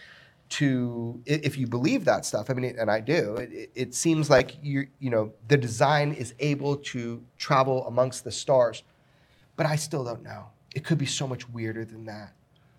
to 0.56 1.22
if 1.26 1.58
you 1.58 1.68
believe 1.68 2.06
that 2.06 2.26
stuff 2.26 2.50
i 2.50 2.54
mean 2.54 2.76
and 2.78 2.90
i 2.90 3.00
do 3.00 3.36
it, 3.36 3.70
it 3.76 3.94
seems 3.94 4.30
like 4.30 4.58
you 4.62 4.88
you 5.00 5.10
know 5.10 5.34
the 5.50 5.58
design 5.58 6.14
is 6.14 6.34
able 6.40 6.78
to 6.78 7.22
travel 7.38 7.86
amongst 7.88 8.24
the 8.24 8.32
stars 8.32 8.84
but 9.58 9.66
i 9.66 9.76
still 9.76 10.04
don't 10.04 10.24
know 10.24 10.46
it 10.74 10.86
could 10.86 10.98
be 10.98 11.06
so 11.06 11.28
much 11.28 11.50
weirder 11.50 11.84
than 11.84 12.06
that 12.06 12.34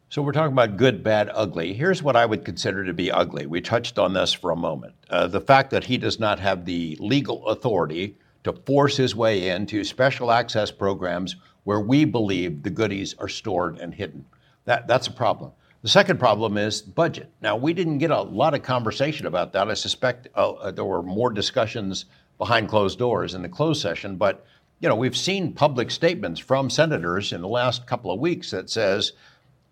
so 0.08 0.22
we're 0.22 0.32
talking 0.32 0.52
about 0.52 0.76
good, 0.76 1.02
bad, 1.02 1.30
ugly. 1.34 1.74
Here's 1.74 2.00
what 2.00 2.14
I 2.14 2.26
would 2.26 2.44
consider 2.44 2.84
to 2.84 2.94
be 2.94 3.10
ugly. 3.10 3.46
We 3.46 3.60
touched 3.60 3.98
on 3.98 4.12
this 4.12 4.32
for 4.32 4.52
a 4.52 4.56
moment. 4.56 4.94
Uh, 5.10 5.26
the 5.26 5.40
fact 5.40 5.70
that 5.70 5.82
he 5.82 5.98
does 5.98 6.20
not 6.20 6.38
have 6.38 6.64
the 6.64 6.96
legal 7.00 7.44
authority 7.48 8.16
to 8.44 8.52
force 8.52 8.96
his 8.96 9.16
way 9.16 9.48
into 9.48 9.82
special 9.82 10.30
access 10.30 10.70
programs 10.70 11.34
where 11.64 11.80
we 11.80 12.04
believe 12.04 12.62
the 12.62 12.70
goodies 12.70 13.16
are 13.18 13.28
stored 13.28 13.78
and 13.80 13.92
hidden. 13.92 14.24
That, 14.64 14.86
that's 14.86 15.08
a 15.08 15.12
problem. 15.12 15.50
The 15.82 15.88
second 15.88 16.18
problem 16.18 16.56
is 16.56 16.82
budget. 16.82 17.30
Now, 17.40 17.56
we 17.56 17.72
didn't 17.72 17.98
get 17.98 18.10
a 18.10 18.22
lot 18.22 18.54
of 18.54 18.62
conversation 18.62 19.26
about 19.26 19.52
that. 19.52 19.68
I 19.68 19.74
suspect 19.74 20.28
uh, 20.34 20.52
uh 20.52 20.70
there 20.70 20.84
were 20.84 21.02
more 21.02 21.30
discussions 21.30 22.06
behind 22.38 22.68
closed 22.68 22.98
doors 22.98 23.34
in 23.34 23.42
the 23.42 23.48
closed 23.48 23.80
session, 23.80 24.16
but 24.16 24.44
you 24.80 24.88
know, 24.88 24.96
we've 24.96 25.16
seen 25.16 25.52
public 25.52 25.90
statements 25.90 26.38
from 26.38 26.68
senators 26.68 27.32
in 27.32 27.40
the 27.40 27.48
last 27.48 27.86
couple 27.86 28.10
of 28.10 28.20
weeks 28.20 28.50
that 28.50 28.68
says 28.68 29.12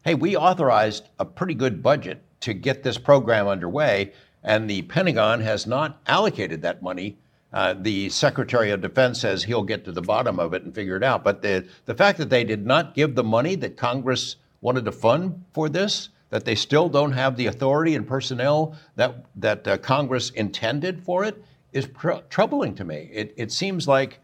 hey, 0.05 0.15
we 0.15 0.37
authorized 0.37 1.09
a 1.19 1.25
pretty 1.25 1.55
good 1.55 1.83
budget 1.83 2.23
to 2.41 2.53
get 2.53 2.83
this 2.83 2.99
program 2.99 3.49
underway, 3.49 4.13
and 4.43 4.69
the 4.69 4.83
Pentagon 4.83 5.41
has 5.41 5.67
not 5.67 5.99
allocated 6.07 6.61
that 6.61 6.83
money. 6.83 7.17
Uh, 7.55 7.73
the 7.73 8.11
Secretary 8.11 8.71
of 8.71 8.83
Defense 8.83 9.21
says 9.21 9.43
he'll 9.43 9.63
get 9.63 9.85
to 9.85 9.93
the 9.93 10.03
bottom 10.03 10.39
of 10.39 10.53
it 10.53 10.63
and 10.63 10.75
figure 10.75 10.97
it 10.97 11.03
out. 11.03 11.25
But 11.25 11.41
the, 11.41 11.67
the 11.87 11.95
fact 11.95 12.19
that 12.19 12.29
they 12.29 12.45
did 12.45 12.67
not 12.67 12.95
give 12.95 13.15
the 13.15 13.25
money 13.25 13.55
that 13.57 13.77
Congress 13.79 14.37
wanted 14.65 14.87
to 14.87 14.93
fund 14.93 15.45
for 15.53 15.69
this, 15.69 16.09
that 16.31 16.47
they 16.47 16.55
still 16.55 16.89
don't 16.89 17.13
have 17.13 17.37
the 17.37 17.47
authority 17.47 17.95
and 17.95 18.09
personnel 18.09 18.75
that, 18.97 19.27
that 19.37 19.69
uh, 19.69 19.77
Congress 19.77 20.31
intended 20.31 21.05
for 21.05 21.23
it, 21.23 21.45
is 21.73 21.87
pr- 21.87 22.25
troubling 22.31 22.75
to 22.75 22.83
me. 22.83 23.11
It, 23.13 23.35
it 23.37 23.53
seems 23.53 23.87
like 23.87 24.21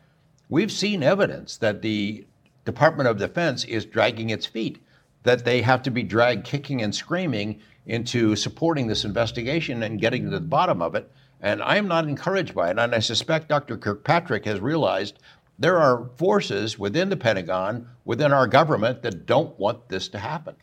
we've 0.49 0.73
seen 0.73 1.03
evidence 1.03 1.59
that 1.59 1.83
the 1.83 2.27
Department 2.65 3.07
of 3.07 3.19
Defense 3.19 3.65
is 3.65 3.85
dragging 3.85 4.31
its 4.31 4.47
feet 4.47 4.83
that 5.25 5.45
they 5.45 5.61
have 5.61 5.83
to 5.83 5.91
be 5.91 6.03
dragged 6.03 6.47
kicking 6.47 6.81
and 6.81 6.95
screaming 6.95 7.61
into 7.85 8.35
supporting 8.35 8.87
this 8.87 9.05
investigation 9.05 9.83
and 9.83 10.01
getting 10.01 10.25
to 10.25 10.31
the 10.31 10.41
bottom 10.41 10.81
of 10.81 10.95
it. 10.95 11.11
And 11.43 11.63
I 11.63 11.77
am 11.77 11.87
not 11.87 12.09
encouraged 12.09 12.55
by 12.55 12.71
it. 12.71 12.79
And 12.79 12.95
I 12.95 13.01
suspect 13.01 13.49
Dr. 13.49 13.77
Kirkpatrick 13.77 14.47
has 14.47 14.61
realized 14.61 15.19
there 15.61 15.79
are 15.79 16.11
forces 16.17 16.79
within 16.79 17.11
the 17.11 17.17
Pentagon, 17.17 17.87
within 18.05 18.33
our 18.33 18.47
government, 18.47 19.03
that 19.03 19.27
don't 19.27 19.57
want 19.59 19.89
this 19.91 20.09
to 20.09 20.19
happen. 20.19 20.57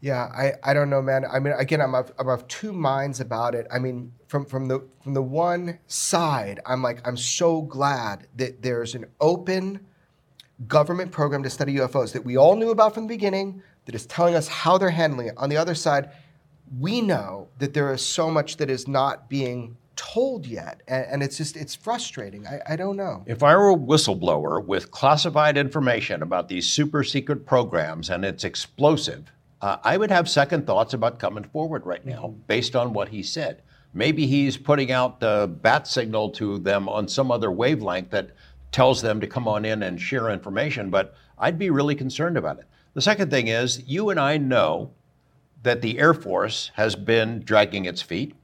Yeah, 0.00 0.22
I, 0.24 0.52
I 0.62 0.72
don't 0.72 0.88
know, 0.88 1.02
man. 1.02 1.24
I 1.30 1.40
mean, 1.40 1.52
again, 1.58 1.80
I'm 1.80 1.94
of, 1.94 2.12
I'm 2.18 2.28
of 2.28 2.46
two 2.46 2.72
minds 2.72 3.18
about 3.18 3.56
it. 3.56 3.66
I 3.72 3.80
mean, 3.80 4.12
from, 4.28 4.44
from 4.44 4.68
the 4.68 4.86
from 5.02 5.14
the 5.14 5.22
one 5.22 5.78
side, 5.88 6.60
I'm 6.64 6.80
like, 6.82 7.04
I'm 7.06 7.16
so 7.16 7.62
glad 7.62 8.28
that 8.36 8.62
there's 8.62 8.94
an 8.94 9.06
open 9.20 9.84
government 10.68 11.10
program 11.10 11.42
to 11.42 11.50
study 11.50 11.74
UFOs 11.74 12.12
that 12.12 12.24
we 12.24 12.36
all 12.36 12.54
knew 12.54 12.70
about 12.70 12.94
from 12.94 13.04
the 13.04 13.14
beginning, 13.14 13.62
that 13.86 13.94
is 13.94 14.06
telling 14.06 14.34
us 14.36 14.46
how 14.46 14.78
they're 14.78 14.90
handling 14.90 15.28
it. 15.28 15.34
On 15.38 15.48
the 15.48 15.56
other 15.56 15.74
side, 15.74 16.10
we 16.78 17.00
know 17.00 17.48
that 17.58 17.74
there 17.74 17.92
is 17.92 18.00
so 18.00 18.30
much 18.30 18.58
that 18.58 18.70
is 18.70 18.86
not 18.86 19.28
being 19.28 19.76
told 19.96 20.46
yet, 20.46 20.82
and, 20.86 21.06
and 21.06 21.22
it's 21.22 21.36
just 21.36 21.56
it's 21.56 21.74
frustrating. 21.74 22.46
I, 22.46 22.60
I 22.70 22.76
don't 22.76 22.96
know. 22.96 23.24
If 23.26 23.42
I 23.42 23.56
were 23.56 23.70
a 23.70 23.76
whistleblower 23.76 24.64
with 24.64 24.90
classified 24.90 25.56
information 25.56 26.22
about 26.22 26.48
these 26.48 26.66
super 26.66 27.02
secret 27.02 27.46
programs 27.46 28.10
and 28.10 28.24
it's 28.24 28.44
explosive, 28.44 29.32
uh, 29.62 29.78
I 29.82 29.96
would 29.96 30.10
have 30.10 30.28
second 30.28 30.66
thoughts 30.66 30.94
about 30.94 31.18
coming 31.18 31.44
forward 31.44 31.86
right 31.86 32.04
now 32.04 32.34
based 32.46 32.76
on 32.76 32.92
what 32.92 33.08
he 33.08 33.22
said. 33.22 33.62
Maybe 33.94 34.26
he's 34.26 34.58
putting 34.58 34.92
out 34.92 35.20
the 35.20 35.50
bat 35.62 35.86
signal 35.86 36.30
to 36.32 36.58
them 36.58 36.88
on 36.88 37.08
some 37.08 37.30
other 37.30 37.50
wavelength 37.50 38.10
that 38.10 38.30
tells 38.70 39.00
them 39.00 39.20
to 39.20 39.26
come 39.26 39.48
on 39.48 39.64
in 39.64 39.82
and 39.82 40.00
share 40.00 40.30
information, 40.30 40.90
but 40.90 41.14
I'd 41.38 41.58
be 41.58 41.70
really 41.70 41.94
concerned 41.94 42.36
about 42.36 42.58
it. 42.58 42.66
The 42.92 43.00
second 43.00 43.30
thing 43.30 43.48
is, 43.48 43.82
you 43.86 44.10
and 44.10 44.20
I 44.20 44.36
know 44.36 44.90
that 45.62 45.80
the 45.80 45.98
Air 45.98 46.14
Force 46.14 46.70
has 46.74 46.94
been 46.94 47.40
dragging 47.40 47.86
its 47.86 48.02
feet. 48.02 48.34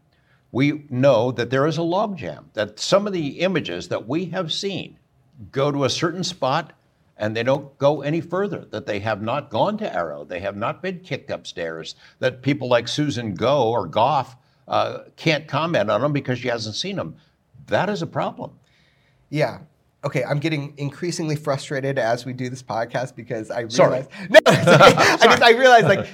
We 0.53 0.85
know 0.91 1.33
that 1.33 1.51
there 1.51 1.67
is 1.67 1.79
a 1.79 1.83
logjam, 1.83 2.45
that 2.53 2.79
some 2.79 3.07
of 3.07 3.13
the 3.13 3.41
images 3.41 3.89
that 3.89 4.07
we 4.07 4.27
have 4.27 4.53
seen 4.53 4.99
go 5.51 5.73
to 5.73 5.85
a 5.85 5.91
certain 5.91 6.23
spot 6.23 6.75
and 7.17 7.37
they 7.37 7.43
don't 7.43 7.77
go 7.79 8.03
any 8.03 8.21
further, 8.21 8.67
that 8.71 8.87
they 8.87 9.01
have 9.01 9.23
not 9.23 9.51
gone 9.51 9.79
to 9.79 9.89
AARO, 9.89 10.29
they 10.29 10.41
have 10.41 10.57
not 10.57 10.83
been 10.83 11.01
kicked 11.01 11.31
upstairs, 11.31 11.95
that 12.19 12.43
people 12.43 12.69
like 12.69 12.89
Susan 12.89 13.35
Go 13.35 13.71
or 13.71 13.87
Goff 13.87 14.37
uh, 14.69 15.01
can't 15.17 15.47
comment 15.47 15.91
on 15.91 16.01
them 16.01 16.13
because 16.13 16.39
she 16.39 16.49
hasn't 16.49 16.75
seen 16.75 16.97
them. 16.97 17.17
That 17.67 17.89
is 17.89 18.03
a 18.03 18.07
problem. 18.07 18.53
Yeah. 19.31 19.61
Okay, 20.05 20.25
I'm 20.25 20.39
getting 20.41 20.75
increasingly 20.79 21.37
frustrated 21.37 21.99
as 21.99 22.27
we 22.27 22.33
do 22.33 22.51
this 22.51 22.63
podcast 22.63 23.15
because 23.15 23.51
I 23.51 23.61
realize 23.61 23.71
Sorry. 23.77 24.07
no, 24.29 24.39
okay. 24.47 24.57
I 24.57 25.17
just 25.23 25.43
I 25.43 25.53
realize 25.53 25.85
like, 25.85 26.09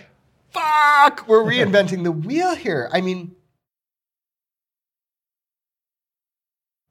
fuck, 0.51 1.27
we're 1.27 1.43
reinventing 1.45 2.05
the 2.05 2.13
wheel 2.13 2.55
here. 2.55 2.91
I 2.93 3.01
mean, 3.01 3.35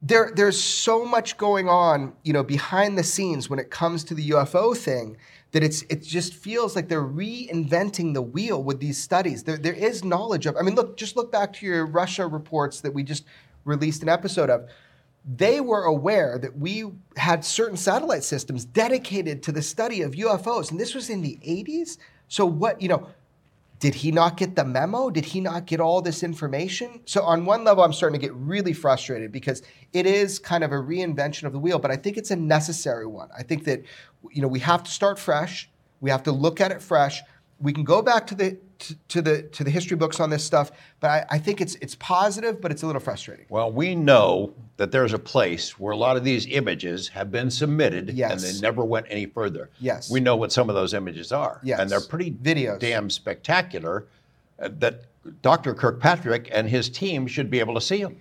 there 0.01 0.31
there's 0.35 0.61
so 0.61 1.05
much 1.05 1.37
going 1.37 1.67
on, 1.67 2.13
you 2.23 2.33
know, 2.33 2.43
behind 2.43 2.97
the 2.97 3.03
scenes 3.03 3.49
when 3.49 3.59
it 3.59 3.71
comes 3.71 4.03
to 4.05 4.13
the 4.13 4.29
UFO 4.29 4.75
thing 4.77 5.17
that 5.51 5.63
it's 5.63 5.81
it 5.83 6.03
just 6.03 6.33
feels 6.33 6.75
like 6.75 6.87
they're 6.87 7.01
reinventing 7.01 8.13
the 8.13 8.21
wheel 8.21 8.61
with 8.61 8.79
these 8.79 9.01
studies. 9.01 9.43
There 9.43 9.57
there 9.57 9.73
is 9.73 10.03
knowledge 10.03 10.45
of. 10.45 10.55
I 10.55 10.61
mean, 10.61 10.75
look, 10.75 10.97
just 10.97 11.15
look 11.15 11.31
back 11.31 11.53
to 11.53 11.65
your 11.65 11.85
Russia 11.85 12.27
reports 12.27 12.81
that 12.81 12.93
we 12.93 13.03
just 13.03 13.25
released 13.65 14.03
an 14.03 14.09
episode 14.09 14.49
of. 14.49 14.69
They 15.25 15.59
were 15.59 15.83
aware 15.83 16.37
that 16.37 16.57
we 16.57 16.85
had 17.17 17.43
certain 17.43 17.75
satellite 17.75 18.23
systems 18.23 18.63
dedicated 18.63 19.43
to 19.43 19.51
the 19.51 19.61
study 19.61 20.01
of 20.01 20.11
UFOs, 20.11 20.71
and 20.71 20.79
this 20.79 20.95
was 20.95 21.09
in 21.09 21.21
the 21.21 21.37
80s. 21.45 21.97
So 22.29 22.45
what, 22.45 22.81
you 22.81 22.87
know, 22.87 23.09
did 23.79 23.93
he 23.93 24.11
not 24.11 24.37
get 24.37 24.55
the 24.55 24.65
memo? 24.65 25.09
Did 25.09 25.25
he 25.25 25.39
not 25.39 25.67
get 25.67 25.79
all 25.79 26.01
this 26.01 26.23
information? 26.23 27.01
So, 27.05 27.21
on 27.21 27.45
one 27.45 27.63
level, 27.63 27.83
I'm 27.83 27.93
starting 27.93 28.19
to 28.19 28.25
get 28.25 28.33
really 28.35 28.73
frustrated 28.73 29.31
because 29.31 29.61
it 29.93 30.05
is 30.05 30.39
kind 30.39 30.63
of 30.63 30.71
a 30.71 30.75
reinvention 30.75 31.43
of 31.43 31.53
the 31.53 31.59
wheel, 31.59 31.77
but 31.77 31.91
I 31.91 31.95
think 31.95 32.17
it's 32.17 32.31
a 32.31 32.35
necessary 32.35 33.05
one. 33.05 33.29
I 33.37 33.43
think 33.43 33.65
that, 33.65 33.83
you 34.31 34.41
know, 34.41 34.47
we 34.47 34.59
have 34.59 34.83
to 34.83 34.91
start 34.91 35.19
fresh. 35.19 35.69
We 36.01 36.09
have 36.09 36.23
to 36.23 36.31
look 36.31 36.59
at 36.59 36.71
it 36.71 36.81
fresh. 36.81 37.21
We 37.59 37.73
can 37.73 37.83
go 37.83 38.01
back 38.01 38.27
to 38.27 38.35
the 38.35 38.57
to, 38.79 38.95
to 39.07 39.21
the 39.21 39.43
to 39.43 39.63
the 39.63 39.71
history 39.71 39.97
books 39.97 40.19
on 40.19 40.29
this 40.29 40.43
stuff, 40.43 40.71
but 40.99 41.09
I, 41.09 41.25
I 41.31 41.39
think 41.39 41.61
it's 41.61 41.75
it's 41.75 41.95
positive, 41.95 42.61
but 42.61 42.71
it's 42.71 42.83
a 42.83 42.85
little 42.87 42.99
frustrating. 43.01 43.45
Well, 43.49 43.71
we 43.71 43.95
know 43.95 44.53
that 44.77 44.91
there's 44.91 45.13
a 45.13 45.19
place 45.19 45.79
where 45.79 45.91
a 45.91 45.97
lot 45.97 46.17
of 46.17 46.23
these 46.23 46.45
images 46.47 47.07
have 47.09 47.31
been 47.31 47.49
submitted 47.49 48.09
and 48.09 48.39
they 48.39 48.59
never 48.59 48.85
went 48.85 49.07
any 49.09 49.25
further. 49.25 49.69
Yes. 49.79 50.09
We 50.09 50.19
know 50.19 50.35
what 50.35 50.51
some 50.51 50.69
of 50.69 50.75
those 50.75 50.93
images 50.93 51.31
are. 51.31 51.59
Yes. 51.63 51.79
And 51.79 51.89
they're 51.89 51.99
pretty 51.99 52.31
Videos. 52.31 52.79
damn 52.79 53.09
spectacular 53.09 54.05
uh, 54.59 54.69
that 54.79 55.05
Dr. 55.41 55.73
Kirkpatrick 55.73 56.49
and 56.51 56.69
his 56.69 56.89
team 56.89 57.27
should 57.27 57.49
be 57.49 57.59
able 57.59 57.73
to 57.73 57.81
see 57.81 58.01
them. 58.03 58.17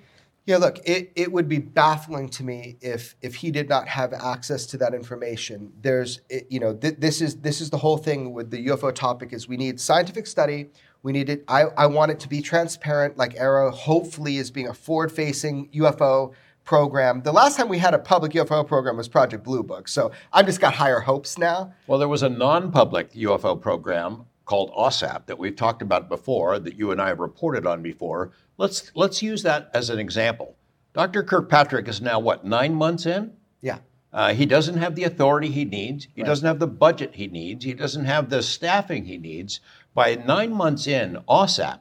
Yeah, 0.47 0.59
look, 0.59 0.79
it, 0.85 1.11
it 1.17 1.33
would 1.33 1.49
be 1.49 1.59
baffling 1.59 2.29
to 2.31 2.45
me 2.45 2.79
if 2.81 3.17
if 3.21 3.35
he 3.35 3.51
did 3.51 3.69
not 3.69 3.89
have 3.89 4.13
access 4.13 4.65
to 4.67 4.77
that 4.79 4.95
information. 4.95 5.73
There's, 5.81 6.21
it, 6.31 6.47
you 6.49 6.61
know, 6.61 6.73
th- 6.73 6.97
this 6.99 7.21
is 7.21 7.41
this 7.41 7.61
is 7.61 7.71
the 7.71 7.79
whole 7.79 7.99
thing 7.99 8.33
with 8.33 8.53
the 8.53 8.69
UFO 8.69 8.95
topic 8.95 9.33
is 9.33 9.49
we 9.49 9.57
need 9.57 9.81
scientific 9.81 10.29
study. 10.29 10.71
We 11.03 11.13
need 11.13 11.29
it. 11.29 11.45
I, 11.49 11.65
I 11.77 11.87
want 11.87 12.13
it 12.13 12.21
to 12.21 12.29
be 12.29 12.41
transparent, 12.41 13.17
like 13.17 13.35
AARO 13.35 13.73
hopefully 13.73 14.39
is 14.39 14.51
being 14.51 14.69
a 14.69 14.75
forward-facing 14.75 15.69
UFO 15.71 16.33
program. 16.65 17.23
The 17.23 17.33
last 17.33 17.57
time 17.57 17.69
we 17.69 17.79
had 17.79 17.95
a 17.95 17.99
public 17.99 18.33
UFO 18.33 18.67
program 18.67 18.97
was 18.97 19.09
Project 19.09 19.45
Blue 19.45 19.63
Book, 19.63 19.89
so 19.89 20.11
I've 20.33 20.47
just 20.47 20.61
got 20.61 20.75
higher 20.75 21.01
hopes 21.01 21.39
now. 21.39 21.75
Well, 21.87 21.99
there 21.99 22.09
was 22.09 22.23
a 22.23 22.29
non 22.29 22.71
public 22.71 23.13
UFO 23.13 23.61
program 23.61 24.27
called 24.47 24.73
AAWSAP 24.73 25.27
that 25.27 25.39
we've 25.39 25.57
talked 25.57 25.83
about 25.83 26.09
before, 26.09 26.59
that 26.59 26.79
you 26.79 26.93
and 26.93 27.03
I 27.03 27.09
have 27.09 27.19
reported 27.19 27.67
on 27.67 27.83
before. 27.83 28.31
Let's, 28.57 28.91
let's 28.95 29.23
use 29.23 29.43
that 29.43 29.71
as 29.75 29.91
an 29.91 29.99
example. 29.99 30.57
Dr. 30.95 31.23
Kirkpatrick 31.23 31.89
is 31.89 32.01
now, 32.01 32.19
what, 32.19 32.47
nine 32.47 32.75
months 32.75 33.05
in? 33.05 33.33
Yeah, 33.61 33.79
Uh, 34.13 34.33
he 34.33 34.47
doesn't 34.47 34.79
have 34.79 34.95
the 34.95 35.05
authority 35.05 35.51
he 35.51 35.67
needs. 35.67 36.09
He 36.15 36.23
doesn't 36.23 36.47
have 36.47 36.59
the 36.59 36.67
budget 36.67 37.17
he 37.17 37.27
needs. 37.27 37.65
He 37.67 37.75
doesn't 37.75 38.07
have 38.07 38.31
the 38.31 38.43
staffing 38.43 39.05
he 39.05 39.19
needs. 39.19 39.61
By 39.93 40.15
nine 40.15 40.53
months 40.55 40.87
in, 40.87 41.19
AAWSAP 41.29 41.81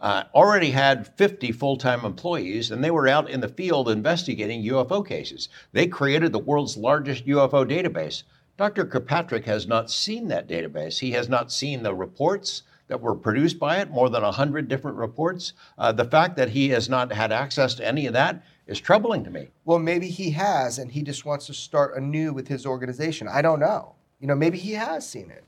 uh, 0.00 0.22
already 0.34 0.70
had 0.70 1.08
50 1.16 1.52
full 1.52 1.76
time 1.76 2.04
employees, 2.04 2.70
and 2.70 2.82
they 2.82 2.90
were 2.90 3.08
out 3.08 3.28
in 3.28 3.40
the 3.40 3.48
field 3.48 3.88
investigating 3.88 4.62
UFO 4.64 5.06
cases. 5.06 5.48
They 5.72 5.86
created 5.88 6.32
the 6.32 6.38
world's 6.38 6.76
largest 6.76 7.26
UFO 7.26 7.68
database. 7.68 8.22
Dr. 8.58 8.84
Kirkpatrick 8.84 9.44
has 9.44 9.68
not 9.68 9.88
seen 9.88 10.26
that 10.28 10.48
database. 10.48 10.98
He 10.98 11.12
has 11.12 11.28
not 11.28 11.52
seen 11.52 11.84
the 11.84 11.94
reports 11.94 12.64
that 12.88 13.00
were 13.00 13.14
produced 13.14 13.60
by 13.60 13.76
it, 13.76 13.88
more 13.88 14.10
than 14.10 14.22
100 14.24 14.66
different 14.66 14.96
reports. 14.96 15.52
Uh, 15.78 15.92
the 15.92 16.04
fact 16.04 16.36
that 16.36 16.48
he 16.50 16.70
has 16.70 16.88
not 16.88 17.12
had 17.12 17.30
access 17.30 17.74
to 17.74 17.86
any 17.86 18.06
of 18.06 18.14
that 18.14 18.42
is 18.66 18.80
troubling 18.80 19.22
to 19.22 19.30
me. 19.30 19.48
well, 19.64 19.78
maybe 19.78 20.08
he 20.08 20.30
has, 20.30 20.78
and 20.78 20.90
he 20.90 21.02
just 21.02 21.24
wants 21.24 21.46
to 21.46 21.54
start 21.54 21.96
anew 21.96 22.32
with 22.32 22.48
his 22.48 22.66
organization. 22.66 23.28
I 23.28 23.42
don't 23.42 23.60
know. 23.60 23.94
You 24.18 24.26
know, 24.26 24.34
maybe 24.34 24.58
he 24.58 24.72
has 24.72 25.08
seen 25.08 25.30
it. 25.30 25.44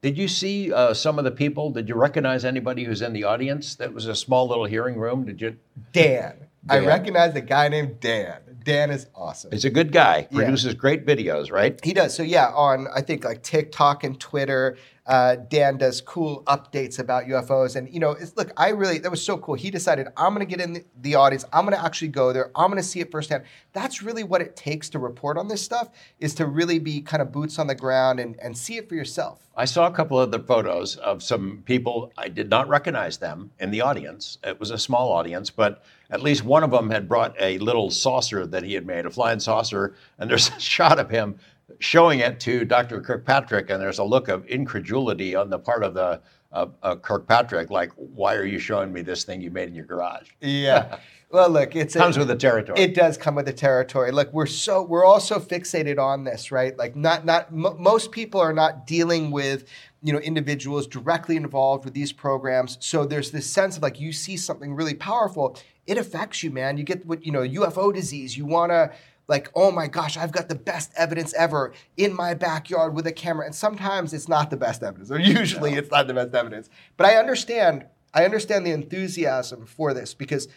Did 0.00 0.16
you 0.16 0.28
see 0.28 0.72
uh, 0.72 0.94
some 0.94 1.18
of 1.18 1.24
the 1.24 1.32
people? 1.32 1.70
Did 1.70 1.88
you 1.88 1.96
recognize 1.96 2.44
anybody 2.44 2.84
who's 2.84 3.02
in 3.02 3.14
the 3.14 3.24
audience? 3.24 3.74
That 3.74 3.92
was 3.92 4.06
a 4.06 4.14
small 4.14 4.46
little 4.46 4.66
hearing 4.66 4.96
room. 4.96 5.24
Did 5.24 5.40
you? 5.40 5.56
Dan. 5.92 6.46
I 6.68 6.78
recognize 6.80 7.34
a 7.34 7.40
guy 7.40 7.68
named 7.68 8.00
Dan. 8.00 8.40
Dan 8.62 8.90
is 8.90 9.06
awesome. 9.14 9.52
He's 9.52 9.64
a 9.64 9.70
good 9.70 9.92
guy. 9.92 10.26
Yeah. 10.30 10.38
Produces 10.38 10.74
great 10.74 11.06
videos, 11.06 11.52
right? 11.52 11.78
He 11.84 11.92
does. 11.94 12.14
So 12.14 12.22
yeah, 12.24 12.48
on 12.48 12.88
I 12.94 13.00
think 13.00 13.24
like 13.24 13.42
TikTok 13.42 14.02
and 14.02 14.18
Twitter, 14.18 14.76
uh, 15.06 15.36
Dan 15.36 15.78
does 15.78 16.00
cool 16.00 16.42
updates 16.44 16.98
about 16.98 17.24
UFOs. 17.24 17.76
And 17.76 17.92
you 17.92 18.00
know, 18.00 18.16
look, 18.34 18.52
I 18.56 18.70
really 18.70 18.98
that 18.98 19.10
was 19.10 19.22
so 19.22 19.38
cool. 19.38 19.54
He 19.54 19.70
decided 19.70 20.08
I'm 20.16 20.34
going 20.34 20.46
to 20.46 20.50
get 20.50 20.60
in 20.60 20.74
the, 20.74 20.84
the 21.00 21.14
audience. 21.14 21.44
I'm 21.52 21.64
going 21.64 21.76
to 21.76 21.84
actually 21.84 22.08
go 22.08 22.32
there. 22.32 22.50
I'm 22.56 22.70
going 22.70 22.82
to 22.82 22.88
see 22.88 23.00
it 23.00 23.10
firsthand. 23.10 23.44
That's 23.72 24.02
really 24.02 24.24
what 24.24 24.40
it 24.40 24.56
takes 24.56 24.88
to 24.90 24.98
report 24.98 25.38
on 25.38 25.48
this 25.48 25.62
stuff. 25.62 25.90
Is 26.18 26.34
to 26.36 26.46
really 26.46 26.78
be 26.78 27.00
kind 27.00 27.22
of 27.22 27.32
boots 27.32 27.58
on 27.58 27.66
the 27.66 27.74
ground 27.74 28.20
and 28.20 28.38
and 28.40 28.56
see 28.56 28.76
it 28.76 28.88
for 28.88 28.94
yourself. 28.94 29.46
I 29.58 29.64
saw 29.64 29.86
a 29.86 29.90
couple 29.90 30.20
of 30.20 30.30
the 30.30 30.38
photos 30.38 30.96
of 30.96 31.22
some 31.22 31.62
people. 31.64 32.12
I 32.18 32.28
did 32.28 32.50
not 32.50 32.68
recognize 32.68 33.16
them 33.16 33.52
in 33.58 33.70
the 33.70 33.80
audience. 33.80 34.36
It 34.44 34.60
was 34.60 34.70
a 34.70 34.78
small 34.78 35.12
audience, 35.12 35.48
but 35.48 35.82
at 36.10 36.22
least 36.22 36.44
one 36.44 36.62
of 36.62 36.70
them 36.70 36.90
had 36.90 37.08
brought 37.08 37.34
a 37.40 37.56
little 37.58 37.90
saucer 37.90 38.46
that 38.46 38.64
he 38.64 38.74
had 38.74 38.86
made, 38.86 39.06
a 39.06 39.10
flying 39.10 39.40
saucer. 39.40 39.94
And 40.18 40.28
there's 40.28 40.50
a 40.56 40.60
shot 40.60 40.98
of 40.98 41.08
him 41.08 41.38
showing 41.78 42.20
it 42.20 42.40
to 42.40 42.64
Dr. 42.64 43.00
Kirkpatrick, 43.00 43.70
and 43.70 43.80
there's 43.80 43.98
a 43.98 44.04
look 44.04 44.28
of 44.28 44.46
incredulity 44.46 45.34
on 45.34 45.50
the 45.50 45.58
part 45.58 45.82
of 45.82 45.94
the 45.94 46.20
uh, 46.52 46.66
uh, 46.82 46.96
Kirkpatrick, 46.96 47.70
like, 47.70 47.90
"Why 47.96 48.34
are 48.34 48.44
you 48.44 48.58
showing 48.58 48.92
me 48.92 49.02
this 49.02 49.24
thing 49.24 49.40
you 49.40 49.50
made 49.50 49.68
in 49.68 49.74
your 49.74 49.84
garage?" 49.84 50.30
Yeah. 50.40 50.98
well, 51.30 51.50
look, 51.50 51.74
it's 51.74 51.96
a- 51.96 51.98
Comes 51.98 52.16
with 52.16 52.28
the 52.28 52.36
territory. 52.36 52.80
It 52.80 52.94
does 52.94 53.18
come 53.18 53.34
with 53.34 53.46
the 53.46 53.52
territory. 53.52 54.12
Look, 54.12 54.32
we're 54.32 54.46
so 54.46 54.82
we're 54.82 55.04
all 55.04 55.20
so 55.20 55.38
fixated 55.40 55.98
on 55.98 56.24
this, 56.24 56.52
right? 56.52 56.76
Like, 56.78 56.94
not 56.96 57.26
not 57.26 57.48
m- 57.48 57.76
most 57.80 58.12
people 58.12 58.40
are 58.40 58.52
not 58.52 58.86
dealing 58.86 59.30
with 59.30 59.64
you 60.02 60.12
know 60.12 60.20
individuals 60.20 60.86
directly 60.86 61.36
involved 61.36 61.84
with 61.84 61.94
these 61.94 62.12
programs. 62.12 62.78
So 62.80 63.04
there's 63.04 63.32
this 63.32 63.50
sense 63.50 63.76
of 63.76 63.82
like 63.82 64.00
you 64.00 64.12
see 64.12 64.36
something 64.36 64.72
really 64.72 64.94
powerful, 64.94 65.58
it 65.86 65.98
affects 65.98 66.42
you, 66.42 66.50
man. 66.52 66.78
You 66.78 66.84
get 66.84 67.04
what 67.04 67.26
you 67.26 67.32
know 67.32 67.42
UFO 67.42 67.92
disease. 67.92 68.38
You 68.38 68.46
want 68.46 68.70
to 68.70 68.92
like, 69.28 69.50
oh 69.54 69.70
my 69.70 69.88
gosh, 69.88 70.16
I've 70.16 70.32
got 70.32 70.48
the 70.48 70.54
best 70.54 70.92
evidence 70.96 71.34
ever 71.34 71.72
in 71.96 72.14
my 72.14 72.34
backyard 72.34 72.94
with 72.94 73.06
a 73.06 73.12
camera. 73.12 73.46
And 73.46 73.54
sometimes 73.54 74.12
it's 74.12 74.28
not 74.28 74.50
the 74.50 74.56
best 74.56 74.82
evidence, 74.82 75.10
or 75.10 75.18
usually 75.18 75.74
it's 75.74 75.90
not 75.90 76.06
the 76.06 76.14
best 76.14 76.34
evidence. 76.34 76.70
But 76.96 77.06
I 77.06 77.16
understand. 77.16 77.86
I 78.14 78.24
understand 78.24 78.64
the 78.64 78.70
enthusiasm 78.70 79.66
for 79.66 79.92
this 79.92 80.14
because 80.14 80.48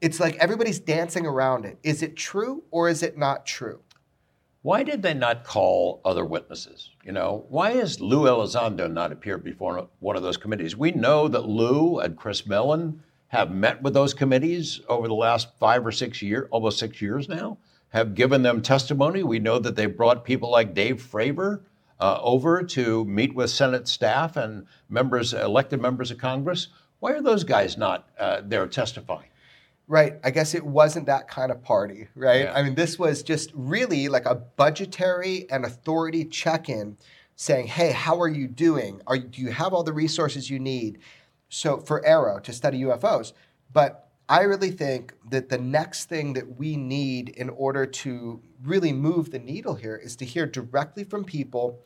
it's 0.00 0.20
like 0.20 0.36
everybody's 0.36 0.78
dancing 0.78 1.26
around 1.26 1.64
it. 1.64 1.78
Is 1.82 2.02
it 2.02 2.16
true 2.16 2.62
or 2.70 2.88
is 2.88 3.02
it 3.02 3.18
not 3.18 3.46
true? 3.46 3.80
Why 4.62 4.82
did 4.82 5.02
they 5.02 5.14
not 5.14 5.44
call 5.44 6.02
other 6.04 6.24
witnesses? 6.24 6.90
You 7.02 7.12
know, 7.12 7.46
why 7.48 7.72
is 7.72 8.00
Lou 8.00 8.24
Elizondo 8.24 8.92
not 8.92 9.10
appeared 9.10 9.42
before 9.42 9.88
one 10.00 10.16
of 10.16 10.22
those 10.22 10.36
committees? 10.36 10.76
We 10.76 10.92
know 10.92 11.28
that 11.28 11.48
Lou 11.48 11.98
and 11.98 12.16
Chris 12.16 12.46
Mellon 12.46 13.02
have 13.28 13.50
met 13.50 13.80
with 13.82 13.94
those 13.94 14.12
committees 14.12 14.80
over 14.88 15.08
the 15.08 15.14
last 15.14 15.48
five 15.58 15.86
or 15.86 15.92
six 15.92 16.20
years, 16.20 16.46
almost 16.50 16.78
six 16.78 17.00
years 17.00 17.28
now, 17.28 17.56
have 17.90 18.14
given 18.14 18.42
them 18.42 18.62
testimony. 18.62 19.22
We 19.22 19.38
know 19.38 19.58
that 19.58 19.76
they 19.76 19.86
brought 19.86 20.24
people 20.24 20.50
like 20.50 20.74
Dave 20.74 21.02
Fravor 21.02 21.62
uh, 22.00 22.18
over 22.22 22.62
to 22.62 23.04
meet 23.04 23.34
with 23.34 23.50
Senate 23.50 23.86
staff 23.86 24.36
and 24.36 24.66
members, 24.88 25.34
elected 25.34 25.80
members 25.80 26.10
of 26.10 26.18
Congress. 26.18 26.68
Why 27.00 27.12
are 27.12 27.22
those 27.22 27.44
guys 27.44 27.76
not 27.76 28.08
uh, 28.18 28.42
there 28.44 28.66
testifying? 28.66 29.28
Right. 29.86 30.14
I 30.22 30.30
guess 30.30 30.54
it 30.54 30.64
wasn't 30.64 31.06
that 31.06 31.26
kind 31.26 31.50
of 31.50 31.62
party, 31.62 32.06
right? 32.14 32.44
Yeah. 32.44 32.54
I 32.54 32.62
mean, 32.62 32.76
this 32.76 32.96
was 32.96 33.24
just 33.24 33.50
really 33.54 34.08
like 34.08 34.24
a 34.24 34.36
budgetary 34.36 35.50
and 35.50 35.64
authority 35.64 36.24
check 36.24 36.68
in 36.68 36.96
saying, 37.34 37.66
hey, 37.66 37.90
how 37.90 38.20
are 38.20 38.28
you 38.28 38.46
doing? 38.46 39.02
Are, 39.08 39.18
do 39.18 39.42
you 39.42 39.50
have 39.50 39.72
all 39.72 39.82
the 39.82 39.92
resources 39.92 40.48
you 40.48 40.60
need? 40.60 41.00
So 41.48 41.78
for 41.78 42.02
AARO 42.02 42.40
to 42.44 42.52
study 42.52 42.82
UFOs. 42.82 43.32
But 43.72 44.09
I 44.30 44.42
really 44.42 44.70
think 44.70 45.12
that 45.30 45.48
the 45.48 45.58
next 45.58 46.04
thing 46.04 46.34
that 46.34 46.56
we 46.56 46.76
need 46.76 47.30
in 47.30 47.48
order 47.50 47.84
to 47.84 48.40
really 48.62 48.92
move 48.92 49.32
the 49.32 49.40
needle 49.40 49.74
here 49.74 49.96
is 49.96 50.14
to 50.16 50.24
hear 50.24 50.46
directly 50.46 51.02
from 51.02 51.24
people. 51.24 51.82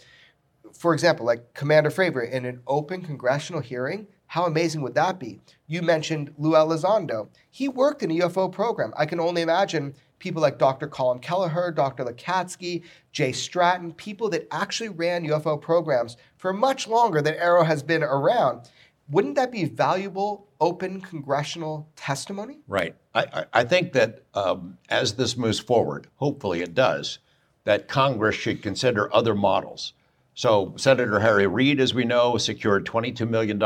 For 0.74 0.92
example, 0.92 1.24
like 1.24 1.54
Commander 1.54 1.88
Fravor 1.88 2.30
in 2.30 2.44
an 2.44 2.60
open 2.66 3.00
congressional 3.00 3.62
hearing, 3.62 4.08
how 4.26 4.44
amazing 4.44 4.82
would 4.82 4.94
that 4.94 5.18
be? 5.18 5.40
You 5.68 5.80
mentioned 5.80 6.34
Lou 6.36 6.52
Elizondo. 6.52 7.28
He 7.50 7.66
worked 7.66 8.02
in 8.02 8.10
a 8.10 8.18
UFO 8.26 8.52
program. 8.52 8.92
I 8.94 9.06
can 9.06 9.20
only 9.20 9.40
imagine 9.40 9.94
people 10.18 10.42
like 10.42 10.58
Dr. 10.58 10.86
Colm 10.86 11.22
Kelleher, 11.22 11.70
Dr. 11.70 12.04
Lacatski, 12.04 12.82
Jay 13.12 13.32
Stratton, 13.32 13.94
people 13.94 14.28
that 14.28 14.46
actually 14.50 14.90
ran 14.90 15.26
UFO 15.26 15.58
programs 15.58 16.18
for 16.36 16.52
much 16.52 16.88
longer 16.88 17.22
than 17.22 17.36
AARO 17.36 17.64
has 17.64 17.82
been 17.82 18.02
around. 18.02 18.68
Wouldn't 19.08 19.34
that 19.34 19.52
be 19.52 19.64
valuable, 19.64 20.48
open 20.60 21.00
congressional 21.00 21.88
testimony? 21.94 22.60
Right. 22.66 22.94
I, 23.14 23.44
I, 23.52 23.64
think 23.64 23.92
that 23.92 24.22
um, 24.34 24.78
as 24.88 25.14
this 25.14 25.36
moves 25.36 25.60
forward, 25.60 26.08
hopefully 26.16 26.62
it 26.62 26.74
does, 26.74 27.18
that 27.64 27.86
Congress 27.86 28.34
should 28.34 28.62
consider 28.62 29.14
other 29.14 29.34
models. 29.34 29.92
So 30.34 30.74
Senator 30.76 31.20
Harry 31.20 31.46
Reid, 31.46 31.80
as 31.80 31.94
we 31.94 32.04
know, 32.04 32.38
secured 32.38 32.86
$22 32.86 33.28
million 33.28 33.58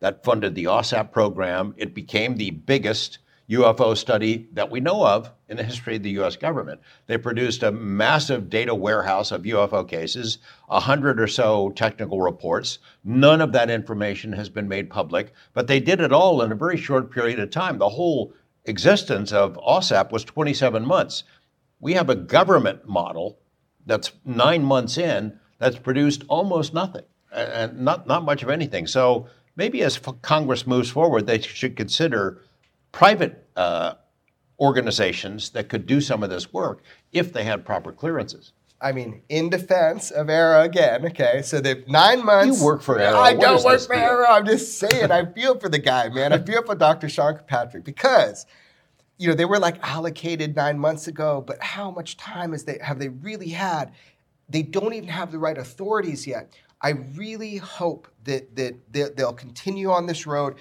that 0.00 0.24
funded 0.24 0.54
the 0.54 0.64
AAWSAP 0.64 1.12
program. 1.12 1.74
It 1.76 1.94
became 1.94 2.36
the 2.36 2.50
biggest 2.50 3.18
UFO 3.52 3.96
study 3.96 4.48
that 4.52 4.70
we 4.70 4.80
know 4.80 5.06
of 5.06 5.30
in 5.48 5.56
the 5.56 5.62
history 5.62 5.96
of 5.96 6.02
the 6.02 6.18
US 6.22 6.36
government. 6.36 6.80
They 7.06 7.18
produced 7.18 7.62
a 7.62 7.72
massive 7.72 8.48
data 8.48 8.74
warehouse 8.74 9.30
of 9.30 9.42
UFO 9.42 9.86
cases, 9.88 10.38
a 10.68 10.80
hundred 10.80 11.20
or 11.20 11.26
so 11.26 11.70
technical 11.70 12.20
reports. 12.20 12.78
None 13.04 13.40
of 13.40 13.52
that 13.52 13.70
information 13.70 14.32
has 14.32 14.48
been 14.48 14.68
made 14.68 14.90
public, 14.90 15.32
but 15.52 15.66
they 15.66 15.80
did 15.80 16.00
it 16.00 16.12
all 16.12 16.42
in 16.42 16.52
a 16.52 16.56
very 16.56 16.76
short 16.76 17.10
period 17.10 17.38
of 17.38 17.50
time. 17.50 17.78
The 17.78 17.88
whole 17.88 18.32
existence 18.64 19.32
of 19.32 19.56
AAWSAP 19.56 20.12
was 20.12 20.24
27 20.24 20.86
months. 20.86 21.24
We 21.80 21.94
have 21.94 22.10
a 22.10 22.14
government 22.14 22.88
model 22.88 23.38
that's 23.86 24.12
nine 24.24 24.64
months 24.64 24.96
in 24.98 25.38
that's 25.58 25.78
produced 25.78 26.24
almost 26.28 26.72
nothing 26.72 27.04
and 27.32 27.80
not, 27.80 28.06
not 28.06 28.24
much 28.24 28.42
of 28.42 28.50
anything. 28.50 28.86
So 28.86 29.26
maybe 29.56 29.82
as 29.82 29.98
Congress 30.22 30.66
moves 30.66 30.90
forward, 30.90 31.26
they 31.26 31.40
should 31.40 31.76
consider 31.76 32.40
private 32.92 33.46
uh, 33.56 33.94
organizations 34.60 35.50
that 35.50 35.68
could 35.68 35.86
do 35.86 36.00
some 36.00 36.22
of 36.22 36.30
this 36.30 36.52
work 36.52 36.82
if 37.12 37.32
they 37.32 37.44
had 37.44 37.64
proper 37.64 37.92
clearances. 37.92 38.52
I 38.80 38.90
mean, 38.92 39.22
in 39.28 39.48
defense 39.48 40.10
of 40.10 40.26
AARO 40.26 40.64
again, 40.64 41.06
okay, 41.06 41.42
so 41.42 41.60
the 41.60 41.84
nine 41.86 42.24
months. 42.24 42.58
You 42.58 42.64
work 42.66 42.82
for 42.82 42.96
AARO. 42.98 43.14
I 43.14 43.32
What 43.34 43.40
don't 43.40 43.64
work 43.64 43.80
for 43.80 43.94
deal? 43.94 44.02
AARO. 44.04 44.26
I'm 44.28 44.44
just 44.46 44.78
saying, 44.78 45.10
I 45.12 45.24
feel 45.24 45.58
for 45.58 45.68
the 45.68 45.78
guy, 45.78 46.08
man. 46.08 46.32
I 46.32 46.38
feel 46.38 46.62
for 46.64 46.74
Dr. 46.74 47.08
Sean 47.08 47.34
Kirkpatrick 47.34 47.84
because, 47.84 48.44
you 49.18 49.28
know, 49.28 49.34
they 49.34 49.44
were 49.44 49.60
like 49.60 49.76
allocated 49.82 50.56
nine 50.56 50.78
months 50.80 51.06
ago, 51.06 51.42
but 51.46 51.62
how 51.62 51.92
much 51.92 52.16
time 52.16 52.50
has 52.52 52.64
they 52.64 52.78
have 52.82 52.98
they 52.98 53.08
really 53.08 53.50
had? 53.50 53.92
They 54.48 54.62
don't 54.62 54.92
even 54.94 55.08
have 55.08 55.30
the 55.30 55.38
right 55.38 55.56
authorities 55.56 56.26
yet. 56.26 56.52
I 56.80 56.90
really 56.90 57.58
hope 57.58 58.08
that 58.24 58.56
that 58.56 58.74
they- 58.92 59.10
they'll 59.16 59.32
continue 59.32 59.92
on 59.92 60.06
this 60.06 60.26
road 60.26 60.56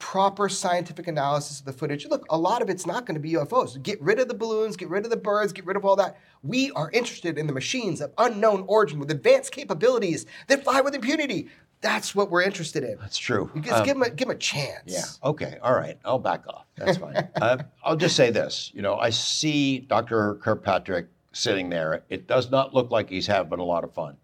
proper 0.00 0.48
scientific 0.48 1.06
analysis 1.06 1.60
of 1.60 1.66
the 1.66 1.72
footage. 1.72 2.06
Look, 2.06 2.24
a 2.30 2.36
lot 2.36 2.62
of 2.62 2.68
it's 2.70 2.86
not 2.86 3.06
going 3.06 3.14
to 3.14 3.20
be 3.20 3.34
UFOs. 3.34 3.80
Get 3.80 4.00
rid 4.02 4.18
of 4.18 4.26
the 4.26 4.34
balloons, 4.34 4.76
get 4.76 4.88
rid 4.88 5.04
of 5.04 5.10
the 5.10 5.16
birds, 5.16 5.52
get 5.52 5.64
rid 5.66 5.76
of 5.76 5.84
all 5.84 5.94
that. 5.96 6.18
We 6.42 6.72
are 6.72 6.90
interested 6.90 7.38
in 7.38 7.46
the 7.46 7.52
machines 7.52 8.00
of 8.00 8.10
unknown 8.18 8.64
origin 8.66 8.98
with 8.98 9.10
advanced 9.12 9.52
capabilities 9.52 10.26
that 10.48 10.64
fly 10.64 10.80
with 10.80 10.94
impunity. 10.94 11.48
That's 11.82 12.14
what 12.14 12.30
we're 12.30 12.42
interested 12.42 12.82
in. 12.82 12.96
That's 12.98 13.16
true. 13.18 13.50
You 13.54 13.60
just 13.60 13.74
Um, 13.76 13.84
give 13.86 13.94
them 13.94 14.02
a, 14.02 14.10
give 14.10 14.28
'em 14.28 14.34
a 14.36 14.38
chance. 14.38 14.82
Yeah. 14.86 15.04
Okay. 15.30 15.58
All 15.62 15.74
right. 15.74 15.98
I'll 16.04 16.18
back 16.18 16.46
off. 16.48 16.64
That's 16.76 16.98
fine. 16.98 17.28
uh, 17.40 17.58
I'll 17.84 17.96
just 17.96 18.16
say 18.16 18.30
this. 18.30 18.70
You 18.74 18.82
know, 18.82 18.96
I 18.96 19.10
see 19.10 19.78
Dr. 19.80 20.34
Kirkpatrick 20.42 21.06
sitting 21.32 21.70
there. 21.70 22.02
It 22.08 22.26
does 22.26 22.50
not 22.50 22.74
look 22.74 22.90
like 22.90 23.08
he's 23.08 23.26
having 23.26 23.60
a 23.60 23.64
lot 23.64 23.84
of 23.84 23.92
fun. 23.94 24.16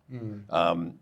Um, 0.50 0.94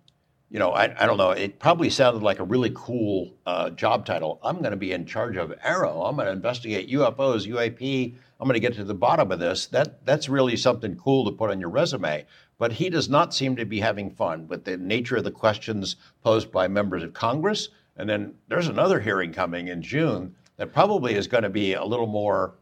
you 0.51 0.59
know, 0.59 0.71
I, 0.71 0.95
I 1.03 1.07
don't 1.07 1.17
know. 1.17 1.31
It 1.31 1.59
probably 1.59 1.91
sounded 1.91 2.23
like 2.23 2.39
a 2.39 2.45
really 2.45 2.71
cool 2.75 3.35
uh, 3.47 3.71
job 3.71 4.07
title. 4.07 4.39
I'm 4.43 4.59
going 4.59 4.71
to 4.71 4.77
be 4.77 4.93
in 4.93 5.07
charge 5.07 5.37
of 5.37 5.51
AARO. 5.51 6.09
I'm 6.09 6.17
going 6.17 6.27
to 6.27 6.33
investigate 6.33 6.91
UFOs, 6.91 7.49
UAP. 7.49 8.15
I'm 8.41 8.47
going 8.47 8.55
to 8.55 8.61
get 8.61 8.75
to 8.75 8.85
the 8.85 8.95
bottom 8.95 9.33
of 9.33 9.39
this. 9.39 9.67
That 9.67 10.05
that's 10.05 10.29
really 10.29 10.57
something 10.57 10.97
cool 10.97 11.25
to 11.25 11.33
put 11.33 11.51
on 11.51 11.61
your 11.61 11.71
resume. 11.71 12.27
But 12.59 12.73
he 12.73 12.89
does 12.89 13.09
not 13.09 13.35
seem 13.35 13.57
to 13.57 13.65
be 13.65 13.81
having 13.81 14.11
fun 14.11 14.47
with 14.47 14.65
the 14.65 14.77
nature 14.77 15.17
of 15.17 15.25
the 15.25 15.31
questions 15.31 15.97
posed 16.23 16.53
by 16.53 16.69
members 16.69 17.03
of 17.03 17.13
Congress. 17.13 17.71
And 17.97 18.09
then 18.09 18.35
there's 18.49 18.69
another 18.69 19.01
hearing 19.01 19.33
coming 19.33 19.69
in 19.69 19.83
June 19.83 20.35
that 20.57 20.73
probably 20.73 21.15
is 21.15 21.27
going 21.27 21.43
to 21.43 21.51
be 21.51 21.75
a 21.75 21.85
little 21.85 22.07
more, 22.07 22.55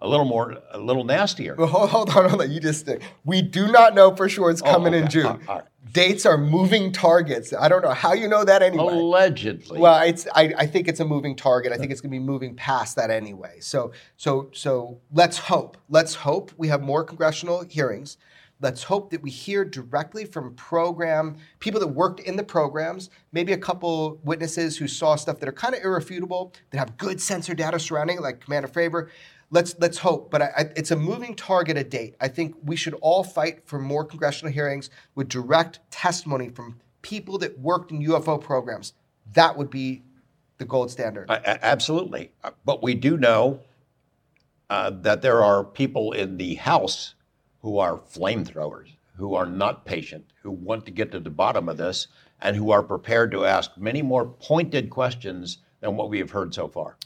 a 0.00 0.08
little 0.08 0.26
more, 0.26 0.56
a 0.70 0.78
little 0.78 1.04
nastier. 1.04 1.54
Well, 1.56 1.66
hold, 1.66 1.90
hold 1.90 2.10
on, 2.10 2.28
hold 2.28 2.42
on. 2.42 2.50
You 2.50 2.60
just 2.60 2.88
we 3.24 3.42
do 3.42 3.70
not 3.70 3.94
know 3.94 4.14
for 4.14 4.28
sure 4.28 4.50
it's 4.50 4.62
oh, 4.62 4.66
coming 4.70 4.94
in 4.94 5.02
Oh, 5.02 5.06
okay. 5.06 5.12
June. 5.12 5.26
All- 5.26 5.38
all 5.48 5.56
right. 5.56 5.64
Dates 5.92 6.26
are 6.26 6.36
moving 6.36 6.92
targets. 6.92 7.54
I 7.58 7.66
don't 7.68 7.82
know 7.82 7.94
how 7.94 8.12
you 8.12 8.28
know 8.28 8.44
that 8.44 8.62
anyway. 8.62 8.92
Allegedly. 8.92 9.80
Well, 9.80 10.02
it's 10.02 10.28
I, 10.34 10.52
I 10.58 10.66
think 10.66 10.86
it's 10.86 11.00
a 11.00 11.04
moving 11.04 11.34
target. 11.34 11.72
I 11.72 11.78
think 11.78 11.90
it's 11.90 12.02
going 12.02 12.10
to 12.12 12.18
be 12.18 12.22
moving 12.22 12.54
past 12.54 12.96
that 12.96 13.10
anyway. 13.10 13.56
So 13.60 13.92
so 14.18 14.50
so 14.52 15.00
let's 15.12 15.38
hope. 15.38 15.78
Let's 15.88 16.14
hope 16.14 16.52
we 16.58 16.68
have 16.68 16.82
more 16.82 17.04
congressional 17.04 17.64
hearings. 17.64 18.18
Let's 18.60 18.82
hope 18.82 19.10
that 19.10 19.22
we 19.22 19.30
hear 19.30 19.64
directly 19.64 20.24
from 20.24 20.54
program 20.56 21.36
people 21.60 21.80
that 21.80 21.86
worked 21.86 22.20
in 22.20 22.36
the 22.36 22.42
programs, 22.42 23.08
maybe 23.32 23.52
a 23.52 23.58
couple 23.58 24.18
witnesses 24.24 24.76
who 24.76 24.88
saw 24.88 25.14
stuff 25.14 25.38
that 25.38 25.48
are 25.48 25.52
kind 25.52 25.74
of 25.74 25.82
irrefutable, 25.82 26.52
that 26.70 26.78
have 26.78 26.96
good 26.96 27.20
sensor 27.20 27.54
data 27.54 27.78
surrounding 27.78 28.18
it, 28.18 28.22
like 28.22 28.40
Commander 28.40 28.68
Fravor. 28.68 29.08
Let's 29.50 29.74
let's 29.78 29.98
hope, 29.98 30.30
but 30.30 30.42
I, 30.42 30.46
I, 30.56 30.60
it's 30.76 30.90
a 30.90 30.96
moving 30.96 31.34
target. 31.34 31.78
A 31.78 31.84
date. 31.84 32.16
I 32.20 32.28
think 32.28 32.54
we 32.62 32.76
should 32.76 32.94
all 33.00 33.24
fight 33.24 33.62
for 33.66 33.78
more 33.78 34.04
congressional 34.04 34.52
hearings 34.52 34.90
with 35.14 35.28
direct 35.28 35.80
testimony 35.90 36.50
from 36.50 36.78
people 37.02 37.38
that 37.38 37.58
worked 37.58 37.90
in 37.90 38.04
UFO 38.04 38.40
programs. 38.40 38.92
That 39.32 39.56
would 39.56 39.70
be 39.70 40.02
the 40.58 40.64
gold 40.66 40.90
standard. 40.90 41.30
A- 41.30 41.64
Absolutely. 41.64 42.32
Uh, 42.44 42.50
But 42.66 42.82
we 42.82 42.94
do 42.94 43.16
know 43.16 43.60
uh, 44.68 44.90
that 44.90 45.22
there 45.22 45.42
are 45.42 45.64
people 45.64 46.12
in 46.12 46.36
the 46.36 46.56
House 46.56 47.14
who 47.62 47.78
are 47.78 47.96
flamethrowers, 47.96 48.90
who 49.16 49.34
are 49.34 49.46
not 49.46 49.86
patient, 49.86 50.26
who 50.42 50.50
want 50.50 50.84
to 50.86 50.90
get 50.90 51.10
to 51.12 51.20
the 51.20 51.30
bottom 51.30 51.68
of 51.68 51.76
this, 51.78 52.08
and 52.42 52.54
who 52.54 52.70
are 52.70 52.82
prepared 52.82 53.30
to 53.32 53.44
ask 53.46 53.76
many 53.78 54.02
more 54.02 54.26
pointed 54.26 54.90
questions 54.90 55.58
than 55.80 55.96
what 55.96 56.10
we 56.10 56.18
have 56.18 56.30
heard 56.30 56.52
so 56.54 56.68
far. 56.68 56.96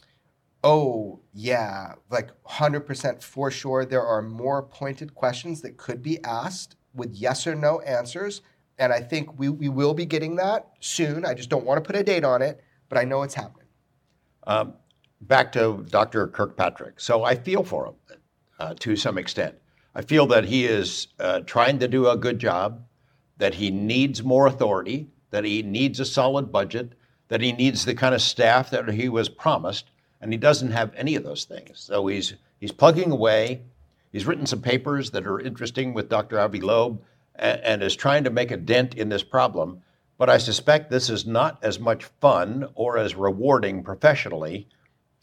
Oh, 0.63 1.19
yeah, 1.33 1.95
like 2.09 2.29
100% 2.47 3.21
for 3.21 3.51
sure. 3.51 3.85
There 3.85 4.05
are 4.05 4.21
more 4.21 4.63
pointed 4.63 5.13
questions 5.13 5.61
that 5.61 5.77
could 5.77 6.01
be 6.01 6.23
asked 6.23 6.77
with 6.93 7.13
yes 7.13 7.45
or 7.45 7.55
no 7.55 7.81
answers. 7.81 8.41
And 8.77 8.93
I 8.93 9.01
think 9.01 9.37
we, 9.37 9.49
we 9.49 9.69
will 9.69 9.93
be 9.93 10.05
getting 10.05 10.37
that 10.37 10.69
soon. 10.79 11.25
I 11.25 11.33
just 11.33 11.49
don't 11.49 11.65
want 11.65 11.83
to 11.83 11.87
put 11.87 11.99
a 11.99 12.03
date 12.03 12.23
on 12.23 12.41
it, 12.41 12.63
but 12.87 12.97
I 12.97 13.03
know 13.03 13.23
it's 13.23 13.33
happening. 13.33 13.67
Um, 14.47 14.73
back 15.21 15.51
to 15.53 15.85
Dr. 15.89 16.27
Kirkpatrick. 16.27 16.99
So 16.99 17.23
I 17.23 17.35
feel 17.35 17.63
for 17.63 17.87
him 17.87 17.95
uh, 18.59 18.73
to 18.79 18.95
some 18.95 19.17
extent. 19.17 19.55
I 19.95 20.01
feel 20.01 20.25
that 20.27 20.45
he 20.45 20.65
is 20.65 21.07
uh, 21.19 21.41
trying 21.41 21.79
to 21.79 21.87
do 21.87 22.07
a 22.07 22.17
good 22.17 22.39
job, 22.39 22.83
that 23.37 23.55
he 23.55 23.69
needs 23.69 24.23
more 24.23 24.47
authority, 24.47 25.09
that 25.29 25.43
he 25.43 25.61
needs 25.61 25.99
a 25.99 26.05
solid 26.05 26.51
budget, 26.51 26.93
that 27.27 27.41
he 27.41 27.51
needs 27.51 27.85
the 27.85 27.95
kind 27.95 28.15
of 28.15 28.21
staff 28.21 28.69
that 28.71 28.89
he 28.89 29.09
was 29.09 29.29
promised, 29.29 29.91
and 30.23 30.31
he 30.31 30.37
doesn't 30.37 30.71
have 30.71 30.93
any 30.95 31.15
of 31.15 31.23
those 31.23 31.43
things. 31.43 31.81
So 31.81 32.07
he's 32.07 32.35
he's 32.59 32.71
plugging 32.71 33.11
away. 33.11 33.61
He's 34.13 34.25
written 34.25 34.45
some 34.45 34.61
papers 34.61 35.11
that 35.11 35.27
are 35.27 35.39
interesting 35.39 35.93
with 35.93 36.07
Dr. 36.07 36.39
Avi 36.39 36.61
Loeb 36.61 37.03
and, 37.35 37.59
and 37.61 37.83
is 37.83 37.95
trying 37.95 38.23
to 38.23 38.29
make 38.29 38.49
a 38.49 38.57
dent 38.57 38.95
in 38.95 39.09
this 39.09 39.23
problem. 39.23 39.81
But 40.17 40.29
I 40.29 40.37
suspect 40.37 40.89
this 40.89 41.09
is 41.09 41.25
not 41.25 41.59
as 41.61 41.77
much 41.77 42.05
fun 42.21 42.69
or 42.75 42.97
as 42.97 43.15
rewarding 43.15 43.83
professionally 43.83 44.69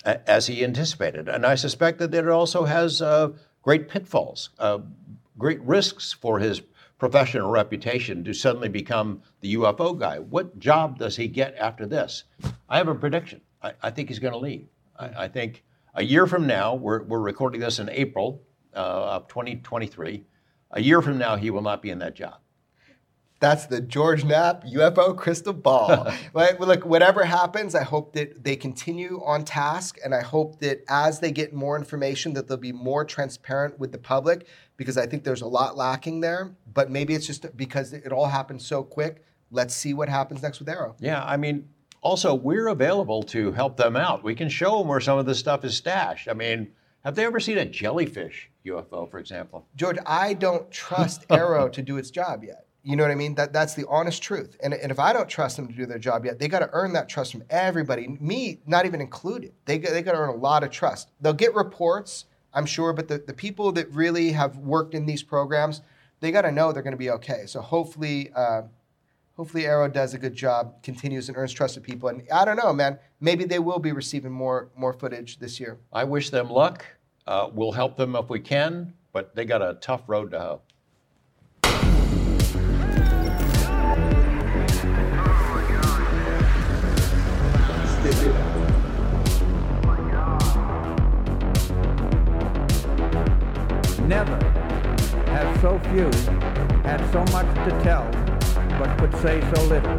as 0.04 0.46
he 0.46 0.62
anticipated. 0.62 1.28
And 1.28 1.46
I 1.46 1.54
suspect 1.54 1.98
that 2.00 2.14
it 2.14 2.28
also 2.28 2.64
has 2.64 3.00
uh, 3.00 3.30
great 3.62 3.88
pitfalls, 3.88 4.50
uh, 4.58 4.80
great 5.38 5.62
risks 5.62 6.12
for 6.12 6.38
his 6.38 6.60
professional 6.98 7.50
reputation 7.50 8.22
to 8.24 8.34
suddenly 8.34 8.68
become 8.68 9.22
the 9.40 9.54
UFO 9.54 9.98
guy. 9.98 10.18
What 10.18 10.58
job 10.58 10.98
does 10.98 11.16
he 11.16 11.26
get 11.26 11.56
after 11.56 11.86
this? 11.86 12.24
I 12.68 12.76
have 12.76 12.88
a 12.88 12.94
prediction. 12.94 13.40
I, 13.62 13.72
I 13.82 13.90
think 13.90 14.08
he's 14.08 14.18
going 14.18 14.34
to 14.34 14.38
leave. 14.38 14.66
I, 15.00 15.24
I 15.24 15.28
think 15.28 15.64
a 15.94 16.04
year 16.04 16.26
from 16.26 16.46
now, 16.46 16.74
we're, 16.74 17.02
we're 17.04 17.20
recording 17.20 17.60
this 17.60 17.78
in 17.78 17.88
April 17.90 18.42
uh, 18.74 19.16
of 19.16 19.28
2023. 19.28 20.24
A 20.72 20.80
year 20.80 21.02
from 21.02 21.18
now, 21.18 21.36
he 21.36 21.50
will 21.50 21.62
not 21.62 21.82
be 21.82 21.90
in 21.90 21.98
that 21.98 22.14
job. 22.14 22.38
That's 23.40 23.64
the 23.66 23.80
George 23.80 24.22
Knapp 24.22 24.64
UFO 24.64 25.16
crystal 25.16 25.54
ball. 25.54 26.12
right? 26.34 26.58
Well, 26.58 26.68
look, 26.68 26.84
whatever 26.84 27.24
happens, 27.24 27.74
I 27.74 27.82
hope 27.82 28.12
that 28.12 28.44
they 28.44 28.54
continue 28.54 29.22
on 29.24 29.44
task, 29.44 29.96
and 30.04 30.14
I 30.14 30.20
hope 30.20 30.60
that 30.60 30.84
as 30.88 31.20
they 31.20 31.32
get 31.32 31.54
more 31.54 31.76
information, 31.78 32.34
that 32.34 32.48
they'll 32.48 32.58
be 32.58 32.70
more 32.72 33.02
transparent 33.02 33.78
with 33.78 33.92
the 33.92 33.98
public, 33.98 34.46
because 34.76 34.98
I 34.98 35.06
think 35.06 35.24
there's 35.24 35.40
a 35.40 35.46
lot 35.46 35.74
lacking 35.74 36.20
there. 36.20 36.54
But 36.72 36.90
maybe 36.90 37.14
it's 37.14 37.26
just 37.26 37.56
because 37.56 37.94
it 37.94 38.12
all 38.12 38.26
happened 38.26 38.60
so 38.60 38.82
quick. 38.82 39.24
Let's 39.50 39.74
see 39.74 39.94
what 39.94 40.10
happens 40.10 40.42
next 40.42 40.58
with 40.58 40.68
AARO. 40.68 40.94
Yeah, 41.00 41.24
I 41.24 41.38
mean, 41.38 41.70
also 42.02 42.34
we're 42.34 42.68
available 42.68 43.22
to 43.24 43.52
help 43.52 43.76
them 43.76 43.96
out. 43.96 44.22
We 44.24 44.34
can 44.34 44.48
show 44.48 44.78
them 44.78 44.88
where 44.88 45.00
some 45.00 45.18
of 45.18 45.26
this 45.26 45.38
stuff 45.38 45.64
is 45.64 45.76
stashed. 45.76 46.28
I 46.28 46.32
mean, 46.32 46.72
have 47.04 47.14
they 47.14 47.24
ever 47.24 47.40
seen 47.40 47.58
a 47.58 47.64
jellyfish 47.64 48.50
UFO, 48.66 49.10
for 49.10 49.18
example? 49.18 49.66
George, 49.76 49.98
I 50.06 50.34
don't 50.34 50.70
trust 50.70 51.26
AARO 51.28 51.72
to 51.72 51.82
do 51.82 51.96
its 51.96 52.10
job 52.10 52.44
yet. 52.44 52.66
You 52.82 52.96
know 52.96 53.02
what 53.02 53.10
I 53.12 53.14
mean? 53.14 53.34
That 53.34 53.52
that's 53.52 53.74
the 53.74 53.86
honest 53.88 54.22
truth. 54.22 54.56
And, 54.62 54.72
and 54.72 54.90
if 54.90 54.98
I 54.98 55.12
don't 55.12 55.28
trust 55.28 55.56
them 55.56 55.68
to 55.68 55.74
do 55.74 55.84
their 55.84 55.98
job 55.98 56.24
yet, 56.24 56.38
they 56.38 56.48
got 56.48 56.60
to 56.60 56.70
earn 56.72 56.94
that 56.94 57.08
trust 57.10 57.32
from 57.32 57.44
everybody, 57.50 58.08
me 58.20 58.60
not 58.66 58.86
even 58.86 59.00
included. 59.02 59.52
They 59.66 59.78
got- 59.78 59.92
they 59.92 60.02
got 60.02 60.12
to 60.12 60.18
earn 60.18 60.30
a 60.30 60.34
lot 60.36 60.64
of 60.64 60.70
trust. 60.70 61.10
They'll 61.20 61.34
get 61.34 61.54
reports, 61.54 62.24
I'm 62.54 62.64
sure, 62.66 62.94
but 62.94 63.08
the, 63.08 63.18
the 63.18 63.34
people 63.34 63.70
that 63.72 63.92
really 63.92 64.32
have 64.32 64.56
worked 64.56 64.94
in 64.94 65.04
these 65.04 65.22
programs, 65.22 65.82
they 66.20 66.30
got 66.32 66.42
to 66.42 66.52
know 66.52 66.72
they're 66.72 66.82
going 66.82 66.92
to 66.92 66.98
be 66.98 67.10
okay. 67.10 67.44
So 67.46 67.60
hopefully, 67.60 68.30
uh, 68.34 68.62
hopefully 69.40 69.62
AARO 69.62 69.90
does 69.90 70.12
a 70.12 70.18
good 70.18 70.34
job, 70.34 70.82
continues 70.82 71.30
and 71.30 71.38
earns 71.38 71.50
trust 71.50 71.74
of 71.78 71.82
people. 71.82 72.10
And 72.10 72.28
I 72.30 72.44
don't 72.44 72.58
know, 72.58 72.74
man. 72.74 72.98
Maybe 73.20 73.44
they 73.44 73.58
will 73.58 73.78
be 73.78 73.90
receiving 73.90 74.32
more 74.32 74.68
more 74.76 74.92
footage 74.92 75.38
this 75.38 75.58
year. 75.58 75.78
I 75.94 76.04
wish 76.04 76.28
them 76.28 76.50
luck. 76.50 76.84
Uh, 77.26 77.48
we'll 77.50 77.72
help 77.72 77.96
them 77.96 78.14
if 78.16 78.28
we 78.28 78.38
can, 78.38 78.92
but 79.14 79.34
they 79.34 79.46
got 79.46 79.62
a 79.62 79.78
tough 79.80 80.02
road 80.08 80.32
to 80.32 80.40
hoe. 80.40 80.60
Never 94.06 94.36
have 95.32 95.60
so 95.62 95.78
few 95.90 96.10
had 96.82 97.00
so 97.12 97.24
much 97.32 97.46
to 97.68 97.70
tell, 97.82 98.04
but 98.80 98.96
could 98.96 99.14
say 99.20 99.40
so 99.54 99.62
little. 99.64 99.98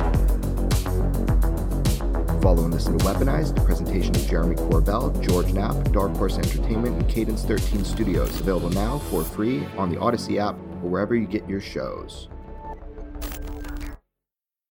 Follow 2.42 2.64
and 2.64 2.74
listen 2.74 2.98
to 2.98 3.06
Weaponized, 3.06 3.56
a 3.56 3.64
presentation 3.64 4.16
of 4.16 4.28
Jeremy 4.28 4.56
Corbell, 4.56 5.22
George 5.22 5.54
Knapp, 5.54 5.76
Dark 5.92 6.18
Horse 6.18 6.40
Entertainment, 6.40 7.00
and 7.00 7.08
Cadence 7.08 7.44
13 7.44 7.86
Studios. 7.86 8.40
Available 8.40 8.72
now 8.72 8.98
for 8.98 9.24
free 9.24 9.64
on 9.78 9.92
the 9.92 9.98
Audacy 9.98 10.40
app 10.40 10.56
or 10.56 10.90
wherever 10.90 11.16
you 11.16 11.28
get 11.28 11.48
your 11.48 11.62
shows. 11.62 12.28